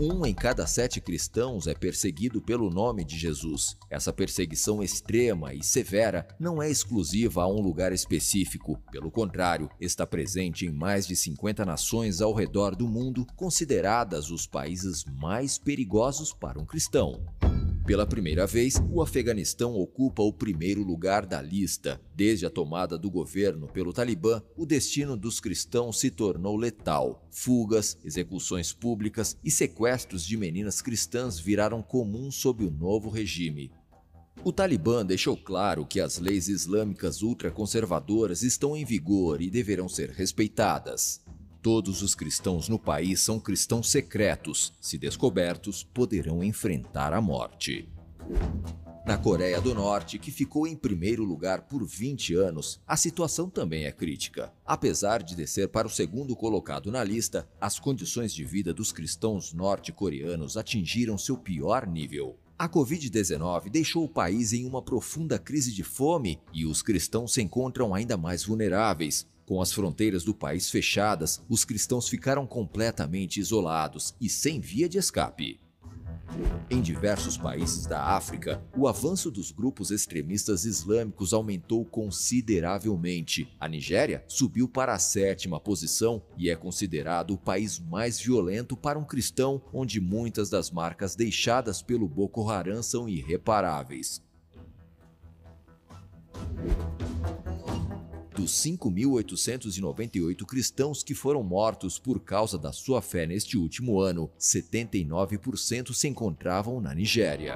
Um 0.05 0.25
em 0.25 0.33
cada 0.33 0.67
sete 0.67 0.99
cristãos 0.99 1.65
é 1.65 1.73
perseguido 1.73 2.41
pelo 2.41 2.69
nome 2.69 3.05
de 3.05 3.17
Jesus. 3.17 3.77
Essa 3.89 4.11
perseguição 4.11 4.83
extrema 4.83 5.53
e 5.53 5.63
severa 5.63 6.27
não 6.37 6.61
é 6.61 6.69
exclusiva 6.69 7.43
a 7.43 7.47
um 7.47 7.61
lugar 7.61 7.93
específico, 7.93 8.77
pelo 8.91 9.09
contrário, 9.09 9.69
está 9.79 10.05
presente 10.05 10.65
em 10.65 10.69
mais 10.69 11.07
de 11.07 11.15
50 11.15 11.63
nações 11.63 12.19
ao 12.19 12.33
redor 12.33 12.75
do 12.75 12.85
mundo, 12.85 13.25
consideradas 13.37 14.29
os 14.29 14.45
países 14.45 15.05
mais 15.05 15.57
perigosos 15.57 16.33
para 16.33 16.59
um 16.59 16.65
cristão. 16.65 17.25
Pela 17.85 18.07
primeira 18.07 18.47
vez, 18.47 18.81
o 18.89 19.01
Afeganistão 19.01 19.75
ocupa 19.75 20.23
o 20.23 20.31
primeiro 20.31 20.81
lugar 20.81 21.25
da 21.25 21.41
lista. 21.41 21.99
Desde 22.15 22.45
a 22.45 22.49
tomada 22.49 22.97
do 22.97 23.11
governo 23.11 23.67
pelo 23.67 23.91
Talibã, 23.91 24.41
o 24.55 24.65
destino 24.65 25.17
dos 25.17 25.41
cristãos 25.41 25.99
se 25.99 26.09
tornou 26.09 26.55
letal. 26.55 27.27
Fugas, 27.29 27.97
execuções 28.01 28.71
públicas 28.71 29.37
e 29.43 29.51
sequestros 29.51 30.25
de 30.25 30.37
meninas 30.37 30.81
cristãs 30.81 31.37
viraram 31.37 31.81
comuns 31.81 32.35
sob 32.35 32.63
o 32.63 32.71
novo 32.71 33.09
regime. 33.09 33.69
O 34.45 34.53
Talibã 34.53 35.05
deixou 35.05 35.35
claro 35.35 35.85
que 35.85 35.99
as 35.99 36.19
leis 36.19 36.47
islâmicas 36.47 37.21
ultraconservadoras 37.21 38.43
estão 38.43 38.77
em 38.77 38.85
vigor 38.85 39.41
e 39.41 39.49
deverão 39.49 39.89
ser 39.89 40.09
respeitadas. 40.09 41.21
Todos 41.63 42.01
os 42.01 42.13
cristãos 42.13 42.67
no 42.67 42.77
país 42.77 43.21
são 43.21 43.39
cristãos 43.39 43.89
secretos. 43.89 44.73
Se 44.81 44.97
descobertos, 44.97 45.81
poderão 45.81 46.43
enfrentar 46.43 47.13
a 47.13 47.21
morte. 47.21 47.87
Na 49.07 49.17
Coreia 49.17 49.61
do 49.61 49.73
Norte, 49.73 50.19
que 50.19 50.29
ficou 50.29 50.67
em 50.67 50.75
primeiro 50.75 51.23
lugar 51.23 51.61
por 51.61 51.87
20 51.87 52.35
anos, 52.35 52.81
a 52.85 52.97
situação 52.97 53.49
também 53.49 53.85
é 53.85 53.93
crítica. 53.93 54.51
Apesar 54.65 55.23
de 55.23 55.37
descer 55.37 55.69
para 55.69 55.87
o 55.87 55.89
segundo 55.89 56.35
colocado 56.35 56.91
na 56.91 57.01
lista, 57.01 57.47
as 57.61 57.79
condições 57.79 58.33
de 58.33 58.43
vida 58.43 58.73
dos 58.73 58.91
cristãos 58.91 59.53
norte-coreanos 59.53 60.57
atingiram 60.57 61.17
seu 61.17 61.37
pior 61.37 61.87
nível. 61.87 62.37
A 62.59 62.69
Covid-19 62.69 63.69
deixou 63.69 64.03
o 64.03 64.09
país 64.09 64.53
em 64.53 64.65
uma 64.65 64.81
profunda 64.81 65.39
crise 65.39 65.71
de 65.71 65.83
fome 65.83 66.39
e 66.53 66.65
os 66.65 66.81
cristãos 66.81 67.33
se 67.33 67.41
encontram 67.41 67.93
ainda 67.95 68.15
mais 68.15 68.43
vulneráveis, 68.43 69.27
com 69.45 69.61
as 69.61 69.71
fronteiras 69.71 70.23
do 70.23 70.33
país 70.33 70.69
fechadas, 70.69 71.41
os 71.49 71.65
cristãos 71.65 72.07
ficaram 72.07 72.45
completamente 72.45 73.39
isolados 73.39 74.13
e 74.19 74.29
sem 74.29 74.59
via 74.59 74.87
de 74.87 74.97
escape. 74.97 75.59
Em 76.69 76.81
diversos 76.81 77.37
países 77.37 77.85
da 77.85 78.01
África, 78.01 78.63
o 78.75 78.87
avanço 78.87 79.29
dos 79.29 79.51
grupos 79.51 79.91
extremistas 79.91 80.65
islâmicos 80.65 81.33
aumentou 81.33 81.85
consideravelmente. 81.85 83.47
A 83.59 83.67
Nigéria 83.67 84.23
subiu 84.27 84.67
para 84.67 84.93
a 84.93 84.99
sétima 84.99 85.59
posição 85.59 86.23
e 86.37 86.49
é 86.49 86.55
considerado 86.55 87.31
o 87.31 87.37
país 87.37 87.77
mais 87.77 88.19
violento 88.19 88.75
para 88.75 88.97
um 88.97 89.03
cristão, 89.03 89.61
onde 89.71 89.99
muitas 89.99 90.49
das 90.49 90.71
marcas 90.71 91.15
deixadas 91.15 91.81
pelo 91.81 92.07
Boko 92.07 92.49
Haram 92.49 92.81
são 92.81 93.07
irreparáveis. 93.07 94.21
Dos 98.43 98.61
5.898 98.61 100.45
cristãos 100.45 101.01
que 101.01 101.15
foram 101.15 101.41
mortos 101.41 101.97
por 101.97 102.19
causa 102.19 102.57
da 102.57 102.73
sua 102.73 103.01
fé 103.01 103.25
neste 103.25 103.57
último 103.57 104.01
ano, 104.01 104.29
79% 104.37 105.93
se 105.93 106.09
encontravam 106.09 106.81
na 106.81 106.93
Nigéria. 106.93 107.55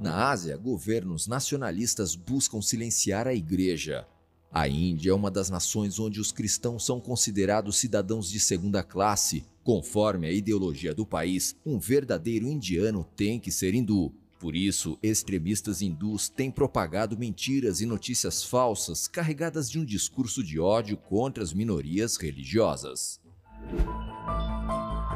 Na 0.00 0.30
Ásia, 0.30 0.56
governos 0.56 1.26
nacionalistas 1.26 2.14
buscam 2.14 2.62
silenciar 2.62 3.28
a 3.28 3.34
igreja. 3.34 4.08
A 4.50 4.66
Índia 4.66 5.10
é 5.10 5.14
uma 5.14 5.30
das 5.30 5.50
nações 5.50 5.98
onde 5.98 6.18
os 6.18 6.32
cristãos 6.32 6.86
são 6.86 6.98
considerados 6.98 7.76
cidadãos 7.76 8.30
de 8.30 8.40
segunda 8.40 8.82
classe. 8.82 9.44
Conforme 9.62 10.28
a 10.28 10.32
ideologia 10.32 10.94
do 10.94 11.04
país, 11.04 11.54
um 11.66 11.78
verdadeiro 11.78 12.46
indiano 12.46 13.06
tem 13.14 13.38
que 13.38 13.52
ser 13.52 13.74
hindu, 13.74 14.14
por 14.38 14.54
isso, 14.54 14.96
extremistas 15.02 15.82
hindus 15.82 16.28
têm 16.28 16.50
propagado 16.50 17.18
mentiras 17.18 17.80
e 17.80 17.86
notícias 17.86 18.44
falsas 18.44 19.08
carregadas 19.08 19.68
de 19.68 19.78
um 19.78 19.84
discurso 19.84 20.44
de 20.44 20.60
ódio 20.60 20.96
contra 20.96 21.42
as 21.42 21.52
minorias 21.52 22.16
religiosas. 22.16 23.20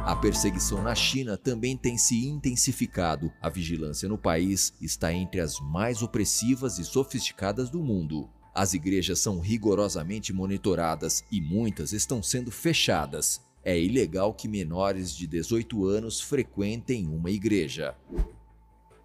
A 0.05 0.17
perseguição 0.17 0.83
na 0.83 0.97
China 0.97 1.37
também 1.37 1.77
tem 1.77 1.97
se 1.97 2.27
intensificado. 2.27 3.33
A 3.41 3.49
vigilância 3.49 4.09
no 4.09 4.19
país 4.19 4.75
está 4.81 5.13
entre 5.13 5.41
as 5.41 5.61
mais 5.61 6.03
opressivas 6.03 6.81
e 6.81 6.85
sofisticadas 6.85 7.71
do 7.71 7.81
mundo. 7.81 8.29
As 8.53 8.75
igrejas 8.75 9.21
são 9.21 9.39
rigorosamente 9.39 10.33
monitoradas 10.33 11.23
e 11.31 11.41
muitas 11.41 11.93
estão 11.93 12.21
sendo 12.21 12.51
fechadas. 12.51 13.41
É 13.65 13.79
ilegal 13.79 14.35
que 14.35 14.49
menores 14.49 15.15
de 15.15 15.29
18 15.29 15.87
anos 15.87 16.21
frequentem 16.21 17.07
uma 17.07 17.31
igreja. 17.31 17.95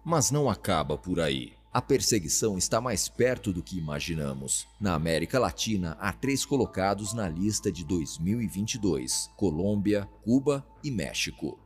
Mas 0.04 0.30
não 0.30 0.48
acaba 0.48 0.96
por 0.96 1.20
aí. 1.20 1.52
A 1.72 1.82
perseguição 1.82 2.56
está 2.56 2.80
mais 2.80 3.08
perto 3.08 3.52
do 3.52 3.62
que 3.62 3.78
imaginamos. 3.78 4.66
Na 4.80 4.94
América 4.94 5.38
Latina, 5.38 5.96
há 6.00 6.12
três 6.12 6.44
colocados 6.44 7.12
na 7.12 7.28
lista 7.28 7.70
de 7.70 7.84
2022: 7.84 9.30
Colômbia, 9.36 10.08
Cuba 10.24 10.66
e 10.82 10.90
México. 10.90 11.58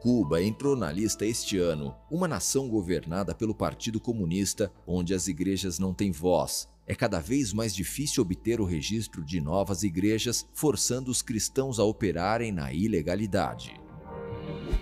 Cuba 0.00 0.42
entrou 0.42 0.74
na 0.74 0.90
lista 0.90 1.26
este 1.26 1.58
ano, 1.58 1.94
uma 2.10 2.26
nação 2.26 2.68
governada 2.68 3.34
pelo 3.34 3.54
Partido 3.54 4.00
Comunista, 4.00 4.72
onde 4.86 5.12
as 5.12 5.28
igrejas 5.28 5.78
não 5.78 5.92
têm 5.92 6.10
voz. 6.10 6.66
É 6.86 6.94
cada 6.94 7.20
vez 7.20 7.52
mais 7.52 7.74
difícil 7.74 8.22
obter 8.22 8.60
o 8.60 8.64
registro 8.64 9.22
de 9.22 9.40
novas 9.40 9.82
igrejas, 9.82 10.46
forçando 10.54 11.10
os 11.10 11.20
cristãos 11.20 11.78
a 11.78 11.84
operarem 11.84 12.50
na 12.50 12.72
ilegalidade. 12.72 13.78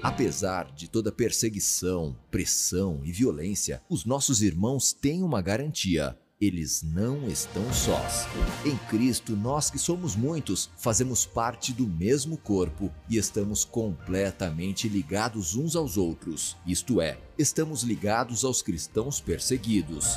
Apesar 0.03 0.73
de 0.73 0.89
toda 0.89 1.11
perseguição, 1.11 2.17
pressão 2.31 3.01
e 3.05 3.11
violência, 3.11 3.83
os 3.89 4.05
nossos 4.05 4.43
irmãos 4.43 4.93
têm 4.93 5.23
uma 5.23 5.43
garantia: 5.43 6.17
eles 6.41 6.83
não 6.85 7.29
estão 7.29 7.73
sós. 7.73 8.27
Em 8.65 8.77
Cristo, 8.89 9.35
nós 9.35 9.71
que 9.71 9.79
somos 9.79 10.15
muitos, 10.15 10.71
fazemos 10.77 11.27
parte 11.27 11.73
do 11.73 11.87
mesmo 11.87 12.37
corpo 12.37 12.93
e 13.09 13.17
estamos 13.17 13.65
completamente 13.65 14.89
ligados 14.89 15.57
uns 15.57 15.75
aos 15.75 15.97
outros. 15.97 16.57
Isto 16.65 17.01
é, 17.01 17.19
estamos 17.37 17.83
ligados 17.83 18.45
aos 18.45 18.63
cristãos 18.63 19.21
perseguidos. 19.21 20.17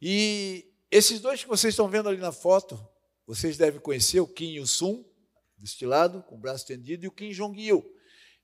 E 0.01 0.73
esses 0.91 1.21
dois 1.21 1.43
que 1.43 1.49
vocês 1.49 1.73
estão 1.73 1.89
vendo 1.89 2.09
ali 2.09 2.19
na 2.19 2.33
foto, 2.33 2.85
vocês 3.27 3.57
devem 3.57 3.81
conhecer 3.81 4.21
o 4.21 4.29
Kim 4.29 4.57
Il-sung, 4.57 5.05
deste 5.57 5.87
lado, 5.87 6.23
com 6.25 6.35
o 6.35 6.39
braço 6.39 6.65
estendido, 6.65 7.05
e 7.05 7.09
o 7.09 7.13
Kim 7.13 7.31
Jong-il. 7.31 7.85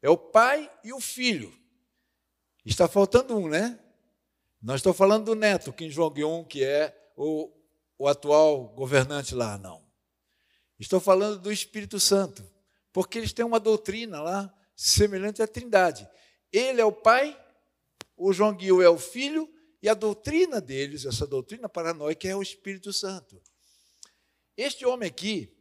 É 0.01 0.09
o 0.09 0.17
pai 0.17 0.73
e 0.83 0.93
o 0.93 1.01
filho. 1.01 1.60
Está 2.71 2.87
faltando 2.87 3.37
um, 3.37 3.49
né? 3.49 3.77
Não 4.63 4.77
estou 4.77 4.95
falando 4.95 5.25
do 5.25 5.35
neto, 5.35 5.73
Kim 5.73 5.89
Jong-un, 5.89 6.45
que 6.45 6.63
é 6.63 6.97
o, 7.17 7.51
o 7.99 8.07
atual 8.07 8.69
governante 8.69 9.35
lá, 9.35 9.59
não. 9.59 9.85
Estou 10.79 11.01
falando 11.01 11.41
do 11.41 11.51
Espírito 11.51 11.99
Santo, 11.99 12.49
porque 12.93 13.19
eles 13.19 13.33
têm 13.33 13.45
uma 13.45 13.59
doutrina 13.59 14.23
lá 14.23 14.55
semelhante 14.77 15.43
à 15.43 15.49
Trindade. 15.49 16.09
Ele 16.53 16.81
é 16.81 16.85
o 16.85 16.93
pai, 16.93 17.37
o 18.17 18.33
Jong-il 18.33 18.81
é 18.81 18.89
o 18.89 18.99
filho, 18.99 19.53
e 19.83 19.89
a 19.89 19.95
doutrina 19.95 20.61
deles, 20.61 21.05
essa 21.05 21.27
doutrina 21.27 21.69
paranoica, 21.69 22.29
é 22.29 22.37
o 22.37 22.43
Espírito 22.43 22.93
Santo. 22.93 23.43
Este 24.57 24.87
homem 24.87 25.09
aqui, 25.09 25.53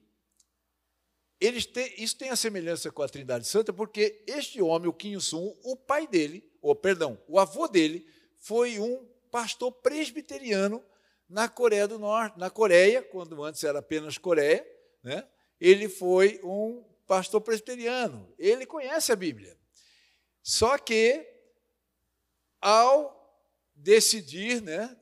eles 1.39 1.65
têm, 1.65 1.93
isso 1.97 2.17
tem 2.17 2.29
a 2.29 2.35
semelhança 2.35 2.91
com 2.91 3.01
a 3.01 3.07
Trindade 3.07 3.47
Santa, 3.47 3.71
porque 3.71 4.23
este 4.27 4.61
homem, 4.61 4.89
o 4.89 4.93
Kim 4.93 5.13
Il-sung, 5.13 5.57
o 5.63 5.75
pai 5.75 6.05
dele, 6.05 6.43
ou 6.61 6.75
perdão, 6.75 7.17
o 7.27 7.39
avô 7.39 7.67
dele 7.67 8.05
foi 8.37 8.79
um 8.79 9.07
pastor 9.31 9.71
presbiteriano 9.71 10.83
na 11.29 11.47
Coreia 11.47 11.87
do 11.87 11.97
Norte, 11.97 12.37
na 12.37 12.49
Coreia, 12.49 13.01
quando 13.01 13.41
antes 13.43 13.63
era 13.63 13.79
apenas 13.79 14.17
Coreia, 14.17 14.67
né? 15.03 15.25
Ele 15.61 15.87
foi 15.87 16.39
um 16.43 16.83
pastor 17.05 17.41
presbiteriano. 17.41 18.33
Ele 18.37 18.65
conhece 18.65 19.11
a 19.11 19.15
Bíblia. 19.15 19.57
Só 20.41 20.77
que 20.77 21.25
ao 22.59 23.15
decidir, 23.75 24.61
né, 24.61 24.97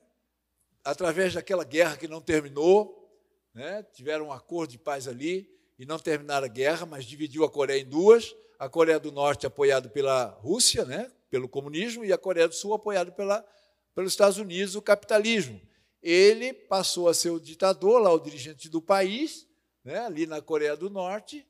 através 0.84 1.34
daquela 1.34 1.63
guerra 1.63 1.97
que 1.97 2.08
não 2.08 2.21
terminou, 2.21 3.10
né, 3.54 3.84
tiveram 3.93 4.28
um 4.28 4.32
acordo 4.32 4.71
de 4.71 4.78
paz 4.78 5.08
ali 5.08 5.57
e 5.78 5.86
não 5.86 6.00
terminaram 6.00 6.46
a 6.46 6.50
guerra, 6.50 6.86
mas 6.86 7.06
dividiu 7.06 7.44
a 7.44 7.50
Coreia 7.50 7.82
em 7.82 7.86
duas. 7.86 8.36
A 8.58 8.68
Coreia 8.68 9.00
do 9.00 9.12
Norte 9.12 9.46
apoiado 9.46 9.90
pela 9.90 10.26
Rússia, 10.26 10.84
né, 10.84 11.12
pelo 11.30 11.48
comunismo, 11.48 12.04
e 12.04 12.12
a 12.12 12.18
Coreia 12.18 12.48
do 12.48 12.56
Sul 12.56 12.74
apoiado 12.74 13.12
pela, 13.12 13.46
pelos 13.94 14.13
Estados 14.13 14.40
Unidos, 14.40 14.76
o 14.76 14.82
capitalismo. 14.82 15.62
Ele 16.02 16.54
passou 16.54 17.08
a 17.08 17.13
ser 17.13 17.30
o 17.30 17.40
ditador, 17.40 18.02
lá 18.02 18.12
o 18.12 18.20
dirigente 18.20 18.68
do 18.68 18.82
país, 18.82 19.48
né, 19.84 20.00
ali 20.00 20.26
na 20.26 20.42
Coreia 20.42 20.76
do 20.76 20.90
Norte, 20.90 21.48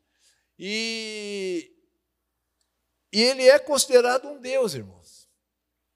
e, 0.60 1.72
e 3.14 3.22
ele 3.22 3.44
é 3.44 3.58
considerado 3.58 4.28
um 4.28 4.42
deus, 4.42 4.74
irmãos. 4.74 5.30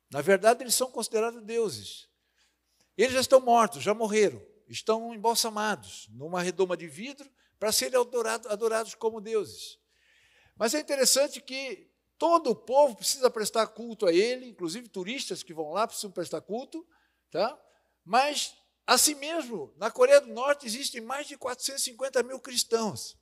Na 0.10 0.22
verdade, 0.22 0.63
eles 0.63 0.76
são 0.76 0.89
considerados 0.89 1.44
deuses. 1.44 2.08
Eles 2.98 3.13
já 3.13 3.22
estão 3.22 3.41
mortos, 3.41 3.84
já 3.84 3.94
morreram, 3.94 4.41
estão 4.67 5.13
embalsamados 5.13 6.08
numa 6.12 6.41
redoma 6.41 6.78
de 6.78 6.88
vidro 6.88 7.30
para 7.62 7.71
serem 7.71 8.01
adorados, 8.01 8.49
adorados 8.49 8.95
como 8.95 9.21
deuses. 9.21 9.77
Mas 10.57 10.73
é 10.73 10.79
interessante 10.79 11.39
que 11.39 11.91
Todo 12.21 12.51
o 12.51 12.55
povo 12.55 12.97
precisa 12.97 13.31
prestar 13.31 13.65
culto 13.65 14.05
a 14.05 14.13
ele, 14.13 14.45
inclusive 14.45 14.87
turistas 14.87 15.41
que 15.41 15.55
vão 15.55 15.71
lá 15.71 15.87
precisam 15.87 16.12
prestar 16.12 16.39
culto, 16.39 16.85
tá? 17.31 17.59
Mas, 18.05 18.53
assim 18.85 19.15
mesmo, 19.15 19.73
na 19.75 19.89
Coreia 19.89 20.21
do 20.21 20.31
Norte 20.31 20.67
existem 20.67 21.01
mais 21.01 21.25
de 21.25 21.35
450 21.35 22.21
mil 22.21 22.39
cristãos. 22.39 23.17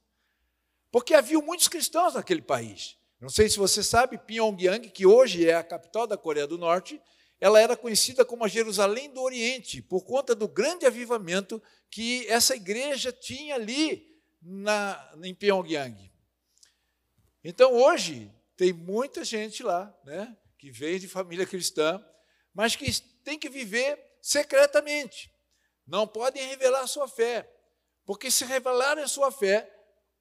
Porque 0.92 1.14
havia 1.14 1.40
muitos 1.40 1.70
cristãos 1.70 2.16
naquele 2.16 2.42
país. 2.42 2.98
Não 3.22 3.30
sei 3.30 3.48
se 3.48 3.58
você 3.58 3.82
sabe, 3.82 4.18
Pyongyang, 4.18 4.90
que 4.90 5.06
hoje 5.06 5.48
é 5.48 5.54
a 5.54 5.64
capital 5.64 6.06
da 6.06 6.18
Coreia 6.18 6.46
do 6.46 6.58
Norte, 6.58 7.02
ela 7.40 7.58
era 7.62 7.78
conhecida 7.78 8.26
como 8.26 8.44
a 8.44 8.50
Jerusalém 8.50 9.10
do 9.10 9.22
Oriente, 9.22 9.82
por 9.82 10.04
conta 10.04 10.36
do 10.36 10.46
grande 10.46 10.86
avivamento 10.86 11.64
que 11.90 12.28
essa 12.28 12.54
igreja 12.54 13.14
tinha 13.14 13.56
ali 13.56 14.09
na, 14.42 15.14
em 15.24 15.34
Pyongyang. 15.34 16.12
Então, 17.44 17.74
hoje, 17.74 18.32
tem 18.56 18.74
muita 18.74 19.24
gente 19.24 19.64
lá, 19.64 19.94
né, 20.04 20.36
que 20.58 20.72
vem 20.72 21.00
de 21.00 21.08
família 21.08 21.46
cristã, 21.46 22.04
mas 22.54 22.76
que 22.76 23.02
tem 23.24 23.40
que 23.40 23.50
viver 23.50 23.98
secretamente. 24.22 25.32
Não 25.88 26.08
podem 26.08 26.46
revelar 26.48 26.86
sua 26.88 27.08
fé, 27.08 27.50
porque 28.06 28.30
se 28.30 28.44
revelarem 28.46 29.08
sua 29.08 29.32
fé, 29.32 29.74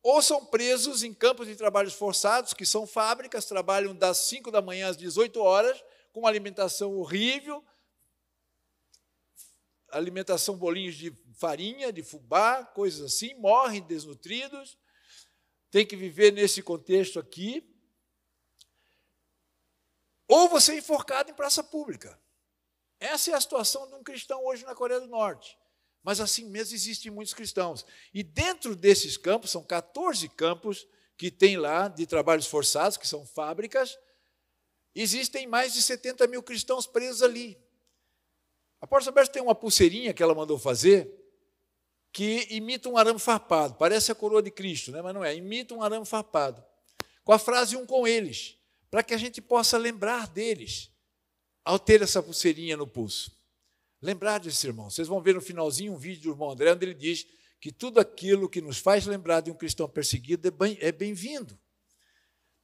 ou 0.03 0.23
são 0.23 0.47
presos 0.47 1.03
em 1.03 1.13
campos 1.13 1.49
de 1.49 1.57
trabalhos 1.57 1.95
forçados, 1.95 2.55
que 2.55 2.65
são 2.65 2.87
fábricas, 2.87 3.45
trabalham 3.45 3.95
das 3.95 4.19
5 4.19 4.51
da 4.51 4.63
manhã 4.63 4.89
às 4.89 4.97
18 4.97 5.41
horas, 5.41 5.83
com 6.13 6.21
uma 6.21 6.29
alimentação 6.29 6.97
horrível, 6.97 7.65
alimentação 9.91 10.57
bolinhos 10.57 10.95
de 10.95 11.17
farinha, 11.35 11.93
de 11.93 12.03
fubá, 12.03 12.65
coisas 12.65 13.01
assim, 13.13 13.35
morrem 13.35 13.83
desnutridos, 13.83 14.79
tem 15.71 15.87
que 15.87 15.97
viver 15.97 16.33
nesse 16.33 16.63
contexto 16.63 17.19
aqui. 17.19 17.65
Ou 20.27 20.49
você 20.49 20.73
é 20.73 20.79
enforcado 20.79 21.31
em 21.31 21.35
praça 21.35 21.63
pública. 21.63 22.21
Essa 23.01 23.31
é 23.31 23.35
a 23.35 23.41
situação 23.41 23.89
de 23.89 23.95
um 23.95 24.03
cristão 24.03 24.45
hoje 24.45 24.65
na 24.65 24.75
Coreia 24.75 25.01
do 25.01 25.07
Norte. 25.07 25.59
Mas 26.03 26.21
assim 26.21 26.45
mesmo 26.47 26.75
existem 26.75 27.11
muitos 27.11 27.35
cristãos. 27.35 27.85
E 28.13 28.23
dentro 28.23 28.75
desses 28.75 29.17
campos, 29.17 29.51
são 29.51 29.63
14 29.63 30.29
campos 30.31 30.87
que 31.17 31.31
tem 31.31 31.57
lá 31.57 31.89
de 31.89 32.07
trabalhos 32.07 32.47
forçados, 32.47 32.97
que 32.97 33.07
são 33.07 33.27
fábricas, 33.27 33.99
existem 34.95 35.47
mais 35.47 35.75
de 35.75 35.83
70 35.83 36.27
mil 36.29 36.43
cristãos 36.43 36.87
presos 36.87 37.23
ali. 37.23 37.61
A 38.81 38.87
Porta 38.87 39.11
Aberta 39.11 39.33
tem 39.33 39.43
uma 39.43 39.55
pulseirinha 39.55 40.15
que 40.15 40.23
ela 40.23 40.35
mandou 40.35 40.59
fazer, 40.59 41.11
que 42.13 42.47
imita 42.51 42.89
um 42.89 42.97
arame 42.97 43.19
farpado, 43.19 43.75
parece 43.75 44.11
a 44.11 44.15
coroa 44.15 44.43
de 44.43 44.51
Cristo, 44.51 44.91
né? 44.91 45.03
mas 45.03 45.15
não 45.15 45.25
é, 45.25 45.35
imita 45.35 45.75
um 45.75 45.83
arame 45.83 46.07
farpado, 46.07 46.65
com 47.25 47.33
a 47.33 47.39
frase 47.39 47.77
um 47.77 47.85
com 47.85 48.07
eles, 48.07 48.57
para 48.91 49.03
que 49.03 49.13
a 49.13 49.19
gente 49.19 49.41
possa 49.41 49.77
lembrar 49.77 50.29
deles 50.29 50.91
ao 51.65 51.79
ter 51.79 52.01
essa 52.01 52.23
pulseirinha 52.23 52.77
no 52.77 52.87
pulso. 52.87 53.37
Lembrar 54.01 54.39
desse 54.39 54.67
irmão. 54.67 54.89
Vocês 54.89 55.09
vão 55.09 55.21
ver 55.21 55.35
no 55.35 55.41
finalzinho 55.41 55.93
um 55.93 55.97
vídeo 55.99 56.23
do 56.23 56.31
irmão 56.31 56.51
André, 56.51 56.73
onde 56.73 56.87
ele 56.87 56.95
diz 56.95 57.27
que 57.61 57.73
tudo 57.73 57.99
aquilo 57.99 58.49
que 58.49 58.61
nos 58.61 58.79
faz 58.79 59.05
lembrar 59.05 59.41
de 59.41 59.51
um 59.51 59.55
cristão 59.55 59.89
perseguido 59.89 60.49
é 60.81 60.93
bem-vindo. 60.93 61.59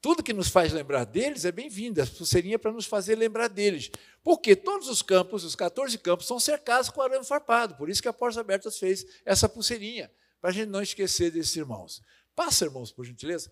Tudo 0.05 0.23
que 0.23 0.35
nos 0.35 0.49
faz 0.49 0.71
lembrar 0.71 1.05
deles 1.05 1.47
é 1.47 1.51
bem-vindo. 1.51 2.03
A 2.03 2.07
pulseirinha 2.07 2.57
é 2.57 2.59
para 2.59 2.71
nos 2.71 2.85
fazer 2.85 3.17
lembrar 3.17 3.49
deles. 3.49 3.91
Porque 4.23 4.55
todos 4.55 4.87
os 4.87 5.01
campos, 5.01 5.45
os 5.45 5.57
14 5.57 5.97
campos, 5.97 6.27
são 6.27 6.39
cercados 6.39 6.91
com 6.91 7.01
arame 7.01 7.25
farpado. 7.25 7.75
Por 7.77 7.89
isso 7.89 8.03
que 8.03 8.09
a 8.09 8.13
Portas 8.13 8.37
Abertas 8.37 8.79
fez 8.79 9.07
essa 9.25 9.49
pulseirinha, 9.49 10.13
para 10.43 10.51
a 10.51 10.53
gente 10.53 10.69
não 10.69 10.83
esquecer 10.83 11.31
desses 11.31 11.57
irmãos. 11.57 12.03
Passa, 12.37 12.67
irmãos, 12.67 12.93
por 12.93 13.07
gentileza. 13.07 13.51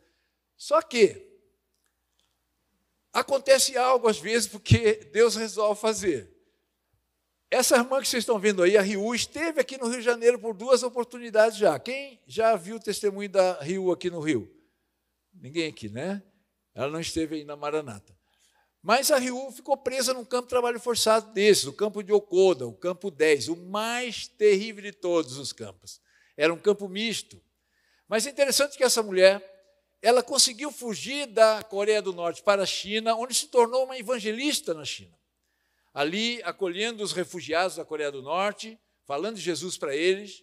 Só 0.54 0.82
que 0.82 1.26
acontece 3.14 3.78
algo 3.78 4.06
às 4.06 4.18
vezes 4.18 4.46
porque 4.46 5.08
Deus 5.10 5.36
resolve 5.36 5.80
fazer. 5.80 6.30
Essa 7.50 7.76
irmã 7.76 7.98
que 8.02 8.08
vocês 8.08 8.24
estão 8.24 8.38
vendo 8.38 8.62
aí, 8.62 8.76
a 8.76 8.82
Rio, 8.82 9.14
esteve 9.14 9.58
aqui 9.58 9.78
no 9.78 9.88
Rio 9.88 10.00
de 10.00 10.04
Janeiro 10.04 10.38
por 10.38 10.52
duas 10.52 10.82
oportunidades 10.82 11.56
já. 11.56 11.78
Quem 11.78 12.20
já 12.26 12.54
viu 12.56 12.76
o 12.76 12.78
testemunho 12.80 13.30
da 13.30 13.58
Rio 13.62 13.90
aqui 13.90 14.10
no 14.10 14.20
Rio? 14.20 14.54
Ninguém 15.32 15.66
aqui, 15.66 15.88
né? 15.88 16.22
Ela 16.74 16.88
não 16.88 17.00
esteve 17.00 17.36
aí 17.36 17.44
na 17.44 17.56
Maranata. 17.56 18.16
Mas 18.82 19.10
a 19.10 19.18
Rio 19.18 19.50
ficou 19.52 19.76
presa 19.76 20.12
num 20.12 20.24
campo 20.24 20.46
de 20.46 20.50
trabalho 20.50 20.80
forçado 20.80 21.32
desses, 21.32 21.66
o 21.66 21.72
campo 21.72 22.02
de 22.02 22.12
Okoda, 22.12 22.66
o 22.66 22.74
campo 22.74 23.10
10, 23.10 23.48
o 23.48 23.56
mais 23.56 24.26
terrível 24.26 24.82
de 24.82 24.92
todos 24.92 25.36
os 25.36 25.52
campos. 25.52 26.00
Era 26.36 26.52
um 26.52 26.58
campo 26.58 26.88
misto. 26.88 27.40
Mas 28.08 28.26
é 28.26 28.30
interessante 28.30 28.76
que 28.76 28.82
essa 28.82 29.02
mulher, 29.02 29.40
ela 30.00 30.22
conseguiu 30.22 30.72
fugir 30.72 31.26
da 31.26 31.62
Coreia 31.62 32.02
do 32.02 32.12
Norte 32.12 32.42
para 32.42 32.62
a 32.62 32.66
China, 32.66 33.14
onde 33.14 33.34
se 33.34 33.46
tornou 33.48 33.84
uma 33.84 33.96
evangelista 33.96 34.74
na 34.74 34.84
China 34.84 35.16
ali 35.92 36.42
acolhendo 36.42 37.02
os 37.02 37.12
refugiados 37.12 37.76
da 37.76 37.84
Coreia 37.84 38.10
do 38.10 38.22
Norte, 38.22 38.78
falando 39.04 39.36
de 39.36 39.42
Jesus 39.42 39.76
para 39.76 39.94
eles. 39.94 40.42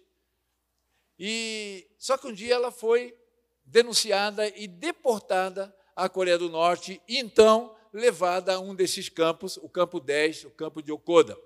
E 1.17 1.89
só 1.97 2.17
que 2.17 2.27
um 2.27 2.33
dia 2.33 2.53
ela 2.53 2.71
foi 2.71 3.17
denunciada 3.65 4.47
e 4.47 4.67
deportada 4.67 5.75
à 5.99 6.09
Coreia 6.09 6.37
do 6.37 6.49
Norte 6.49 7.01
e 7.07 7.17
então 7.17 7.75
levada 7.91 8.55
a 8.55 8.59
um 8.59 8.73
desses 8.73 9.09
campos, 9.09 9.57
o 9.57 9.67
campo 9.67 9.99
10, 9.99 10.45
o 10.45 10.51
campo 10.51 10.81
de 10.81 10.91
Okoda. 10.91 11.37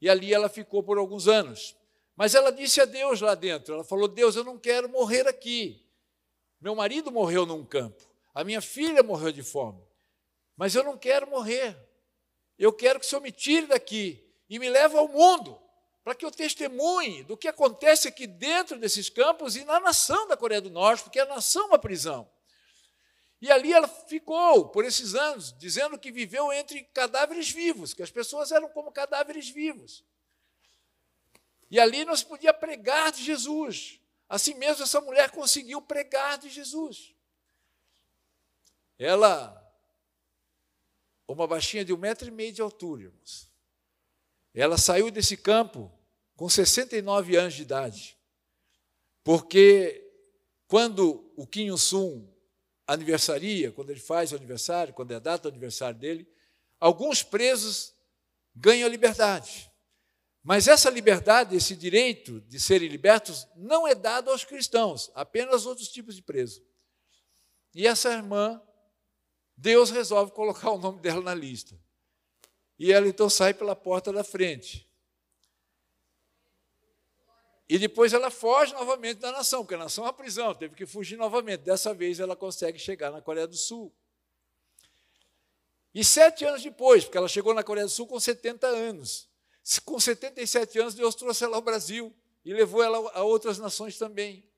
E 0.00 0.08
ali 0.08 0.32
ela 0.32 0.48
ficou 0.48 0.82
por 0.82 0.98
alguns 0.98 1.28
anos. 1.28 1.76
Mas 2.16 2.34
ela 2.34 2.50
disse 2.50 2.80
a 2.80 2.84
Deus 2.84 3.20
lá 3.20 3.34
dentro, 3.34 3.74
ela 3.74 3.84
falou: 3.84 4.08
"Deus, 4.08 4.34
eu 4.36 4.42
não 4.42 4.58
quero 4.58 4.88
morrer 4.88 5.28
aqui. 5.28 5.84
Meu 6.60 6.74
marido 6.74 7.12
morreu 7.12 7.46
num 7.46 7.64
campo, 7.64 8.02
a 8.34 8.42
minha 8.42 8.60
filha 8.60 9.02
morreu 9.02 9.30
de 9.30 9.42
fome, 9.42 9.80
mas 10.56 10.74
eu 10.74 10.82
não 10.82 10.98
quero 10.98 11.30
morrer. 11.30 11.76
Eu 12.58 12.72
quero 12.72 12.98
que 12.98 13.06
o 13.06 13.08
Senhor 13.08 13.20
me 13.20 13.30
tire 13.30 13.66
daqui 13.66 14.24
e 14.50 14.58
me 14.58 14.68
leve 14.68 14.96
ao 14.96 15.06
mundo, 15.06 15.60
para 16.02 16.16
que 16.16 16.24
eu 16.24 16.30
testemunhe 16.30 17.22
do 17.22 17.36
que 17.36 17.46
acontece 17.46 18.08
aqui 18.08 18.26
dentro 18.26 18.76
desses 18.78 19.08
campos 19.08 19.54
e 19.54 19.64
na 19.64 19.78
nação 19.78 20.26
da 20.26 20.36
Coreia 20.36 20.60
do 20.60 20.70
Norte, 20.70 21.04
porque 21.04 21.20
a 21.20 21.26
nação 21.26 21.62
é 21.62 21.66
uma 21.66 21.78
prisão. 21.78 22.28
E 23.40 23.50
ali 23.50 23.72
ela 23.72 23.86
ficou 23.86 24.68
por 24.68 24.84
esses 24.84 25.14
anos, 25.14 25.56
dizendo 25.56 25.98
que 25.98 26.10
viveu 26.10 26.52
entre 26.52 26.82
cadáveres 26.86 27.50
vivos, 27.50 27.94
que 27.94 28.02
as 28.02 28.10
pessoas 28.10 28.50
eram 28.50 28.68
como 28.70 28.90
cadáveres 28.90 29.48
vivos. 29.48 30.04
E 31.70 31.78
ali 31.78 32.04
não 32.04 32.16
se 32.16 32.26
podia 32.26 32.52
pregar 32.52 33.12
de 33.12 33.22
Jesus. 33.22 34.00
Assim 34.28 34.54
mesmo, 34.54 34.82
essa 34.82 35.00
mulher 35.00 35.30
conseguiu 35.30 35.80
pregar 35.80 36.38
de 36.38 36.48
Jesus. 36.48 37.14
Ela 38.98 39.64
uma 41.28 41.46
baixinha 41.46 41.84
de 41.84 41.92
um 41.92 41.98
metro 41.98 42.26
e 42.26 42.30
meio 42.30 42.52
de 42.52 42.62
altura, 42.62 43.02
irmãos. 43.02 43.48
Ela 44.54 44.78
saiu 44.78 45.10
desse 45.10 45.36
campo 45.36 45.92
com 46.34 46.48
69 46.48 47.36
anos 47.36 47.54
de 47.54 47.62
idade, 47.62 48.18
porque 49.22 50.04
quando 50.66 51.30
o 51.36 51.46
Kim 51.46 51.66
Il-sung 51.66 52.26
aniversaria, 52.88 53.70
quando 53.70 53.90
ele 53.90 54.00
faz 54.00 54.32
o 54.32 54.36
aniversário, 54.36 54.94
quando 54.94 55.12
é 55.12 55.16
a 55.16 55.20
data 55.20 55.42
do 55.42 55.52
aniversário 55.52 55.98
dele, 55.98 56.26
alguns 56.80 57.22
presos 57.22 57.94
ganham 58.56 58.88
liberdade. 58.88 59.70
Mas 60.42 60.66
essa 60.66 60.88
liberdade, 60.88 61.54
esse 61.54 61.76
direito 61.76 62.40
de 62.40 62.58
serem 62.58 62.88
libertos, 62.88 63.46
não 63.54 63.86
é 63.86 63.94
dado 63.94 64.30
aos 64.30 64.44
cristãos, 64.44 65.10
apenas 65.14 65.66
outros 65.66 65.88
tipos 65.88 66.16
de 66.16 66.22
presos. 66.22 66.62
E 67.74 67.86
essa 67.86 68.10
irmã 68.10 68.60
Deus 69.54 69.90
resolve 69.90 70.32
colocar 70.32 70.70
o 70.70 70.78
nome 70.78 71.00
dela 71.00 71.20
na 71.20 71.34
lista. 71.34 71.78
E 72.78 72.92
ela 72.92 73.08
então 73.08 73.28
sai 73.28 73.52
pela 73.52 73.74
porta 73.74 74.12
da 74.12 74.22
frente. 74.22 74.87
E 77.68 77.78
depois 77.78 78.14
ela 78.14 78.30
foge 78.30 78.72
novamente 78.72 79.18
da 79.18 79.30
nação, 79.30 79.62
porque 79.62 79.74
a 79.74 79.78
nação 79.78 80.04
é 80.04 80.06
uma 80.06 80.12
prisão, 80.12 80.54
teve 80.54 80.74
que 80.74 80.86
fugir 80.86 81.16
novamente. 81.18 81.60
Dessa 81.60 81.92
vez 81.92 82.18
ela 82.18 82.34
consegue 82.34 82.78
chegar 82.78 83.10
na 83.10 83.20
Coreia 83.20 83.46
do 83.46 83.56
Sul. 83.56 83.94
E 85.94 86.02
sete 86.02 86.44
anos 86.44 86.62
depois, 86.62 87.04
porque 87.04 87.18
ela 87.18 87.28
chegou 87.28 87.52
na 87.52 87.62
Coreia 87.62 87.86
do 87.86 87.90
Sul 87.90 88.06
com 88.06 88.18
70 88.18 88.66
anos. 88.66 89.28
Com 89.84 90.00
77 90.00 90.78
anos, 90.78 90.94
Deus 90.94 91.14
trouxe 91.14 91.44
ela 91.44 91.56
ao 91.56 91.62
Brasil 91.62 92.14
e 92.42 92.54
levou 92.54 92.82
ela 92.82 93.10
a 93.12 93.22
outras 93.22 93.58
nações 93.58 93.98
também. 93.98 94.48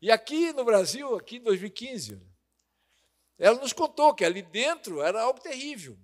E 0.00 0.10
aqui 0.10 0.52
no 0.52 0.64
Brasil, 0.64 1.16
aqui 1.16 1.36
em 1.36 1.42
2015, 1.42 2.20
ela 3.36 3.58
nos 3.58 3.72
contou 3.72 4.14
que 4.14 4.24
ali 4.24 4.42
dentro 4.42 5.02
era 5.02 5.22
algo 5.22 5.40
terrível. 5.40 5.98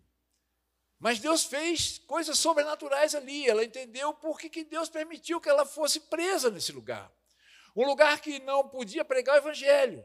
Mas 1.02 1.18
Deus 1.18 1.42
fez 1.42 1.98
coisas 2.06 2.38
sobrenaturais 2.38 3.12
ali. 3.12 3.48
Ela 3.48 3.64
entendeu 3.64 4.14
por 4.14 4.38
que, 4.38 4.48
que 4.48 4.62
Deus 4.62 4.88
permitiu 4.88 5.40
que 5.40 5.48
ela 5.48 5.66
fosse 5.66 5.98
presa 5.98 6.48
nesse 6.48 6.70
lugar. 6.70 7.12
Um 7.74 7.84
lugar 7.84 8.20
que 8.20 8.38
não 8.38 8.68
podia 8.68 9.04
pregar 9.04 9.34
o 9.34 9.38
evangelho. 9.38 10.04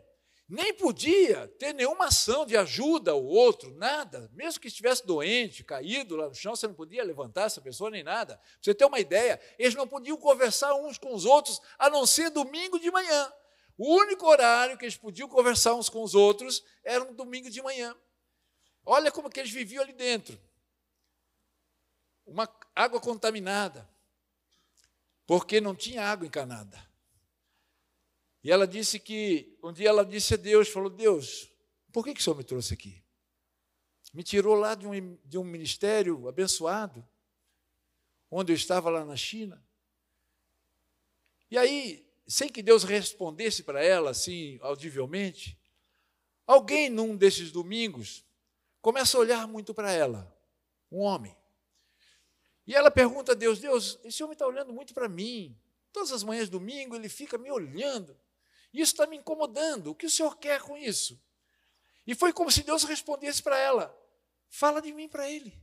Nem 0.50 0.74
podia 0.74 1.48
ter 1.60 1.72
nenhuma 1.72 2.06
ação 2.06 2.48
de 2.48 2.58
ajuda 2.58 3.12
ao 3.12 3.24
outro, 3.24 3.76
nada. 3.76 4.28
Mesmo 4.34 4.60
que 4.60 4.70
estivesse 4.70 5.06
doente, 5.06 5.64
caído 5.64 6.16
lá 6.16 6.30
no 6.30 6.34
chão, 6.34 6.56
você 6.56 6.66
não 6.66 6.74
podia 6.74 7.04
levantar 7.04 7.44
essa 7.44 7.62
pessoa 7.62 7.92
nem 7.92 8.02
nada. 8.02 8.36
Pra 8.36 8.46
você 8.60 8.74
ter 8.74 8.86
uma 8.86 9.00
ideia, 9.00 9.40
eles 9.60 9.76
não 9.76 9.88
podiam 9.88 10.18
conversar 10.18 10.74
uns 10.74 10.98
com 10.98 11.14
os 11.14 11.26
outros, 11.26 11.62
a 11.78 11.92
não 11.92 12.08
ser 12.08 12.32
domingo 12.32 12.80
de 12.80 12.90
manhã. 12.90 13.32
O 13.78 13.94
único 13.98 14.26
horário 14.26 14.76
que 14.76 14.86
eles 14.86 14.98
podiam 14.98 15.30
conversar 15.30 15.76
uns 15.76 15.90
com 15.90 16.02
os 16.02 16.16
outros 16.16 16.64
era 16.84 17.04
um 17.04 17.14
domingo 17.14 17.52
de 17.52 17.62
manhã. 17.62 17.96
Olha 18.84 19.12
como 19.12 19.30
que 19.30 19.40
eles 19.40 19.52
viviam 19.52 19.84
ali 19.84 19.94
dentro. 19.94 20.47
Uma 22.28 22.48
água 22.76 23.00
contaminada, 23.00 23.90
porque 25.26 25.60
não 25.60 25.74
tinha 25.74 26.04
água 26.04 26.28
encanada. 26.28 26.86
E 28.44 28.52
ela 28.52 28.68
disse 28.68 29.00
que, 29.00 29.58
um 29.64 29.74
dia 29.74 29.90
ela 29.90 30.06
disse 30.06 30.34
a 30.34 30.38
Deus, 30.38 30.70
falou, 30.70 30.90
Deus, 30.90 31.52
por 31.92 32.04
que, 32.04 32.14
que 32.14 32.22
o 32.22 32.24
Senhor 32.24 32.36
me 32.36 32.44
trouxe 32.44 32.74
aqui? 32.74 33.04
Me 34.14 34.24
tirou 34.24 34.56
lá 34.56 34.76
de 34.76 34.88
um, 34.88 35.18
de 35.24 35.38
um 35.38 35.44
ministério 35.44 36.28
abençoado, 36.28 37.08
onde 38.32 38.52
eu 38.52 38.56
estava 38.56 38.90
lá 38.90 39.06
na 39.06 39.16
China. 39.16 39.64
E 41.50 41.58
aí, 41.58 42.06
sem 42.28 42.50
que 42.50 42.62
Deus 42.62 42.84
respondesse 42.84 43.64
para 43.64 43.84
ela 43.84 44.12
assim, 44.12 44.58
audivelmente, 44.62 45.58
alguém 46.46 46.90
num 46.90 47.16
desses 47.16 47.52
domingos 47.52 48.26
começa 48.82 49.18
a 49.18 49.20
olhar 49.20 49.48
muito 49.48 49.74
para 49.74 49.92
ela, 49.92 50.36
um 50.92 51.00
homem. 51.00 51.37
E 52.68 52.76
ela 52.76 52.92
pergunta 52.92 53.32
a 53.32 53.36
Deus: 53.36 53.60
Deus, 53.60 53.98
esse 54.04 54.22
homem 54.22 54.34
está 54.34 54.46
olhando 54.46 54.74
muito 54.74 54.94
para 54.94 55.08
mim. 55.08 55.58
Todas 55.94 56.12
as 56.12 56.22
manhãs 56.22 56.50
domingo 56.50 56.96
ele 56.96 57.08
fica 57.08 57.38
me 57.38 57.50
olhando. 57.50 58.16
Isso 58.74 58.92
está 58.92 59.08
me 59.08 59.16
incomodando. 59.16 59.92
O 59.92 59.96
que 59.96 60.06
o 60.06 60.10
senhor 60.10 60.38
quer 60.38 60.62
com 60.62 60.78
isso? 60.78 61.20
E 62.06 62.14
foi 62.14 62.34
como 62.34 62.52
se 62.52 62.64
Deus 62.64 62.84
respondesse 62.84 63.42
para 63.42 63.58
ela: 63.58 63.98
Fala 64.50 64.82
de 64.82 64.92
mim 64.92 65.08
para 65.08 65.30
ele. 65.30 65.58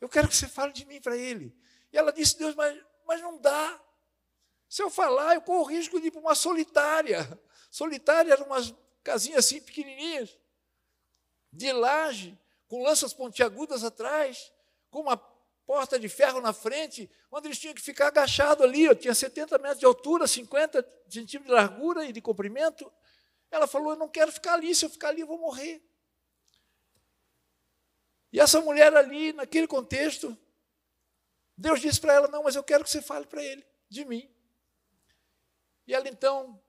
Eu 0.00 0.08
quero 0.08 0.28
que 0.28 0.34
você 0.34 0.48
fale 0.48 0.72
de 0.72 0.86
mim 0.86 1.00
para 1.00 1.16
ele. 1.16 1.54
E 1.92 1.98
ela 1.98 2.10
disse: 2.10 2.38
Deus, 2.38 2.54
mas, 2.54 2.82
mas 3.06 3.20
não 3.20 3.38
dá. 3.38 3.80
Se 4.68 4.82
eu 4.82 4.90
falar, 4.90 5.34
eu 5.34 5.42
corro 5.42 5.60
o 5.60 5.66
risco 5.66 6.00
de 6.00 6.08
ir 6.08 6.10
para 6.10 6.20
uma 6.20 6.34
solitária. 6.34 7.40
Solitária 7.70 8.32
eram 8.32 8.46
umas 8.46 8.74
casinhas 9.04 9.44
assim 9.44 9.60
pequenininhas, 9.60 10.36
de 11.52 11.72
laje, 11.72 12.36
com 12.66 12.82
lanças 12.82 13.12
pontiagudas 13.12 13.84
atrás, 13.84 14.52
com 14.90 15.02
uma 15.02 15.16
porta 15.66 15.98
de 15.98 16.08
ferro 16.08 16.40
na 16.40 16.52
frente, 16.52 17.10
onde 17.30 17.48
eles 17.48 17.58
tinham 17.58 17.74
que 17.74 17.82
ficar 17.82 18.06
agachados 18.06 18.64
ali. 18.64 18.84
Eu 18.84 18.94
tinha 18.94 19.14
70 19.14 19.58
metros 19.58 19.80
de 19.80 19.84
altura, 19.84 20.26
50 20.26 20.86
centímetros 21.08 21.46
de 21.46 21.52
largura 21.52 22.04
e 22.04 22.12
de 22.12 22.20
comprimento. 22.20 22.90
Ela 23.50 23.66
falou: 23.66 23.90
Eu 23.90 23.96
não 23.96 24.08
quero 24.08 24.30
ficar 24.30 24.54
ali, 24.54 24.74
se 24.74 24.84
eu 24.84 24.90
ficar 24.90 25.08
ali 25.08 25.20
eu 25.20 25.26
vou 25.26 25.38
morrer. 25.38 25.82
E 28.32 28.40
essa 28.40 28.60
mulher 28.60 28.94
ali, 28.94 29.32
naquele 29.32 29.66
contexto, 29.66 30.36
Deus 31.56 31.80
disse 31.80 32.00
para 32.00 32.14
ela: 32.14 32.28
Não, 32.28 32.44
mas 32.44 32.54
eu 32.54 32.62
quero 32.62 32.84
que 32.84 32.90
você 32.90 33.02
fale 33.02 33.26
para 33.26 33.42
ele, 33.42 33.66
de 33.88 34.04
mim. 34.04 34.30
E 35.86 35.94
ela 35.94 36.08
então 36.08 36.60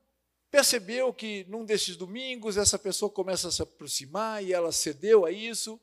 percebeu 0.50 1.12
que 1.12 1.44
num 1.44 1.64
desses 1.64 1.96
domingos 1.96 2.56
essa 2.56 2.78
pessoa 2.78 3.10
começa 3.10 3.48
a 3.48 3.52
se 3.52 3.62
aproximar 3.62 4.42
e 4.42 4.52
ela 4.52 4.72
cedeu 4.72 5.24
a 5.24 5.30
isso. 5.30 5.80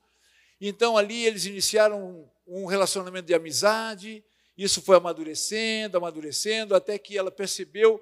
Então 0.59 0.97
ali 0.97 1.25
eles 1.25 1.45
iniciaram 1.45 2.31
um 2.47 2.65
relacionamento 2.65 3.27
de 3.27 3.33
amizade. 3.33 4.23
Isso 4.57 4.81
foi 4.81 4.97
amadurecendo, 4.97 5.97
amadurecendo, 5.97 6.75
até 6.75 6.97
que 6.97 7.17
ela 7.17 7.31
percebeu 7.31 8.01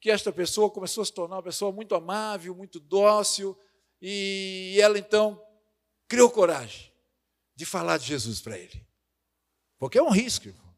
que 0.00 0.10
esta 0.10 0.32
pessoa 0.32 0.70
começou 0.70 1.02
a 1.02 1.06
se 1.06 1.12
tornar 1.12 1.36
uma 1.36 1.42
pessoa 1.42 1.72
muito 1.72 1.94
amável, 1.94 2.54
muito 2.54 2.78
dócil, 2.78 3.58
e 4.00 4.76
ela 4.78 4.98
então 4.98 5.42
criou 6.06 6.30
coragem 6.30 6.92
de 7.56 7.64
falar 7.64 7.98
de 7.98 8.06
Jesus 8.06 8.40
para 8.40 8.58
ele. 8.58 8.86
Porque 9.78 9.98
é 9.98 10.02
um 10.02 10.10
risco, 10.10 10.48
irmão. 10.48 10.74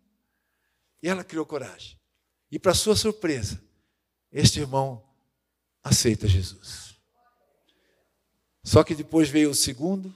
E 1.03 1.09
ela 1.09 1.25
criou 1.25 1.45
coragem. 1.45 1.99
E 2.51 2.59
para 2.59 2.75
sua 2.75 2.95
surpresa, 2.95 3.61
este 4.31 4.61
irmão 4.61 5.05
aceita 5.83 6.27
Jesus. 6.27 6.97
Só 8.63 8.83
que 8.83 8.95
depois 8.95 9.29
veio 9.29 9.51
o 9.51 9.55
segundo, 9.55 10.15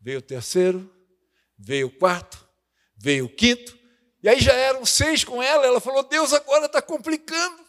veio 0.00 0.18
o 0.18 0.22
terceiro, 0.22 0.91
veio 1.62 1.86
o 1.86 1.90
quarto, 1.90 2.46
veio 2.96 3.26
o 3.26 3.28
quinto, 3.28 3.78
e 4.22 4.28
aí 4.28 4.40
já 4.40 4.52
eram 4.52 4.84
seis 4.84 5.24
com 5.24 5.42
ela. 5.42 5.64
Ela 5.64 5.80
falou: 5.80 6.02
Deus 6.02 6.32
agora 6.32 6.66
está 6.66 6.82
complicando, 6.82 7.64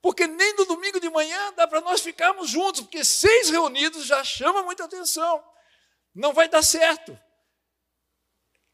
porque 0.00 0.26
nem 0.26 0.54
no 0.56 0.64
domingo 0.64 0.98
de 0.98 1.10
manhã 1.10 1.52
dá 1.54 1.66
para 1.66 1.80
nós 1.80 2.00
ficarmos 2.00 2.50
juntos, 2.50 2.80
porque 2.80 3.04
seis 3.04 3.50
reunidos 3.50 4.06
já 4.06 4.24
chama 4.24 4.62
muita 4.62 4.84
atenção, 4.84 5.44
não 6.14 6.32
vai 6.32 6.48
dar 6.48 6.62
certo. 6.62 7.18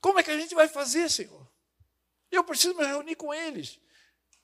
Como 0.00 0.18
é 0.18 0.22
que 0.22 0.30
a 0.30 0.38
gente 0.38 0.54
vai 0.54 0.68
fazer, 0.68 1.10
Senhor? 1.10 1.46
Eu 2.30 2.44
preciso 2.44 2.74
me 2.74 2.84
reunir 2.84 3.16
com 3.16 3.34
eles. 3.34 3.80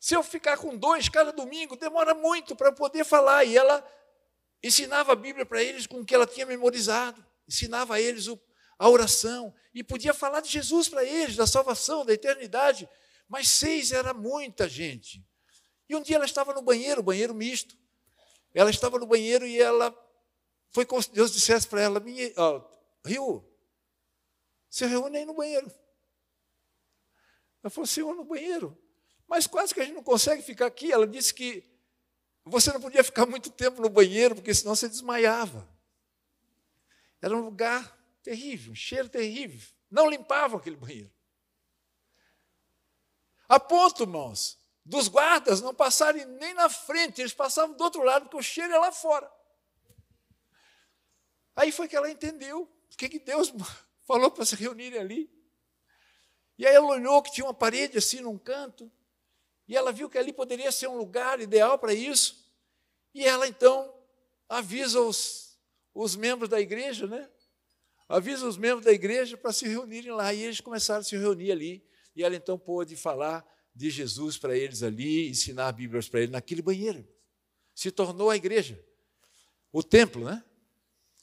Se 0.01 0.15
eu 0.15 0.23
ficar 0.23 0.57
com 0.59 0.77
dois 0.77 1.09
cada 1.09 1.33
domingo, 1.33 1.77
demora 1.77 2.13
muito 2.13 2.57
para 2.57 2.73
poder 2.73 3.05
falar. 3.05 3.45
E 3.45 3.57
ela 3.57 3.87
ensinava 4.63 5.13
a 5.13 5.17
Bíblia 5.17 5.47
para 5.47 5.63
eles 5.63 5.87
com 5.87 6.01
o 6.01 6.05
que 6.05 6.15
ela 6.15 6.27
tinha 6.27 6.45
memorizado, 6.45 7.25
ensinava 7.47 7.95
a 7.95 8.01
eles 8.01 8.27
a 8.85 8.89
oração, 8.91 9.55
e 9.73 9.83
podia 9.83 10.13
falar 10.13 10.41
de 10.41 10.51
Jesus 10.51 10.91
para 10.91 11.03
eles, 11.03 11.37
da 11.37 11.47
salvação, 11.47 12.05
da 12.05 12.13
eternidade. 12.13 12.87
Mas 13.27 13.49
seis 13.49 13.93
era 13.93 14.13
muita 14.13 14.69
gente. 14.69 15.25
E 15.89 15.97
um 15.97 16.03
dia 16.03 16.17
ela 16.17 16.27
estava 16.27 16.53
no 16.53 16.61
banheiro, 16.61 17.03
banheiro 17.03 17.33
misto. 17.33 17.79
Ela 18.53 18.69
estava 18.69 18.99
no 18.99 19.07
banheiro 19.07 19.47
e 19.47 19.59
ela 19.59 19.91
foi 20.71 20.85
como 20.85 21.03
se 21.03 21.11
Deus 21.11 21.33
dissesse 21.33 21.67
para 21.67 21.81
ela: 21.81 22.03
ó, 22.37 22.63
Rio, 23.07 23.43
se 24.69 24.85
reúne 24.85 25.17
aí 25.17 25.25
no 25.25 25.33
banheiro. 25.33 25.73
Ela 27.63 27.71
falou: 27.71 27.87
Senhor, 27.87 28.15
no 28.15 28.25
banheiro. 28.25 28.79
Mas 29.27 29.47
quase 29.47 29.73
que 29.73 29.81
a 29.81 29.85
gente 29.85 29.95
não 29.95 30.03
consegue 30.03 30.43
ficar 30.43 30.67
aqui. 30.67 30.93
Ela 30.93 31.07
disse 31.07 31.33
que 31.33 31.65
você 32.45 32.71
não 32.71 32.83
podia 32.83 33.03
ficar 33.03 33.25
muito 33.25 33.49
tempo 33.49 33.81
no 33.81 33.89
banheiro, 33.89 34.35
porque 34.35 34.53
senão 34.53 34.77
você 34.77 34.91
desmaiava. 34.91 35.67
Era 37.23 37.35
um 37.35 37.41
lugar 37.41 38.04
terrível, 38.25 38.73
um 38.73 38.75
cheiro 38.75 39.09
terrível. 39.09 39.61
Não 39.91 40.09
limpavam 40.09 40.59
aquele 40.59 40.77
banheiro. 40.77 41.13
A 43.49 43.61
ponto, 43.61 44.03
irmãos, 44.03 44.59
dos 44.85 45.07
guardas 45.07 45.61
não 45.61 45.75
passarem 45.75 46.25
nem 46.25 46.55
na 46.55 46.69
frente, 46.69 47.21
eles 47.21 47.35
passavam 47.35 47.77
do 47.77 47.85
outro 47.85 48.03
lado, 48.03 48.23
porque 48.23 48.39
o 48.39 48.43
cheiro 48.43 48.73
é 48.73 48.79
lá 48.79 48.91
fora. 48.91 49.31
Aí 51.55 51.71
foi 51.71 51.87
que 51.87 51.95
ela 51.95 52.11
entendeu 52.11 52.63
o 52.63 52.97
que, 52.97 53.09
que 53.09 53.19
Deus 53.19 53.53
falou 54.03 54.31
para 54.31 54.45
se 54.45 54.57
reunirem 54.57 54.99
ali. 54.99 55.31
E 56.59 56.67
aí 56.67 56.75
ela 56.75 56.87
olhou 56.87 57.23
que 57.23 57.33
tinha 57.33 57.47
uma 57.47 57.55
parede 57.55 57.99
assim 57.99 58.21
num 58.21 58.39
canto, 58.39 58.91
e 59.69 59.77
ela 59.77 59.93
viu 59.93 60.11
que 60.11 60.19
ali 60.19 60.33
poderia 60.33 60.73
ser 60.73 60.89
um 60.89 60.97
lugar 60.97 61.41
ideal 61.41 61.79
para 61.79 61.93
isso. 61.93 62.51
E 63.15 63.25
ela 63.25 63.47
então 63.47 63.95
avisa 64.49 65.01
os, 65.01 65.59
os 65.95 66.17
membros 66.17 66.49
da 66.49 66.61
igreja, 66.61 67.07
né? 67.07 67.31
Avisa 68.15 68.47
os 68.47 68.57
membros 68.57 68.85
da 68.85 68.93
igreja 68.93 69.37
para 69.37 69.53
se 69.53 69.67
reunirem 69.67 70.13
lá. 70.13 70.33
E 70.33 70.43
eles 70.43 70.61
começaram 70.61 71.01
a 71.01 71.03
se 71.03 71.17
reunir 71.17 71.51
ali. 71.51 71.85
E 72.15 72.23
ela 72.23 72.37
então 72.37 72.57
pôde 72.57 72.95
falar 72.95 73.45
de 73.75 73.91
Jesus 73.91 74.39
para 74.39 74.57
eles 74.57 74.85
ali, 74.85 75.29
ensinar 75.29 75.73
Bíblias 75.73 76.09
para 76.09 76.21
eles 76.21 76.31
naquele 76.31 76.63
banheiro. 76.63 77.05
Se 77.75 77.91
tornou 77.91 78.31
a 78.31 78.37
igreja, 78.37 78.81
o 79.73 79.83
templo, 79.83 80.25
né? 80.25 80.45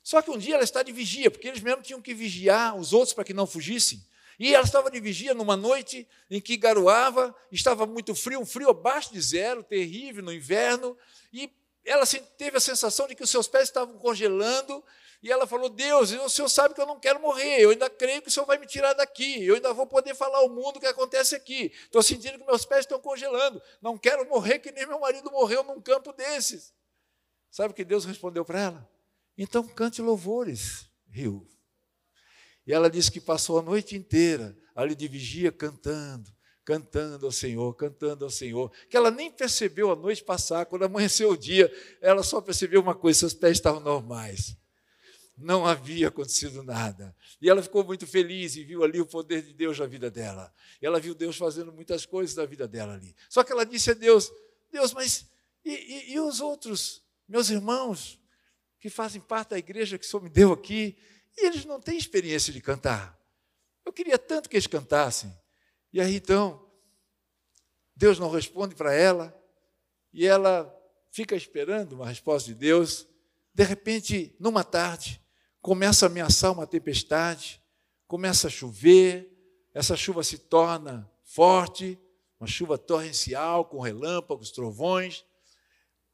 Só 0.03 0.21
que 0.21 0.29
um 0.29 0.37
dia 0.37 0.55
ela 0.55 0.65
está 0.65 0.83
de 0.83 0.91
vigia, 0.91 1.31
porque 1.31 1.47
eles 1.47 1.61
mesmos 1.61 1.87
tinham 1.87 2.01
que 2.01 2.13
vigiar 2.13 2.75
os 2.75 2.91
outros 2.91 3.13
para 3.13 3.23
que 3.23 3.33
não 3.33 3.47
fugissem. 3.47 4.05
E 4.37 4.53
ela 4.53 4.65
estava 4.65 4.91
de 4.91 4.99
vigia 4.99 5.33
numa 5.33 5.55
noite 5.55 6.05
em 6.29 6.41
que 6.41 6.57
garoava, 6.57 7.33
estava 7.53 7.85
muito 7.85 8.13
frio, 8.13 8.41
um 8.41 8.45
frio 8.45 8.69
abaixo 8.69 9.13
de 9.13 9.21
zero, 9.21 9.63
terrível 9.63 10.23
no 10.23 10.33
inverno, 10.33 10.97
e 11.31 11.49
ela 11.85 12.05
teve 12.37 12.57
a 12.57 12.59
sensação 12.59 13.07
de 13.07 13.15
que 13.15 13.23
os 13.23 13.29
seus 13.29 13.47
pés 13.47 13.69
estavam 13.69 13.97
congelando, 13.97 14.83
e 15.21 15.31
ela 15.31 15.45
falou: 15.45 15.69
Deus, 15.69 16.11
o 16.11 16.29
Senhor 16.29 16.49
sabe 16.49 16.73
que 16.73 16.81
eu 16.81 16.85
não 16.85 16.99
quero 16.99 17.19
morrer, 17.21 17.59
eu 17.59 17.69
ainda 17.69 17.89
creio 17.89 18.21
que 18.21 18.27
o 18.27 18.31
Senhor 18.31 18.45
vai 18.45 18.57
me 18.57 18.65
tirar 18.65 18.93
daqui, 18.93 19.45
eu 19.45 19.55
ainda 19.55 19.73
vou 19.73 19.85
poder 19.85 20.15
falar 20.15 20.39
ao 20.39 20.49
mundo 20.49 20.77
o 20.77 20.79
que 20.79 20.87
acontece 20.87 21.35
aqui. 21.35 21.71
Estou 21.83 22.01
sentindo 22.01 22.39
que 22.39 22.45
meus 22.45 22.65
pés 22.65 22.81
estão 22.81 22.99
congelando, 22.99 23.61
não 23.81 23.97
quero 23.97 24.27
morrer 24.27 24.59
que 24.59 24.71
nem 24.71 24.87
meu 24.87 24.99
marido 24.99 25.29
morreu 25.31 25.63
num 25.63 25.79
campo 25.79 26.11
desses. 26.11 26.73
Sabe 27.51 27.71
o 27.71 27.75
que 27.75 27.85
Deus 27.85 28.05
respondeu 28.05 28.43
para 28.43 28.59
ela? 28.59 28.89
Então 29.37 29.67
cante 29.67 30.01
louvores, 30.01 30.89
Rio. 31.09 31.47
E 32.65 32.73
ela 32.73 32.89
disse 32.89 33.11
que 33.11 33.19
passou 33.19 33.59
a 33.59 33.61
noite 33.61 33.95
inteira 33.95 34.57
ali 34.75 34.95
de 34.95 35.07
vigia 35.07 35.51
cantando, 35.51 36.31
cantando 36.63 37.25
ao 37.25 37.31
Senhor, 37.31 37.75
cantando 37.75 38.23
ao 38.23 38.31
Senhor, 38.31 38.71
que 38.89 38.95
ela 38.95 39.11
nem 39.11 39.29
percebeu 39.29 39.91
a 39.91 39.95
noite 39.95 40.23
passar, 40.23 40.65
quando 40.65 40.85
amanheceu 40.85 41.31
o 41.31 41.37
dia, 41.37 41.71
ela 42.01 42.23
só 42.23 42.39
percebeu 42.39 42.81
uma 42.81 42.95
coisa: 42.95 43.19
seus 43.19 43.33
pés 43.33 43.57
estavam 43.57 43.81
normais. 43.81 44.55
Não 45.37 45.65
havia 45.65 46.09
acontecido 46.09 46.61
nada. 46.63 47.15
E 47.41 47.49
ela 47.49 47.63
ficou 47.63 47.83
muito 47.83 48.05
feliz 48.05 48.55
e 48.55 48.63
viu 48.63 48.83
ali 48.83 49.01
o 49.01 49.05
poder 49.05 49.41
de 49.41 49.53
Deus 49.53 49.79
na 49.79 49.85
vida 49.85 50.11
dela. 50.11 50.53
E 50.81 50.85
ela 50.85 50.99
viu 50.99 51.15
Deus 51.15 51.37
fazendo 51.37 51.71
muitas 51.71 52.05
coisas 52.05 52.35
na 52.35 52.45
vida 52.45 52.67
dela 52.67 52.93
ali. 52.93 53.15
Só 53.29 53.43
que 53.43 53.51
ela 53.51 53.65
disse 53.65 53.91
a 53.91 53.93
Deus: 53.93 54.31
Deus, 54.71 54.93
mas 54.93 55.25
e, 55.63 55.71
e, 55.71 56.13
e 56.13 56.19
os 56.19 56.39
outros, 56.39 57.03
meus 57.27 57.49
irmãos, 57.49 58.19
que 58.79 58.89
fazem 58.89 59.21
parte 59.21 59.49
da 59.49 59.57
igreja 59.57 59.97
que 59.97 60.05
o 60.05 60.07
Senhor 60.07 60.23
me 60.23 60.29
deu 60.29 60.51
aqui, 60.51 60.97
e 61.37 61.45
eles 61.45 61.65
não 61.65 61.79
têm 61.79 61.97
experiência 61.97 62.51
de 62.51 62.61
cantar. 62.61 63.17
Eu 63.85 63.93
queria 63.93 64.17
tanto 64.17 64.49
que 64.49 64.55
eles 64.55 64.67
cantassem. 64.67 65.33
E 65.93 66.01
aí 66.01 66.15
então, 66.15 66.67
Deus 67.95 68.17
não 68.17 68.29
responde 68.31 68.75
para 68.75 68.93
ela, 68.93 69.37
e 70.13 70.25
ela 70.25 70.73
fica 71.11 71.35
esperando 71.35 71.93
uma 71.93 72.07
resposta 72.07 72.49
de 72.49 72.55
Deus. 72.55 73.07
De 73.53 73.63
repente, 73.63 74.35
numa 74.39 74.63
tarde, 74.63 75.20
começa 75.61 76.05
a 76.05 76.09
ameaçar 76.09 76.51
uma 76.51 76.65
tempestade, 76.65 77.61
começa 78.07 78.47
a 78.47 78.51
chover, 78.51 79.29
essa 79.73 79.95
chuva 79.95 80.23
se 80.23 80.37
torna 80.37 81.09
forte, 81.23 81.97
uma 82.39 82.47
chuva 82.47 82.77
torrencial, 82.77 83.65
com 83.65 83.79
relâmpagos, 83.79 84.51
trovões, 84.51 85.23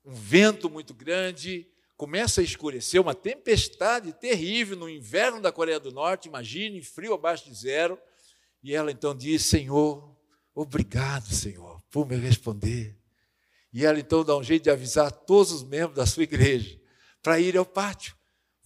um 0.03 0.13
vento 0.13 0.69
muito 0.69 0.93
grande, 0.93 1.67
começa 1.95 2.41
a 2.41 2.43
escurecer, 2.43 3.01
uma 3.01 3.15
tempestade 3.15 4.13
terrível 4.13 4.77
no 4.77 4.89
inverno 4.89 5.41
da 5.41 5.51
Coreia 5.51 5.79
do 5.79 5.91
Norte, 5.91 6.27
imagine, 6.27 6.81
frio 6.83 7.13
abaixo 7.13 7.45
de 7.45 7.55
zero. 7.55 7.97
E 8.61 8.75
ela 8.75 8.91
então 8.91 9.15
diz: 9.15 9.45
Senhor, 9.45 10.15
obrigado, 10.53 11.33
Senhor, 11.33 11.81
por 11.89 12.07
me 12.07 12.15
responder. 12.15 12.95
E 13.73 13.85
ela 13.85 13.99
então 13.99 14.23
dá 14.23 14.37
um 14.37 14.43
jeito 14.43 14.63
de 14.63 14.69
avisar 14.69 15.11
todos 15.11 15.51
os 15.51 15.63
membros 15.63 15.95
da 15.95 16.05
sua 16.05 16.23
igreja 16.23 16.79
para 17.21 17.39
ir 17.39 17.57
ao 17.57 17.65
pátio. 17.65 18.15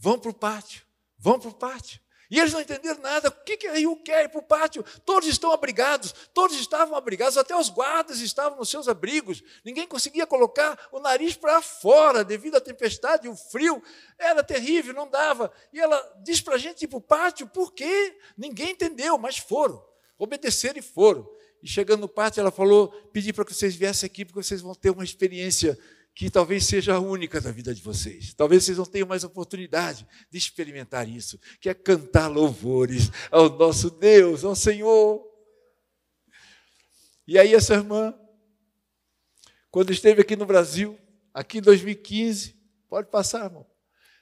Vão 0.02 0.18
para 0.18 0.32
o 0.32 0.34
pátio, 0.34 0.82
vão 1.20 1.39
para 1.39 1.49
o 1.49 1.54
pátio. 1.54 2.02
E 2.28 2.39
eles 2.39 2.54
não 2.54 2.62
entenderam 2.62 3.02
nada. 3.02 3.28
O 3.28 3.43
que, 3.43 3.56
que 3.56 3.68
a 3.68 3.74
Rio 3.74 3.95
quer 3.97 4.26
ir 4.26 4.30
para 4.30 4.39
o 4.39 4.43
pátio? 4.43 4.84
Todos 5.06 5.28
estão 5.28 5.52
abrigados, 5.52 6.12
todos 6.34 6.58
estavam 6.60 6.95
abrigados, 6.95 7.38
até 7.38 7.56
os 7.56 7.70
guardas 7.70 8.20
estavam 8.20 8.58
nos 8.58 8.70
seus 8.70 8.88
abrigos. 8.88 9.43
Ninguém 9.64 9.86
conseguia 9.86 10.26
colocar 10.26 10.80
o 10.91 10.99
nariz 10.99 11.36
para 11.36 11.62
fora 11.62 12.24
devido 12.24 12.56
à 12.56 12.62
tempestade, 12.62 13.28
o 13.28 13.36
frio. 13.36 13.84
Era 14.18 14.43
terrível, 14.43 14.91
não 14.91 15.08
dava. 15.08 15.52
E 15.72 15.80
ela 15.80 16.02
diz 16.24 16.41
para 16.41 16.56
a 16.56 16.58
gente 16.58 16.86
ir 16.86 16.88
para 16.88 16.97
o 16.97 17.02
pátio, 17.02 17.45
por 17.45 17.72
quê? 17.72 18.18
Ninguém 18.36 18.72
entendeu, 18.72 19.20
mas 19.20 19.38
foram. 19.38 19.86
Obedeceram 20.18 20.80
e 20.80 20.82
foram. 20.82 21.30
E 21.62 21.68
chegando 21.68 22.02
no 22.02 22.10
pátio, 22.10 22.41
ela 22.41 22.49
falou: 22.49 22.88
pedi 23.14 23.32
para 23.32 23.45
que 23.45 23.54
vocês 23.54 23.76
viessem 23.76 24.08
aqui, 24.08 24.26
porque 24.26 24.41
vocês 24.41 24.62
vão 24.62 24.74
ter 24.74 24.89
uma 24.89 25.04
experiência 25.04 25.78
que 26.14 26.30
talvez 26.30 26.66
seja 26.66 26.95
a 26.95 26.99
única 26.99 27.39
da 27.39 27.51
vida 27.51 27.74
de 27.74 27.82
vocês. 27.82 28.34
Talvez 28.34 28.64
vocês 28.64 28.78
não 28.78 28.86
tenham 28.86 29.07
mais 29.07 29.24
oportunidade 29.24 30.05
de 30.30 30.38
experimentar 30.38 31.07
isso, 31.07 31.39
que 31.59 31.70
é 31.70 31.74
cantar 31.74 32.28
louvores 32.28 33.09
ao 33.32 33.49
nosso 33.49 33.89
Deus, 33.89 34.43
ao 34.43 34.55
Senhor. 34.55 35.26
E 37.28 37.39
aí 37.39 37.53
essa 37.53 37.76
irmã, 37.76 38.14
quando 39.70 39.91
esteve 39.91 40.22
aqui 40.22 40.36
no 40.36 40.45
Brasil, 40.45 40.99
aqui 41.34 41.59
em 41.59 41.62
2015, 41.62 42.55
pode 42.89 43.09
passar, 43.09 43.45
irmão. 43.45 43.66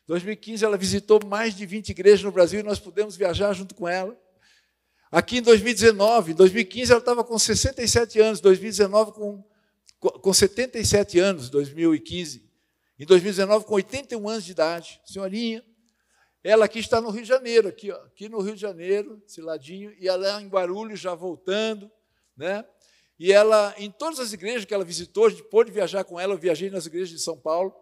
2015 0.06 0.66
ela 0.66 0.78
visitou 0.78 1.20
mais 1.26 1.56
de 1.56 1.66
20 1.66 1.90
igrejas 1.90 2.24
no 2.24 2.32
Brasil 2.32 2.60
e 2.60 2.64
nós 2.64 2.80
pudemos 2.80 3.16
viajar 3.16 3.54
junto 3.54 3.76
com 3.76 3.88
ela. 3.88 4.20
Aqui 5.12 5.38
em 5.38 5.42
2019, 5.42 6.32
em 6.32 6.36
2015 6.36 6.92
ela 6.92 7.00
estava 7.00 7.24
com 7.24 7.38
67 7.38 8.20
anos, 8.20 8.40
2019 8.42 9.12
com 9.12 9.44
com 10.00 10.34
77 10.34 11.20
anos, 11.20 11.50
2015, 11.50 12.48
em 12.98 13.06
2019, 13.06 13.66
com 13.66 13.76
81 13.76 14.30
anos 14.30 14.46
de 14.46 14.52
idade, 14.52 15.02
senhorinha. 15.06 15.64
Ela 16.44 16.66
aqui 16.66 16.80
está 16.80 17.02
no 17.02 17.10
Rio 17.10 17.24
de 17.24 17.28
Janeiro, 17.28 17.68
aqui, 17.68 17.92
ó, 17.92 17.96
aqui 17.98 18.30
no 18.30 18.40
Rio 18.40 18.56
de 18.56 18.62
Janeiro, 18.62 19.22
esse 19.26 19.42
ladinho, 19.42 19.94
e 20.00 20.08
ela 20.08 20.40
é 20.40 20.42
em 20.42 20.48
Guarulhos 20.48 21.00
já 21.00 21.14
voltando, 21.14 21.92
né? 22.36 22.64
E 23.20 23.34
ela, 23.34 23.76
em 23.78 23.92
todas 23.92 24.20
as 24.20 24.32
igrejas 24.32 24.64
que 24.64 24.74
ela 24.74 24.86
visitou, 24.86 25.26
a 25.26 25.30
gente 25.30 25.44
pôde 25.44 25.72
viajar 25.72 26.06
com 26.06 26.18
ela, 26.18 26.34
eu 26.34 26.38
viajei 26.38 26.70
nas 26.70 26.86
igrejas 26.86 27.10
de 27.10 27.20
São 27.20 27.38
Paulo, 27.38 27.74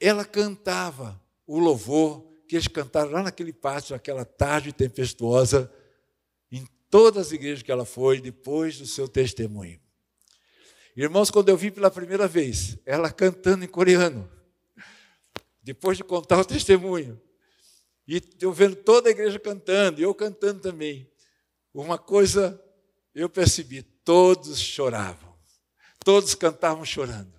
ela 0.00 0.24
cantava 0.24 1.20
o 1.46 1.58
louvor 1.58 2.32
que 2.48 2.56
eles 2.56 2.68
cantaram 2.68 3.10
lá 3.10 3.22
naquele 3.22 3.52
pátio, 3.52 3.92
naquela 3.92 4.24
tarde 4.24 4.72
tempestuosa, 4.72 5.70
em 6.50 6.66
todas 6.90 7.26
as 7.26 7.32
igrejas 7.32 7.62
que 7.62 7.70
ela 7.70 7.84
foi, 7.84 8.20
depois 8.20 8.78
do 8.78 8.86
seu 8.86 9.06
testemunho. 9.06 9.81
Irmãos, 10.94 11.30
quando 11.30 11.48
eu 11.48 11.56
vi 11.56 11.70
pela 11.70 11.90
primeira 11.90 12.28
vez, 12.28 12.76
ela 12.84 13.10
cantando 13.10 13.64
em 13.64 13.68
coreano, 13.68 14.30
depois 15.62 15.96
de 15.96 16.04
contar 16.04 16.38
o 16.40 16.44
testemunho, 16.44 17.20
e 18.06 18.22
eu 18.40 18.52
vendo 18.52 18.76
toda 18.76 19.08
a 19.08 19.12
igreja 19.12 19.38
cantando, 19.38 20.00
e 20.00 20.02
eu 20.02 20.14
cantando 20.14 20.60
também, 20.60 21.10
uma 21.72 21.96
coisa 21.96 22.62
eu 23.14 23.28
percebi: 23.28 23.82
todos 23.82 24.60
choravam, 24.60 25.34
todos 26.04 26.34
cantavam 26.34 26.84
chorando, 26.84 27.32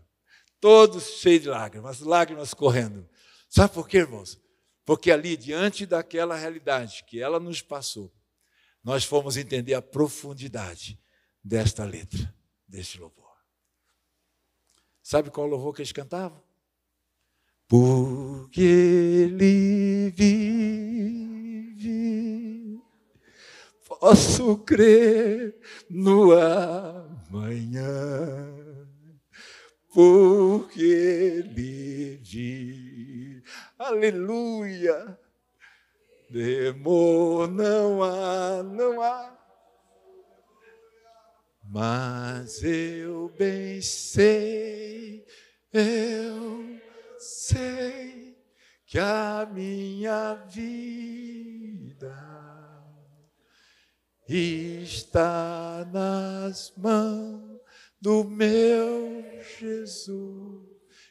todos 0.59 1.19
cheios 1.19 1.43
de 1.43 1.49
lágrimas, 1.49 1.99
lágrimas 1.99 2.53
correndo. 2.53 3.07
Sabe 3.49 3.73
por 3.73 3.87
quê, 3.87 3.97
irmãos? 3.97 4.39
Porque 4.83 5.11
ali, 5.11 5.37
diante 5.37 5.85
daquela 5.85 6.35
realidade 6.35 7.03
que 7.05 7.21
ela 7.21 7.39
nos 7.39 7.61
passou, 7.61 8.11
nós 8.83 9.03
fomos 9.03 9.37
entender 9.37 9.75
a 9.75 9.81
profundidade 9.81 10.99
desta 11.43 11.85
letra, 11.85 12.33
deste 12.67 12.99
louvor. 12.99 13.22
Sabe 15.13 15.29
qual 15.29 15.45
louvor 15.45 15.75
que 15.75 15.81
eles 15.83 15.91
cantavam? 15.91 16.41
Porque 17.67 18.63
ele 18.63 20.09
vive, 20.09 21.61
posso 23.87 24.57
crer 24.57 25.55
no 25.87 26.31
amanhã, 27.29 27.85
porque 29.93 30.81
ele 30.81 32.19
vive. 32.23 33.43
Aleluia! 33.77 35.19
Demor 36.27 37.47
não 37.51 38.01
há, 38.01 38.63
não 38.63 38.99
há 38.99 39.42
mas 41.73 42.61
eu 42.63 43.33
bem 43.35 43.81
sei, 43.81 45.25
eu 45.73 46.79
sei 47.17 48.37
que 48.85 48.99
a 48.99 49.49
minha 49.51 50.35
vida 50.51 52.15
está 54.29 55.83
nas 55.91 56.71
mãos 56.77 57.59
do 57.99 58.23
meu 58.23 59.23
Jesus 59.59 60.67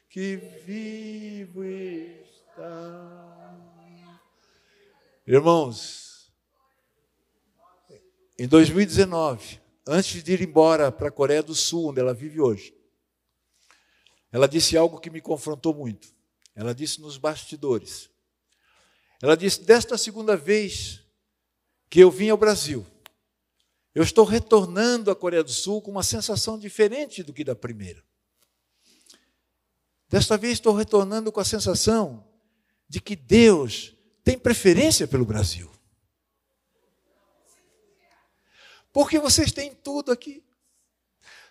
que 0.08 0.36
vivo 0.64 1.64
está. 1.64 2.72
Irmãos, 5.26 6.32
em 8.38 8.46
2019, 8.46 9.61
antes 9.86 10.22
de 10.22 10.32
ir 10.32 10.42
embora 10.42 10.90
para 10.92 11.08
a 11.08 11.12
Coreia 11.12 11.42
do 11.42 11.54
Sul, 11.54 11.90
onde 11.90 12.00
ela 12.00 12.14
vive 12.14 12.40
hoje, 12.40 12.74
ela 14.30 14.48
disse 14.48 14.76
algo 14.76 14.98
que 14.98 15.10
me 15.10 15.20
confrontou 15.20 15.74
muito. 15.74 16.08
Ela 16.54 16.74
disse 16.74 17.00
nos 17.00 17.16
bastidores. 17.16 18.10
Ela 19.20 19.36
disse: 19.36 19.62
Desta 19.62 19.96
segunda 19.98 20.36
vez 20.36 21.02
que 21.88 22.00
eu 22.00 22.10
vim 22.10 22.30
ao 22.30 22.36
Brasil, 22.36 22.86
eu 23.94 24.02
estou 24.02 24.24
retornando 24.24 25.10
à 25.10 25.16
Coreia 25.16 25.44
do 25.44 25.50
Sul 25.50 25.82
com 25.82 25.90
uma 25.90 26.02
sensação 26.02 26.58
diferente 26.58 27.22
do 27.22 27.32
que 27.32 27.44
da 27.44 27.54
primeira. 27.54 28.02
Desta 30.08 30.36
vez 30.36 30.54
estou 30.54 30.74
retornando 30.74 31.32
com 31.32 31.40
a 31.40 31.44
sensação 31.44 32.26
de 32.86 33.00
que 33.00 33.16
Deus 33.16 33.94
tem 34.22 34.38
preferência 34.38 35.08
pelo 35.08 35.24
Brasil. 35.24 35.71
Porque 38.92 39.18
vocês 39.18 39.52
têm 39.52 39.74
tudo 39.74 40.12
aqui. 40.12 40.44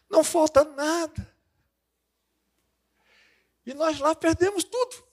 Não 0.09 0.23
falta 0.23 0.63
nada. 0.63 1.35
E 3.65 3.73
nós 3.73 3.99
lá 3.99 4.13
perdemos 4.13 4.63
tudo. 4.63 5.03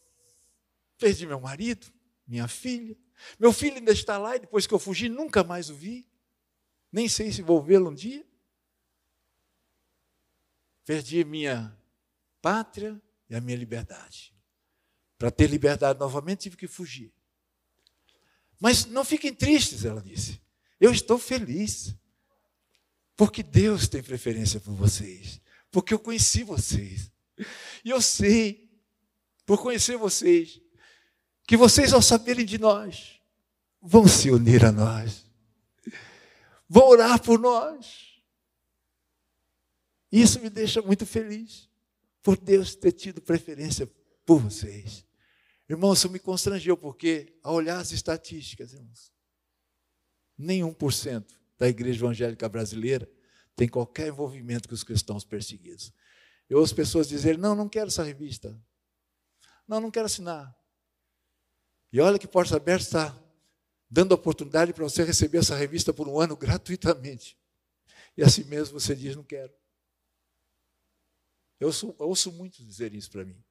Perdi 0.98 1.26
meu 1.26 1.40
marido, 1.40 1.86
minha 2.26 2.48
filha. 2.48 2.96
Meu 3.38 3.52
filho 3.52 3.76
ainda 3.76 3.92
está 3.92 4.18
lá 4.18 4.36
e 4.36 4.40
depois 4.40 4.66
que 4.66 4.74
eu 4.74 4.78
fugi, 4.78 5.08
nunca 5.08 5.42
mais 5.44 5.70
o 5.70 5.74
vi. 5.74 6.06
Nem 6.90 7.08
sei 7.08 7.30
se 7.30 7.42
vou 7.42 7.62
vê-lo 7.62 7.90
um 7.90 7.94
dia. 7.94 8.26
Perdi 10.84 11.24
minha 11.24 11.76
pátria 12.40 13.00
e 13.28 13.34
a 13.34 13.40
minha 13.40 13.56
liberdade. 13.56 14.34
Para 15.18 15.30
ter 15.30 15.48
liberdade 15.48 15.98
novamente, 15.98 16.42
tive 16.42 16.56
que 16.56 16.66
fugir. 16.66 17.12
Mas 18.58 18.86
não 18.86 19.04
fiquem 19.04 19.34
tristes, 19.34 19.84
ela 19.84 20.00
disse. 20.00 20.40
Eu 20.80 20.90
estou 20.90 21.18
feliz. 21.18 21.94
Porque 23.18 23.42
Deus 23.42 23.88
tem 23.88 24.00
preferência 24.00 24.60
por 24.60 24.74
vocês. 24.74 25.40
Porque 25.72 25.92
eu 25.92 25.98
conheci 25.98 26.44
vocês. 26.44 27.10
E 27.84 27.90
eu 27.90 28.00
sei, 28.00 28.70
por 29.44 29.60
conhecer 29.60 29.96
vocês, 29.96 30.60
que 31.44 31.56
vocês, 31.56 31.92
ao 31.92 32.00
saberem 32.00 32.46
de 32.46 32.58
nós, 32.58 33.20
vão 33.82 34.06
se 34.06 34.30
unir 34.30 34.64
a 34.64 34.70
nós. 34.70 35.26
Vão 36.68 36.86
orar 36.86 37.20
por 37.20 37.40
nós. 37.40 38.22
Isso 40.12 40.38
me 40.38 40.48
deixa 40.48 40.80
muito 40.80 41.04
feliz, 41.04 41.68
por 42.22 42.36
Deus 42.36 42.76
ter 42.76 42.92
tido 42.92 43.20
preferência 43.20 43.90
por 44.24 44.38
vocês. 44.38 45.04
Irmãos, 45.68 45.98
isso 45.98 46.08
me 46.08 46.20
constrangeu, 46.20 46.76
porque, 46.76 47.36
ao 47.42 47.54
olhar 47.54 47.80
as 47.80 47.90
estatísticas, 47.90 48.74
irmãos, 48.74 49.12
nem 50.38 50.72
por 50.72 50.92
cento 50.92 51.37
da 51.58 51.68
igreja 51.68 51.98
evangélica 51.98 52.48
brasileira 52.48 53.10
tem 53.56 53.68
qualquer 53.68 54.08
envolvimento 54.08 54.68
com 54.68 54.74
os 54.74 54.84
cristãos 54.84 55.24
perseguidos. 55.24 55.92
Eu 56.48 56.58
ouço 56.60 56.74
pessoas 56.74 57.08
dizerem: 57.08 57.40
não, 57.40 57.54
não 57.54 57.68
quero 57.68 57.88
essa 57.88 58.04
revista. 58.04 58.56
Não, 59.66 59.80
não 59.80 59.90
quero 59.90 60.06
assinar. 60.06 60.56
E 61.92 62.00
olha 62.00 62.18
que 62.18 62.28
Porta 62.28 62.56
Aberta 62.56 62.84
está 62.84 63.24
dando 63.90 64.12
oportunidade 64.12 64.72
para 64.72 64.84
você 64.84 65.02
receber 65.02 65.38
essa 65.38 65.56
revista 65.56 65.92
por 65.92 66.08
um 66.08 66.20
ano 66.20 66.36
gratuitamente. 66.36 67.36
E 68.16 68.22
assim 68.22 68.44
mesmo 68.44 68.78
você 68.78 68.94
diz: 68.94 69.16
não 69.16 69.24
quero. 69.24 69.52
Eu 71.58 71.66
ouço, 71.66 71.96
eu 71.98 72.06
ouço 72.06 72.32
muito 72.32 72.64
dizer 72.64 72.94
isso 72.94 73.10
para 73.10 73.24
mim. 73.24 73.42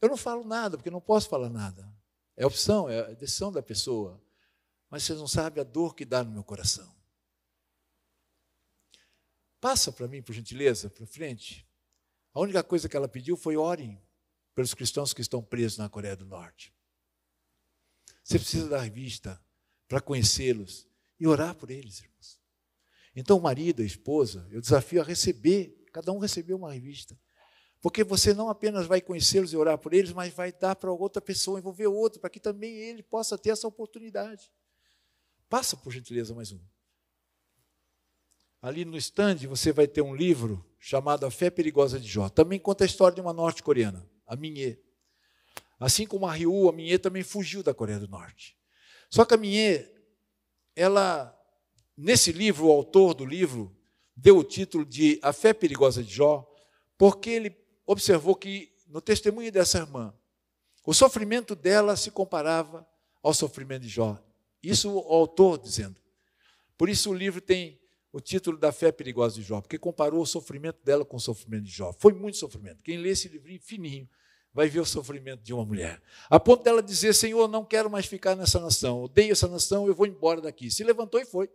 Eu 0.00 0.10
não 0.10 0.16
falo 0.16 0.44
nada, 0.44 0.76
porque 0.76 0.90
não 0.90 1.00
posso 1.00 1.28
falar 1.28 1.48
nada. 1.48 1.90
É 2.36 2.44
opção, 2.44 2.88
é 2.88 3.14
decisão 3.14 3.50
da 3.50 3.62
pessoa. 3.62 4.22
Mas 4.90 5.02
vocês 5.02 5.18
não 5.18 5.26
sabem 5.26 5.62
a 5.62 5.64
dor 5.64 5.94
que 5.94 6.04
dá 6.04 6.22
no 6.22 6.30
meu 6.30 6.44
coração. 6.44 6.95
Passa 9.66 9.90
para 9.90 10.06
mim, 10.06 10.22
por 10.22 10.32
gentileza, 10.32 10.88
para 10.88 11.04
frente. 11.08 11.66
A 12.32 12.38
única 12.38 12.62
coisa 12.62 12.88
que 12.88 12.96
ela 12.96 13.08
pediu 13.08 13.36
foi 13.36 13.56
orem 13.56 14.00
pelos 14.54 14.72
cristãos 14.72 15.12
que 15.12 15.20
estão 15.20 15.42
presos 15.42 15.76
na 15.76 15.88
Coreia 15.88 16.14
do 16.14 16.24
Norte. 16.24 16.72
Você 18.22 18.38
precisa 18.38 18.68
da 18.68 18.80
revista 18.80 19.42
para 19.88 20.00
conhecê-los 20.00 20.86
e 21.18 21.26
orar 21.26 21.52
por 21.56 21.68
eles, 21.68 21.98
irmãos. 21.98 22.40
Então, 23.12 23.40
marido, 23.40 23.82
esposa, 23.82 24.46
eu 24.52 24.60
desafio 24.60 25.00
a 25.00 25.04
receber, 25.04 25.84
cada 25.92 26.12
um 26.12 26.20
receber 26.20 26.54
uma 26.54 26.72
revista. 26.72 27.18
Porque 27.80 28.04
você 28.04 28.32
não 28.32 28.48
apenas 28.48 28.86
vai 28.86 29.00
conhecê-los 29.00 29.52
e 29.52 29.56
orar 29.56 29.78
por 29.78 29.92
eles, 29.92 30.12
mas 30.12 30.32
vai 30.32 30.52
dar 30.52 30.76
para 30.76 30.92
outra 30.92 31.20
pessoa, 31.20 31.58
envolver 31.58 31.88
outro, 31.88 32.20
para 32.20 32.30
que 32.30 32.38
também 32.38 32.72
ele 32.76 33.02
possa 33.02 33.36
ter 33.36 33.50
essa 33.50 33.66
oportunidade. 33.66 34.48
Passa, 35.48 35.76
por 35.76 35.92
gentileza, 35.92 36.32
mais 36.36 36.52
um. 36.52 36.60
Ali 38.60 38.84
no 38.84 38.96
stand 38.96 39.36
você 39.46 39.72
vai 39.72 39.86
ter 39.86 40.02
um 40.02 40.14
livro 40.14 40.64
chamado 40.78 41.26
A 41.26 41.30
Fé 41.30 41.50
Perigosa 41.50 42.00
de 42.00 42.08
Jó. 42.08 42.28
Também 42.28 42.58
conta 42.58 42.84
a 42.84 42.86
história 42.86 43.14
de 43.14 43.20
uma 43.20 43.32
norte-coreana, 43.32 44.08
a 44.26 44.36
Minhê. 44.36 44.78
Assim 45.78 46.06
como 46.06 46.26
a 46.26 46.32
Ryu, 46.32 46.68
a 46.68 46.72
Minhê 46.72 46.98
também 46.98 47.22
fugiu 47.22 47.62
da 47.62 47.74
Coreia 47.74 47.98
do 47.98 48.08
Norte. 48.08 48.56
Só 49.10 49.24
que 49.24 49.34
a 49.34 49.36
Minhê, 49.36 49.86
ela, 50.74 51.36
nesse 51.96 52.32
livro, 52.32 52.66
o 52.66 52.72
autor 52.72 53.14
do 53.14 53.24
livro, 53.24 53.76
deu 54.16 54.38
o 54.38 54.44
título 54.44 54.84
de 54.84 55.18
A 55.22 55.32
Fé 55.32 55.52
Perigosa 55.52 56.02
de 56.02 56.12
Jó, 56.12 56.48
porque 56.96 57.30
ele 57.30 57.56
observou 57.84 58.34
que, 58.34 58.72
no 58.88 59.00
testemunho 59.00 59.52
dessa 59.52 59.78
irmã, 59.78 60.14
o 60.84 60.94
sofrimento 60.94 61.54
dela 61.54 61.96
se 61.96 62.10
comparava 62.10 62.86
ao 63.22 63.34
sofrimento 63.34 63.82
de 63.82 63.88
Jó. 63.88 64.18
Isso 64.62 64.90
o 64.90 65.12
autor 65.12 65.58
dizendo. 65.58 66.00
Por 66.78 66.88
isso 66.88 67.10
o 67.10 67.14
livro 67.14 67.40
tem 67.40 67.78
o 68.16 68.20
título 68.20 68.56
da 68.56 68.72
fé 68.72 68.90
perigosa 68.90 69.34
de 69.34 69.42
Jó, 69.42 69.60
porque 69.60 69.76
comparou 69.76 70.22
o 70.22 70.26
sofrimento 70.26 70.82
dela 70.82 71.04
com 71.04 71.18
o 71.18 71.20
sofrimento 71.20 71.64
de 71.64 71.70
Jó. 71.70 71.92
Foi 71.92 72.14
muito 72.14 72.38
sofrimento. 72.38 72.82
Quem 72.82 72.96
lê 72.96 73.10
esse 73.10 73.28
livrinho 73.28 73.60
fininho 73.60 74.08
vai 74.54 74.70
ver 74.70 74.80
o 74.80 74.86
sofrimento 74.86 75.42
de 75.42 75.52
uma 75.52 75.66
mulher. 75.66 76.02
A 76.30 76.40
ponto 76.40 76.62
dela 76.62 76.82
dizer: 76.82 77.12
Senhor, 77.12 77.46
não 77.46 77.62
quero 77.62 77.90
mais 77.90 78.06
ficar 78.06 78.34
nessa 78.34 78.58
nação, 78.58 79.02
odeio 79.02 79.32
essa 79.32 79.46
nação, 79.46 79.86
eu 79.86 79.94
vou 79.94 80.06
embora 80.06 80.40
daqui. 80.40 80.70
Se 80.70 80.82
levantou 80.82 81.20
e 81.20 81.26
foi. 81.26 81.50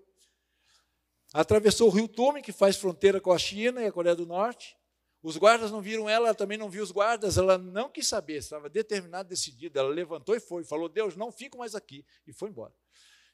Atravessou 1.34 1.88
o 1.88 1.92
rio 1.92 2.08
Tume, 2.08 2.44
que 2.44 2.52
faz 2.52 2.76
fronteira 2.76 3.20
com 3.20 3.32
a 3.32 3.40
China 3.40 3.82
e 3.82 3.88
a 3.88 3.92
Coreia 3.92 4.16
do 4.16 4.28
Norte. 4.28 4.78
Os 5.24 5.38
guardas 5.38 5.72
não 5.72 5.82
viram 5.82 6.08
ela, 6.08 6.28
ela 6.28 6.36
também 6.36 6.60
não 6.60 6.70
viu 6.70 6.84
os 6.84 6.92
guardas, 6.92 7.40
ela 7.40 7.58
não 7.58 7.90
quis 7.90 8.06
saber, 8.06 8.38
estava 8.38 8.70
determinada, 8.70 9.28
decidida. 9.28 9.80
Ela 9.80 9.90
levantou 9.90 10.36
e 10.36 10.40
foi, 10.40 10.64
falou: 10.64 10.88
Deus, 10.88 11.16
não 11.16 11.32
fico 11.32 11.58
mais 11.58 11.74
aqui, 11.74 12.06
e 12.28 12.32
foi 12.32 12.50
embora. 12.50 12.74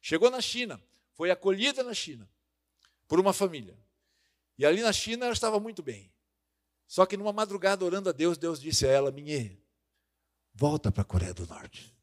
Chegou 0.02 0.32
na 0.32 0.40
China, 0.40 0.82
foi 1.14 1.30
acolhida 1.30 1.84
na 1.84 1.94
China 1.94 2.26
por 3.08 3.20
uma 3.20 3.34
família. 3.34 3.78
E 4.58 4.66
ali 4.66 4.82
na 4.82 4.92
China 4.92 5.26
ela 5.26 5.34
estava 5.34 5.60
muito 5.60 5.82
bem. 5.82 6.12
Só 6.88 7.06
que 7.06 7.18
numa 7.18 7.34
madrugada, 7.34 7.84
orando 7.84 8.10
a 8.10 8.12
Deus, 8.12 8.38
Deus 8.38 8.60
disse 8.60 8.86
a 8.86 8.90
ela: 8.90 9.12
Minhê, 9.12 9.58
volta 10.54 10.92
para 10.92 11.02
a 11.02 11.06
Coreia 11.06 11.34
do 11.34 11.46
Norte. 11.46 11.96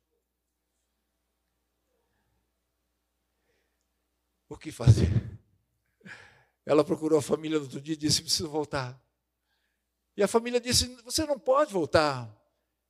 O 4.48 4.56
que 4.56 4.70
fazer? 4.70 5.08
Ela 6.66 6.84
procurou 6.84 7.18
a 7.18 7.22
família 7.22 7.58
no 7.58 7.64
outro 7.64 7.80
dia 7.80 7.94
e 7.94 7.96
disse: 7.96 8.22
Preciso 8.22 8.48
voltar. 8.48 8.98
E 10.16 10.22
a 10.22 10.28
família 10.28 10.60
disse: 10.60 10.94
Você 11.02 11.26
não 11.26 11.38
pode 11.38 11.72
voltar. 11.72 12.30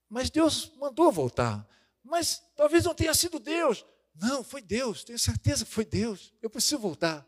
Mas 0.09 0.31
Deus 0.31 0.73
mandou 0.77 1.11
voltar. 1.11 1.67
Mas 2.03 2.43
talvez 2.55 2.85
não 2.85 2.95
tenha 2.95 3.15
sido 3.15 3.39
Deus. 3.39 3.85
Não, 4.15 4.45
foi 4.45 4.63
Deus, 4.63 5.03
tenho 5.03 5.19
certeza 5.19 5.65
que 5.65 5.73
foi 5.73 5.85
Deus. 5.85 6.33
Eu 6.41 6.51
preciso 6.51 6.79
voltar. 6.79 7.27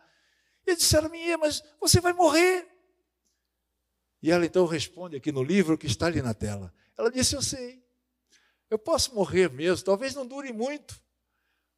E 0.67 0.71
eles 0.71 0.83
disseram: 0.83 1.09
Minha, 1.09 1.39
mas 1.39 1.62
você 1.81 2.01
vai 2.01 2.12
morrer. 2.12 2.67
E 4.23 4.31
ela 4.31 4.45
então 4.45 4.67
responde 4.67 5.17
aqui 5.17 5.31
no 5.31 5.43
livro 5.43 5.79
que 5.79 5.87
está 5.87 6.07
ali 6.07 6.21
na 6.21 6.35
tela. 6.35 6.73
Ela 6.99 7.11
disse: 7.11 7.35
Eu 7.37 7.43
sei. 7.43 7.85
Eu 8.69 8.79
posso 8.79 9.14
morrer 9.14 9.51
mesmo, 9.51 9.85
talvez 9.85 10.14
não 10.14 10.27
dure 10.27 10.53
muito, 10.53 11.01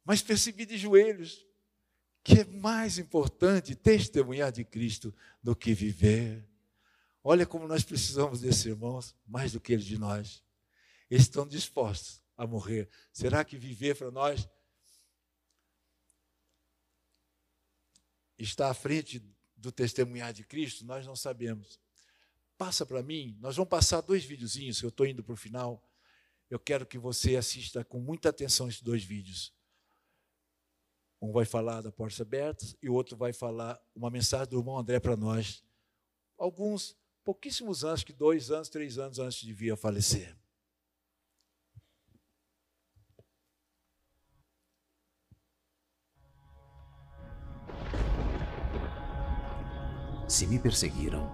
mas 0.03 0.23
percebi 0.23 0.65
de 0.65 0.75
joelhos 0.75 1.45
que 2.23 2.41
é 2.41 2.45
mais 2.45 2.97
importante 2.97 3.75
testemunhar 3.75 4.51
de 4.51 4.63
Cristo 4.63 5.13
do 5.41 5.55
que 5.55 5.73
viver. 5.73 6.43
Olha 7.23 7.45
como 7.45 7.67
nós 7.67 7.83
precisamos 7.83 8.41
desses 8.41 8.65
irmãos, 8.65 9.15
mais 9.27 9.51
do 9.51 9.59
que 9.59 9.73
eles 9.73 9.85
de 9.85 9.97
nós. 9.97 10.43
Eles 11.09 11.23
estão 11.23 11.47
dispostos 11.47 12.21
a 12.35 12.45
morrer. 12.47 12.89
Será 13.11 13.43
que 13.43 13.57
viver 13.57 13.95
para 13.95 14.11
nós 14.11 14.47
está 18.43 18.69
à 18.69 18.73
frente 18.73 19.21
do 19.55 19.71
testemunhar 19.71 20.33
de 20.33 20.43
Cristo? 20.43 20.85
Nós 20.85 21.05
não 21.05 21.15
sabemos. 21.15 21.79
Passa 22.57 22.85
para 22.85 23.03
mim, 23.03 23.37
nós 23.39 23.55
vamos 23.55 23.69
passar 23.69 24.01
dois 24.01 24.23
videozinhos, 24.23 24.81
eu 24.81 24.89
estou 24.89 25.05
indo 25.05 25.23
para 25.23 25.33
o 25.33 25.37
final. 25.37 25.83
Eu 26.49 26.59
quero 26.59 26.85
que 26.85 26.97
você 26.97 27.35
assista 27.35 27.85
com 27.85 27.99
muita 27.99 28.29
atenção 28.29 28.67
esses 28.67 28.81
dois 28.81 29.03
vídeos. 29.03 29.53
Um 31.21 31.31
vai 31.31 31.45
falar 31.45 31.81
da 31.81 31.91
porta 31.91 32.23
aberta 32.23 32.65
e 32.81 32.89
o 32.89 32.93
outro 32.93 33.15
vai 33.15 33.33
falar 33.33 33.79
uma 33.93 34.09
mensagem 34.09 34.47
do 34.47 34.59
irmão 34.59 34.77
André 34.77 34.99
para 34.99 35.17
nós. 35.17 35.63
Alguns 36.37 36.97
pouquíssimos 37.23 37.83
anos, 37.83 38.03
que 38.03 38.13
dois 38.13 38.49
anos, 38.49 38.69
três 38.69 38.97
anos 38.97 39.19
antes 39.19 39.39
de 39.39 39.53
vir 39.53 39.71
a 39.71 39.77
falecer. 39.77 40.35
Se 50.29 50.45
me 50.45 50.59
perseguiram, 50.59 51.27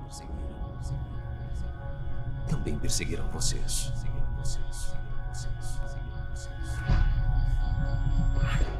também 2.47 2.79
perseguirão 2.79 3.29
vocês. 3.29 3.91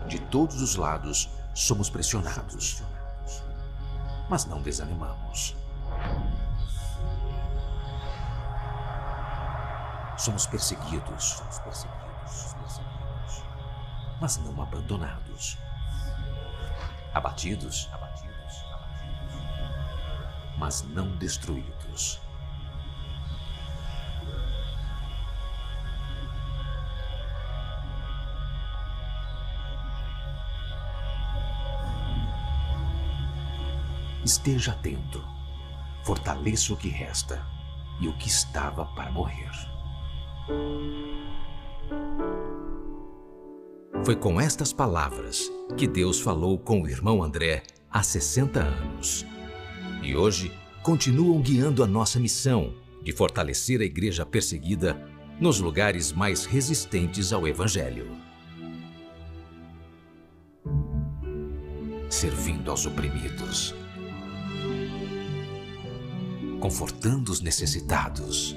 De 0.07 0.17
todos 0.31 0.61
os 0.61 0.77
lados, 0.77 1.29
somos 1.53 1.89
pressionados, 1.89 2.81
mas 4.29 4.45
não 4.45 4.61
desanimamos. 4.61 5.53
Somos 10.17 10.45
perseguidos, 10.45 11.43
mas 14.21 14.37
não 14.37 14.61
abandonados. 14.61 15.57
Abatidos, 17.13 17.89
mas 20.57 20.83
não 20.83 21.09
destruídos. 21.17 22.21
Esteja 34.23 34.71
atento, 34.71 35.23
fortaleça 36.03 36.73
o 36.73 36.77
que 36.77 36.89
resta 36.89 37.45
e 37.99 38.07
o 38.07 38.17
que 38.17 38.27
estava 38.27 38.85
para 38.87 39.11
morrer. 39.11 39.51
Foi 44.03 44.15
com 44.15 44.39
estas 44.39 44.73
palavras 44.73 45.51
que 45.77 45.87
Deus 45.87 46.19
falou 46.19 46.57
com 46.59 46.81
o 46.81 46.87
irmão 46.87 47.23
André 47.23 47.63
há 47.89 48.03
60 48.03 48.59
anos. 48.59 49.25
E 50.01 50.15
hoje 50.15 50.51
continuam 50.83 51.41
guiando 51.41 51.83
a 51.83 51.87
nossa 51.87 52.19
missão 52.19 52.73
de 53.03 53.11
fortalecer 53.11 53.81
a 53.81 53.83
igreja 53.83 54.25
perseguida 54.25 54.99
nos 55.39 55.59
lugares 55.59 56.11
mais 56.11 56.45
resistentes 56.45 57.33
ao 57.33 57.47
Evangelho. 57.47 58.07
Servindo 62.09 62.71
aos 62.71 62.85
oprimidos, 62.85 63.75
confortando 66.59 67.31
os 67.31 67.41
necessitados 67.41 68.55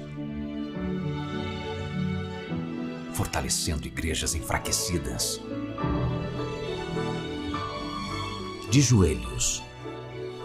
fortalecendo 3.19 3.85
igrejas 3.85 4.33
enfraquecidas. 4.33 5.41
De 8.71 8.79
joelhos, 8.79 9.61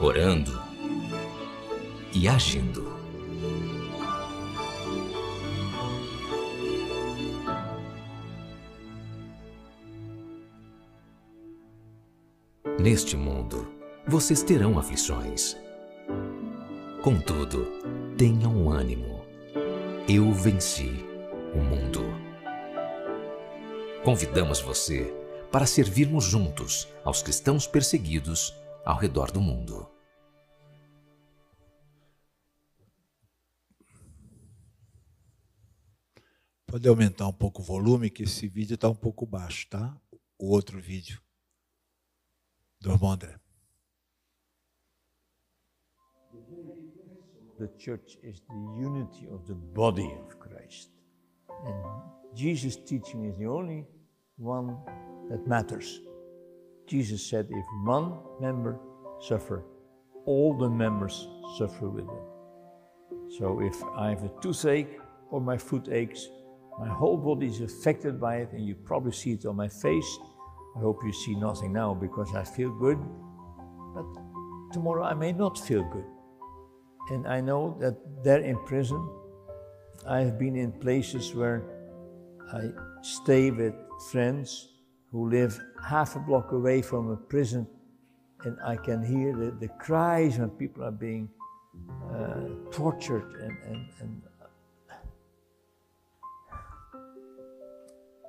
orando 0.00 0.60
e 2.14 2.28
agindo. 2.28 2.94
Neste 12.78 13.16
mundo, 13.16 13.68
vocês 14.06 14.42
terão 14.42 14.78
aflições. 14.78 15.56
Contudo, 17.02 17.66
tenham 18.16 18.70
ânimo. 18.70 19.24
Eu 20.08 20.32
venci 20.32 21.04
o 21.54 21.58
mundo 21.58 22.24
convidamos 24.04 24.60
você 24.60 25.12
para 25.50 25.64
servirmos 25.64 26.24
juntos 26.24 26.86
aos 27.02 27.22
cristãos 27.22 27.66
perseguidos 27.66 28.54
ao 28.84 28.98
redor 28.98 29.30
do 29.30 29.40
mundo. 29.40 29.93
Pode 36.74 36.88
aumentar 36.88 37.28
um 37.28 37.32
pouco 37.32 37.62
o 37.62 37.64
volume, 37.64 38.10
que 38.10 38.24
esse 38.24 38.48
vídeo 38.48 38.74
está 38.74 38.88
um 38.88 38.96
pouco 38.96 39.24
baixo, 39.24 39.64
tá? 39.70 39.96
O 40.36 40.50
outro 40.50 40.80
vídeo. 40.80 41.22
do 42.80 42.90
irmão 42.90 43.12
André. 43.12 43.38
The 47.60 47.68
church 47.78 48.18
is 48.24 48.40
the 48.40 48.56
unity 48.84 49.28
of 49.28 49.46
the 49.46 49.54
body 49.54 50.12
of 50.14 50.36
Christ. 50.38 50.90
And 51.48 52.34
Jesus' 52.34 52.74
teaching 52.74 53.26
is 53.26 53.36
the 53.36 53.46
only 53.46 53.86
one 54.36 54.76
that 55.28 55.46
matters. 55.46 56.00
Jesus 56.88 57.24
said, 57.28 57.46
if 57.52 57.66
one 57.86 58.18
member 58.40 58.80
suffer, 59.20 59.64
all 60.26 60.58
the 60.58 60.68
members 60.68 61.28
suffer 61.56 61.88
with 61.88 62.08
it. 62.08 63.38
So 63.38 63.60
if 63.60 63.80
I 63.96 64.08
have 64.08 64.24
a 64.24 64.32
toothache 64.40 64.98
or 65.30 65.40
my 65.40 65.56
foot 65.56 65.88
aches, 65.88 66.28
my 66.78 66.88
whole 66.88 67.16
body 67.16 67.46
is 67.46 67.60
affected 67.60 68.20
by 68.20 68.36
it, 68.36 68.52
and 68.52 68.66
you 68.66 68.74
probably 68.74 69.12
see 69.12 69.32
it 69.32 69.46
on 69.46 69.56
my 69.56 69.68
face. 69.68 70.18
I 70.76 70.80
hope 70.80 71.00
you 71.04 71.12
see 71.12 71.34
nothing 71.36 71.72
now 71.72 71.94
because 71.94 72.34
I 72.34 72.42
feel 72.42 72.70
good, 72.70 72.98
but 73.94 74.06
tomorrow 74.72 75.04
I 75.04 75.14
may 75.14 75.32
not 75.32 75.58
feel 75.58 75.84
good. 75.84 76.04
And 77.10 77.28
I 77.28 77.40
know 77.40 77.76
that 77.80 77.96
there 78.24 78.40
in 78.40 78.58
prison, 78.64 79.08
I 80.06 80.20
have 80.20 80.38
been 80.38 80.56
in 80.56 80.72
places 80.72 81.34
where 81.34 81.62
I 82.52 82.70
stay 83.02 83.50
with 83.50 83.74
friends 84.10 84.68
who 85.12 85.30
live 85.30 85.60
half 85.82 86.16
a 86.16 86.18
block 86.18 86.52
away 86.52 86.82
from 86.82 87.10
a 87.10 87.16
prison, 87.16 87.66
and 88.44 88.58
I 88.64 88.76
can 88.76 89.04
hear 89.04 89.32
the, 89.36 89.52
the 89.52 89.68
cries 89.78 90.38
when 90.38 90.50
people 90.50 90.82
are 90.82 90.90
being 90.90 91.28
uh, 92.10 92.48
tortured 92.72 93.32
and, 93.40 93.56
and, 93.68 93.86
and 94.00 94.22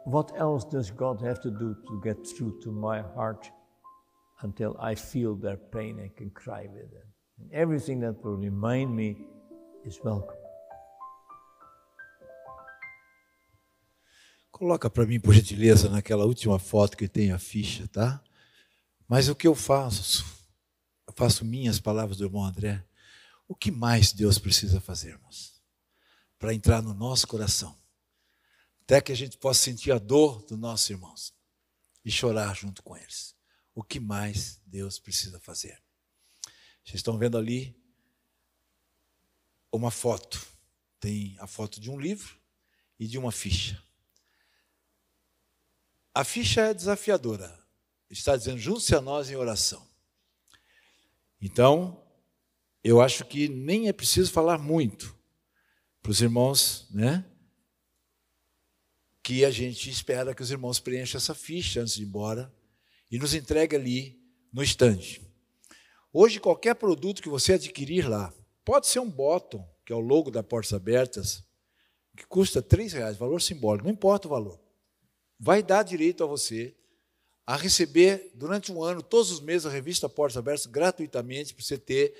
what 0.06 0.32
else 0.38 0.64
does 0.64 0.92
God 0.92 1.22
have 1.22 1.42
to 1.42 1.50
do 1.50 1.76
to 1.88 2.02
get 2.04 2.26
through 2.26 2.60
to 2.62 2.72
my 2.72 3.02
heart 3.16 3.52
until 4.42 4.78
I 4.80 4.96
feel 4.96 5.36
their 5.36 5.58
pain 5.58 6.00
and 6.00 6.16
can 6.16 6.30
cry 6.30 6.68
with 6.72 6.92
them? 6.92 7.08
And 7.40 7.52
everything 7.52 8.00
that 8.02 8.24
will 8.24 8.38
remind 8.38 8.96
me 8.96 9.18
is 9.84 10.00
welcome. 10.04 10.38
Coloca 14.52 14.90
para 14.90 15.06
mim, 15.06 15.20
por 15.20 15.34
gentileza, 15.34 15.90
naquela 15.90 16.24
última 16.24 16.58
foto 16.58 16.96
que 16.96 17.10
tem 17.10 17.34
a 17.34 17.40
ficha, 17.40 17.90
tá? 17.90 18.24
Mas 19.06 19.28
o 19.28 19.36
que 19.36 19.48
eu 19.48 19.54
faço? 19.54 20.24
Eu 21.06 21.14
faço 21.14 21.44
minhas 21.44 21.78
palavras 21.80 22.18
do 22.18 22.26
irmão 22.26 22.46
André. 22.46 22.82
O 23.48 23.56
que 23.56 23.70
mais 23.70 24.14
Deus 24.14 24.40
precisa 24.40 24.80
fazermos 24.80 25.62
para 26.40 26.54
entrar 26.54 26.82
no 26.82 26.94
nosso 26.94 27.28
coração? 27.28 27.76
Até 28.86 29.02
que 29.02 29.12
a 29.12 29.16
gente 29.16 29.36
possa 29.38 29.64
sentir 29.64 29.92
a 29.92 29.98
dor 29.98 30.44
dos 30.46 30.60
nossos 30.60 30.88
irmãos 30.92 31.34
e 32.04 32.12
chorar 32.12 32.56
junto 32.56 32.84
com 32.84 32.96
eles. 32.96 33.36
O 33.74 33.84
que 33.84 34.00
mais 34.00 34.62
Deus 34.64 35.00
precisa 35.00 35.40
fazer? 35.40 35.82
Vocês 36.84 36.98
estão 36.98 37.18
vendo 37.18 37.36
ali 37.36 37.76
uma 39.72 39.90
foto. 39.90 40.40
Tem 41.00 41.36
a 41.40 41.48
foto 41.48 41.82
de 41.82 41.90
um 41.90 42.00
livro 42.00 42.40
e 43.00 43.08
de 43.08 43.18
uma 43.18 43.32
ficha. 43.32 43.84
A 46.14 46.24
ficha 46.24 46.62
é 46.62 46.74
desafiadora. 46.74 47.60
Está 48.08 48.38
dizendo, 48.38 48.60
junte-se 48.60 48.96
a 48.96 49.02
nós 49.02 49.32
em 49.32 49.36
oração. 49.36 49.86
Então, 51.42 52.02
eu 52.84 53.02
acho 53.02 53.26
que 53.26 53.50
nem 53.50 53.88
é 53.88 53.94
preciso 53.94 54.32
falar 54.32 54.60
muito 54.60 55.18
para 56.04 56.12
os 56.12 56.22
irmãos, 56.22 56.88
né? 56.92 57.26
Que 59.26 59.44
a 59.44 59.50
gente 59.50 59.90
espera 59.90 60.36
que 60.36 60.44
os 60.44 60.52
irmãos 60.52 60.80
preencham 60.80 61.18
essa 61.18 61.34
ficha 61.34 61.82
antes 61.82 61.96
de 61.96 62.04
ir 62.04 62.06
embora 62.06 62.54
e 63.12 63.18
nos 63.18 63.34
entregue 63.34 63.76
ali 63.76 64.22
no 64.54 64.62
estande. 64.62 65.22
Hoje, 66.14 66.40
qualquer 66.40 66.76
produto 66.76 67.22
que 67.24 67.28
você 67.28 67.54
adquirir 67.54 68.08
lá, 68.08 68.32
pode 68.64 68.86
ser 68.86 69.00
um 69.00 69.10
bottom, 69.10 69.68
que 69.84 69.92
é 69.92 69.96
o 69.96 70.00
logo 70.00 70.30
da 70.30 70.44
Portas 70.44 70.74
Abertas, 70.74 71.44
que 72.16 72.26
custa 72.28 72.62
três 72.62 72.94
reais, 72.94 73.18
valor 73.18 73.42
simbólico, 73.42 73.86
não 73.86 73.94
importa 73.94 74.28
o 74.28 74.32
valor 74.32 74.64
vai 75.40 75.62
dar 75.62 75.84
direito 75.84 76.24
a 76.24 76.28
você 76.28 76.76
a 77.46 77.56
receber 77.56 78.32
durante 78.34 78.72
um 78.72 78.82
ano, 78.82 79.04
todos 79.04 79.32
os 79.32 79.40
meses, 79.40 79.68
a 79.68 79.70
revista 79.70 80.10
Portas 80.10 80.38
Abertas 80.38 80.66
gratuitamente, 80.66 81.54
para 81.54 81.64
você 81.64 81.78
ter 81.78 82.16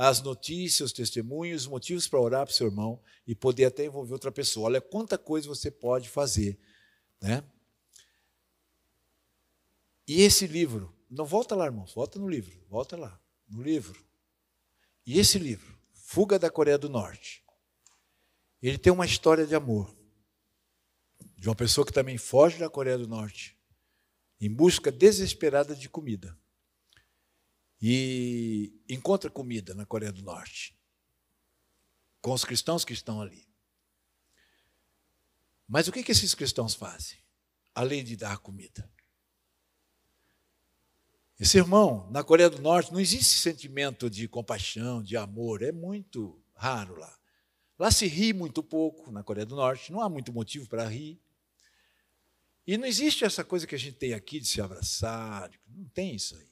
as 0.00 0.22
notícias, 0.22 0.90
os 0.90 0.92
testemunhos, 0.92 1.62
os 1.62 1.68
motivos 1.68 2.06
para 2.06 2.20
orar 2.20 2.46
para 2.46 2.52
o 2.52 2.54
seu 2.54 2.68
irmão 2.68 3.02
e 3.26 3.34
poder 3.34 3.64
até 3.64 3.84
envolver 3.84 4.12
outra 4.12 4.30
pessoa. 4.30 4.66
Olha 4.66 4.80
quanta 4.80 5.18
coisa 5.18 5.48
você 5.48 5.72
pode 5.72 6.08
fazer. 6.08 6.56
Né? 7.20 7.42
E 10.06 10.22
esse 10.22 10.46
livro, 10.46 10.96
não 11.10 11.24
volta 11.24 11.56
lá, 11.56 11.66
irmãos, 11.66 11.92
volta 11.92 12.16
no 12.16 12.28
livro, 12.28 12.64
volta 12.68 12.96
lá, 12.96 13.20
no 13.48 13.60
livro. 13.60 14.06
E 15.04 15.18
esse 15.18 15.36
livro, 15.36 15.76
Fuga 15.92 16.38
da 16.38 16.48
Coreia 16.48 16.78
do 16.78 16.88
Norte, 16.88 17.44
ele 18.62 18.78
tem 18.78 18.92
uma 18.92 19.04
história 19.04 19.44
de 19.44 19.56
amor 19.56 19.92
de 21.36 21.48
uma 21.48 21.56
pessoa 21.56 21.84
que 21.84 21.92
também 21.92 22.16
foge 22.16 22.56
da 22.56 22.70
Coreia 22.70 22.98
do 22.98 23.08
Norte, 23.08 23.58
em 24.40 24.52
busca 24.52 24.92
desesperada 24.92 25.74
de 25.74 25.88
comida. 25.88 26.38
E 27.80 28.72
encontra 28.88 29.30
comida 29.30 29.74
na 29.74 29.86
Coreia 29.86 30.12
do 30.12 30.22
Norte, 30.22 30.76
com 32.20 32.32
os 32.32 32.44
cristãos 32.44 32.84
que 32.84 32.92
estão 32.92 33.20
ali. 33.20 33.48
Mas 35.68 35.86
o 35.86 35.92
que, 35.92 36.10
esses 36.10 36.34
cristãos 36.34 36.74
fazem, 36.74 37.18
além 37.74 38.02
de 38.02 38.16
dar 38.16 38.38
comida? 38.38 38.90
Esse 41.38 41.58
irmão, 41.58 42.10
na 42.10 42.24
Coreia 42.24 42.50
do 42.50 42.60
Norte, 42.60 42.92
não 42.92 42.98
existe 42.98 43.38
sentimento 43.38 44.10
de 44.10 44.26
compaixão, 44.26 45.02
de 45.02 45.16
amor, 45.16 45.62
é 45.62 45.70
muito 45.70 46.42
raro 46.54 46.96
lá. 46.96 47.16
Lá 47.78 47.92
se 47.92 48.08
ri 48.08 48.32
muito 48.32 48.60
pouco, 48.60 49.12
na 49.12 49.22
Coreia 49.22 49.46
do 49.46 49.54
Norte, 49.54 49.92
não 49.92 50.00
há 50.00 50.08
muito 50.08 50.32
motivo 50.32 50.68
para 50.68 50.88
rir. 50.88 51.20
E 52.66 52.76
não 52.76 52.86
existe 52.86 53.24
essa 53.24 53.44
coisa 53.44 53.66
que 53.66 53.74
a 53.74 53.78
gente 53.78 53.96
tem 53.96 54.14
aqui 54.14 54.40
de 54.40 54.48
se 54.48 54.60
abraçar, 54.60 55.50
não 55.68 55.84
tem 55.90 56.16
isso 56.16 56.36
aí. 56.36 56.47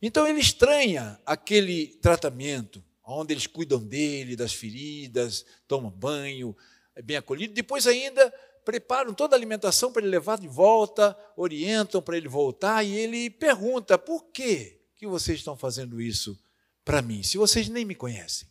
Então 0.00 0.26
ele 0.26 0.40
estranha 0.40 1.20
aquele 1.24 1.88
tratamento, 2.02 2.84
onde 3.04 3.32
eles 3.32 3.46
cuidam 3.46 3.82
dele, 3.82 4.36
das 4.36 4.52
feridas, 4.52 5.44
tomam 5.66 5.90
banho, 5.90 6.56
é 6.94 7.02
bem 7.02 7.16
acolhido, 7.16 7.54
depois 7.54 7.86
ainda 7.86 8.32
preparam 8.64 9.14
toda 9.14 9.36
a 9.36 9.38
alimentação 9.38 9.92
para 9.92 10.02
ele 10.02 10.10
levar 10.10 10.38
de 10.38 10.48
volta, 10.48 11.16
orientam 11.36 12.02
para 12.02 12.16
ele 12.16 12.28
voltar, 12.28 12.82
e 12.82 12.94
ele 12.94 13.30
pergunta: 13.30 13.96
por 13.96 14.24
que, 14.26 14.80
que 14.96 15.06
vocês 15.06 15.38
estão 15.38 15.56
fazendo 15.56 16.00
isso 16.00 16.38
para 16.84 17.00
mim, 17.00 17.22
se 17.22 17.38
vocês 17.38 17.68
nem 17.68 17.84
me 17.84 17.94
conhecem? 17.94 18.48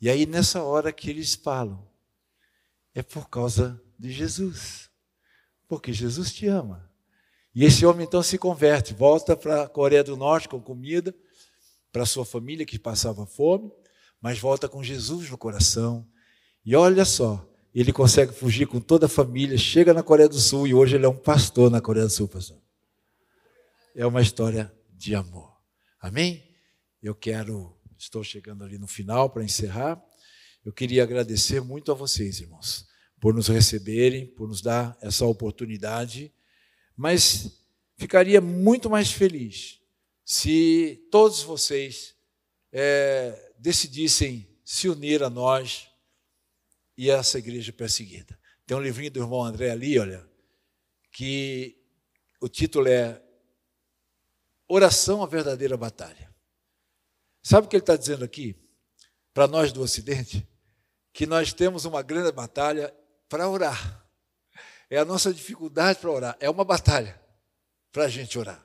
E 0.00 0.10
aí, 0.10 0.26
nessa 0.26 0.62
hora 0.62 0.92
que 0.92 1.08
eles 1.08 1.34
falam, 1.34 1.86
é 2.94 3.02
por 3.02 3.28
causa 3.28 3.80
de 3.98 4.10
Jesus. 4.12 4.90
Porque 5.66 5.92
Jesus 5.92 6.32
te 6.32 6.46
ama. 6.46 6.90
E 7.54 7.64
esse 7.64 7.86
homem 7.86 8.04
então 8.06 8.22
se 8.22 8.36
converte, 8.36 8.92
volta 8.92 9.36
para 9.36 9.62
a 9.62 9.68
Coreia 9.68 10.02
do 10.02 10.16
Norte 10.16 10.48
com 10.48 10.60
comida, 10.60 11.14
para 11.92 12.04
sua 12.04 12.24
família 12.24 12.66
que 12.66 12.78
passava 12.78 13.24
fome, 13.26 13.70
mas 14.20 14.38
volta 14.38 14.68
com 14.68 14.82
Jesus 14.82 15.30
no 15.30 15.38
coração. 15.38 16.06
E 16.64 16.74
olha 16.74 17.04
só, 17.04 17.48
ele 17.74 17.92
consegue 17.92 18.32
fugir 18.32 18.66
com 18.66 18.80
toda 18.80 19.06
a 19.06 19.08
família, 19.08 19.56
chega 19.56 19.94
na 19.94 20.02
Coreia 20.02 20.28
do 20.28 20.38
Sul 20.38 20.66
e 20.66 20.74
hoje 20.74 20.96
ele 20.96 21.06
é 21.06 21.08
um 21.08 21.16
pastor 21.16 21.70
na 21.70 21.80
Coreia 21.80 22.06
do 22.06 22.12
Sul, 22.12 22.26
pastor. 22.26 22.58
É 23.94 24.04
uma 24.04 24.20
história 24.20 24.74
de 24.92 25.14
amor. 25.14 25.56
Amém? 26.00 26.42
Eu 27.00 27.14
quero, 27.14 27.76
estou 27.96 28.24
chegando 28.24 28.64
ali 28.64 28.78
no 28.78 28.88
final 28.88 29.30
para 29.30 29.44
encerrar. 29.44 30.02
Eu 30.64 30.72
queria 30.72 31.04
agradecer 31.04 31.60
muito 31.60 31.92
a 31.92 31.94
vocês, 31.94 32.40
irmãos 32.40 32.92
por 33.24 33.32
nos 33.32 33.48
receberem, 33.48 34.26
por 34.26 34.46
nos 34.46 34.60
dar 34.60 34.98
essa 35.00 35.24
oportunidade, 35.24 36.30
mas 36.96 37.64
ficaria 37.96 38.40
muito 38.40 38.88
mais 38.88 39.10
feliz 39.10 39.80
se 40.24 41.06
todos 41.10 41.42
vocês 41.42 42.14
é, 42.72 43.52
decidissem 43.58 44.48
se 44.64 44.88
unir 44.88 45.22
a 45.22 45.30
nós 45.30 45.88
e 46.96 47.10
a 47.10 47.16
essa 47.16 47.38
igreja 47.38 47.72
perseguida. 47.72 48.38
Tem 48.66 48.76
um 48.76 48.80
livrinho 48.80 49.10
do 49.10 49.20
irmão 49.20 49.44
André 49.44 49.70
ali, 49.70 49.98
olha, 49.98 50.26
que 51.12 51.76
o 52.40 52.48
título 52.48 52.88
é 52.88 53.22
Oração 54.66 55.22
à 55.22 55.26
Verdadeira 55.26 55.76
Batalha. 55.76 56.34
Sabe 57.42 57.66
o 57.66 57.70
que 57.70 57.76
ele 57.76 57.82
está 57.82 57.96
dizendo 57.96 58.24
aqui? 58.24 58.56
Para 59.34 59.46
nós 59.46 59.72
do 59.72 59.82
Ocidente, 59.82 60.48
que 61.12 61.26
nós 61.26 61.52
temos 61.52 61.84
uma 61.84 62.02
grande 62.02 62.32
batalha 62.32 62.94
para 63.28 63.48
orar. 63.48 64.03
É 64.90 64.98
a 64.98 65.04
nossa 65.04 65.32
dificuldade 65.32 65.98
para 65.98 66.10
orar. 66.10 66.36
É 66.40 66.48
uma 66.48 66.64
batalha 66.64 67.20
para 67.92 68.04
a 68.04 68.08
gente 68.08 68.38
orar. 68.38 68.64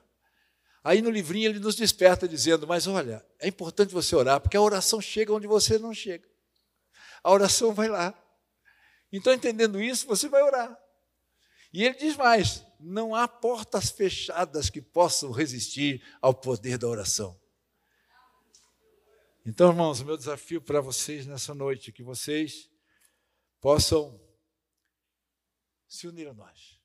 Aí 0.82 1.02
no 1.02 1.10
livrinho 1.10 1.48
ele 1.48 1.58
nos 1.58 1.76
desperta 1.76 2.26
dizendo: 2.26 2.66
Mas 2.66 2.86
olha, 2.86 3.24
é 3.38 3.48
importante 3.48 3.92
você 3.92 4.16
orar, 4.16 4.40
porque 4.40 4.56
a 4.56 4.60
oração 4.60 5.00
chega 5.00 5.32
onde 5.32 5.46
você 5.46 5.78
não 5.78 5.92
chega. 5.92 6.28
A 7.22 7.30
oração 7.30 7.72
vai 7.74 7.88
lá. 7.88 8.14
Então, 9.12 9.32
entendendo 9.32 9.80
isso, 9.80 10.06
você 10.06 10.28
vai 10.28 10.42
orar. 10.42 10.78
E 11.72 11.84
ele 11.84 11.94
diz 11.94 12.16
mais: 12.16 12.64
não 12.78 13.14
há 13.14 13.28
portas 13.28 13.90
fechadas 13.90 14.70
que 14.70 14.80
possam 14.80 15.30
resistir 15.30 16.02
ao 16.20 16.32
poder 16.32 16.78
da 16.78 16.88
oração. 16.88 17.38
Então, 19.44 19.70
irmãos, 19.70 20.00
o 20.00 20.04
meu 20.04 20.16
desafio 20.16 20.60
para 20.60 20.80
vocês 20.80 21.26
nessa 21.26 21.54
noite 21.54 21.90
é 21.90 21.92
que 21.92 22.02
vocês 22.02 22.68
possam 23.60 24.20
se 25.90 26.06
unir 26.06 26.28
a 26.28 26.34
nós. 26.34 26.79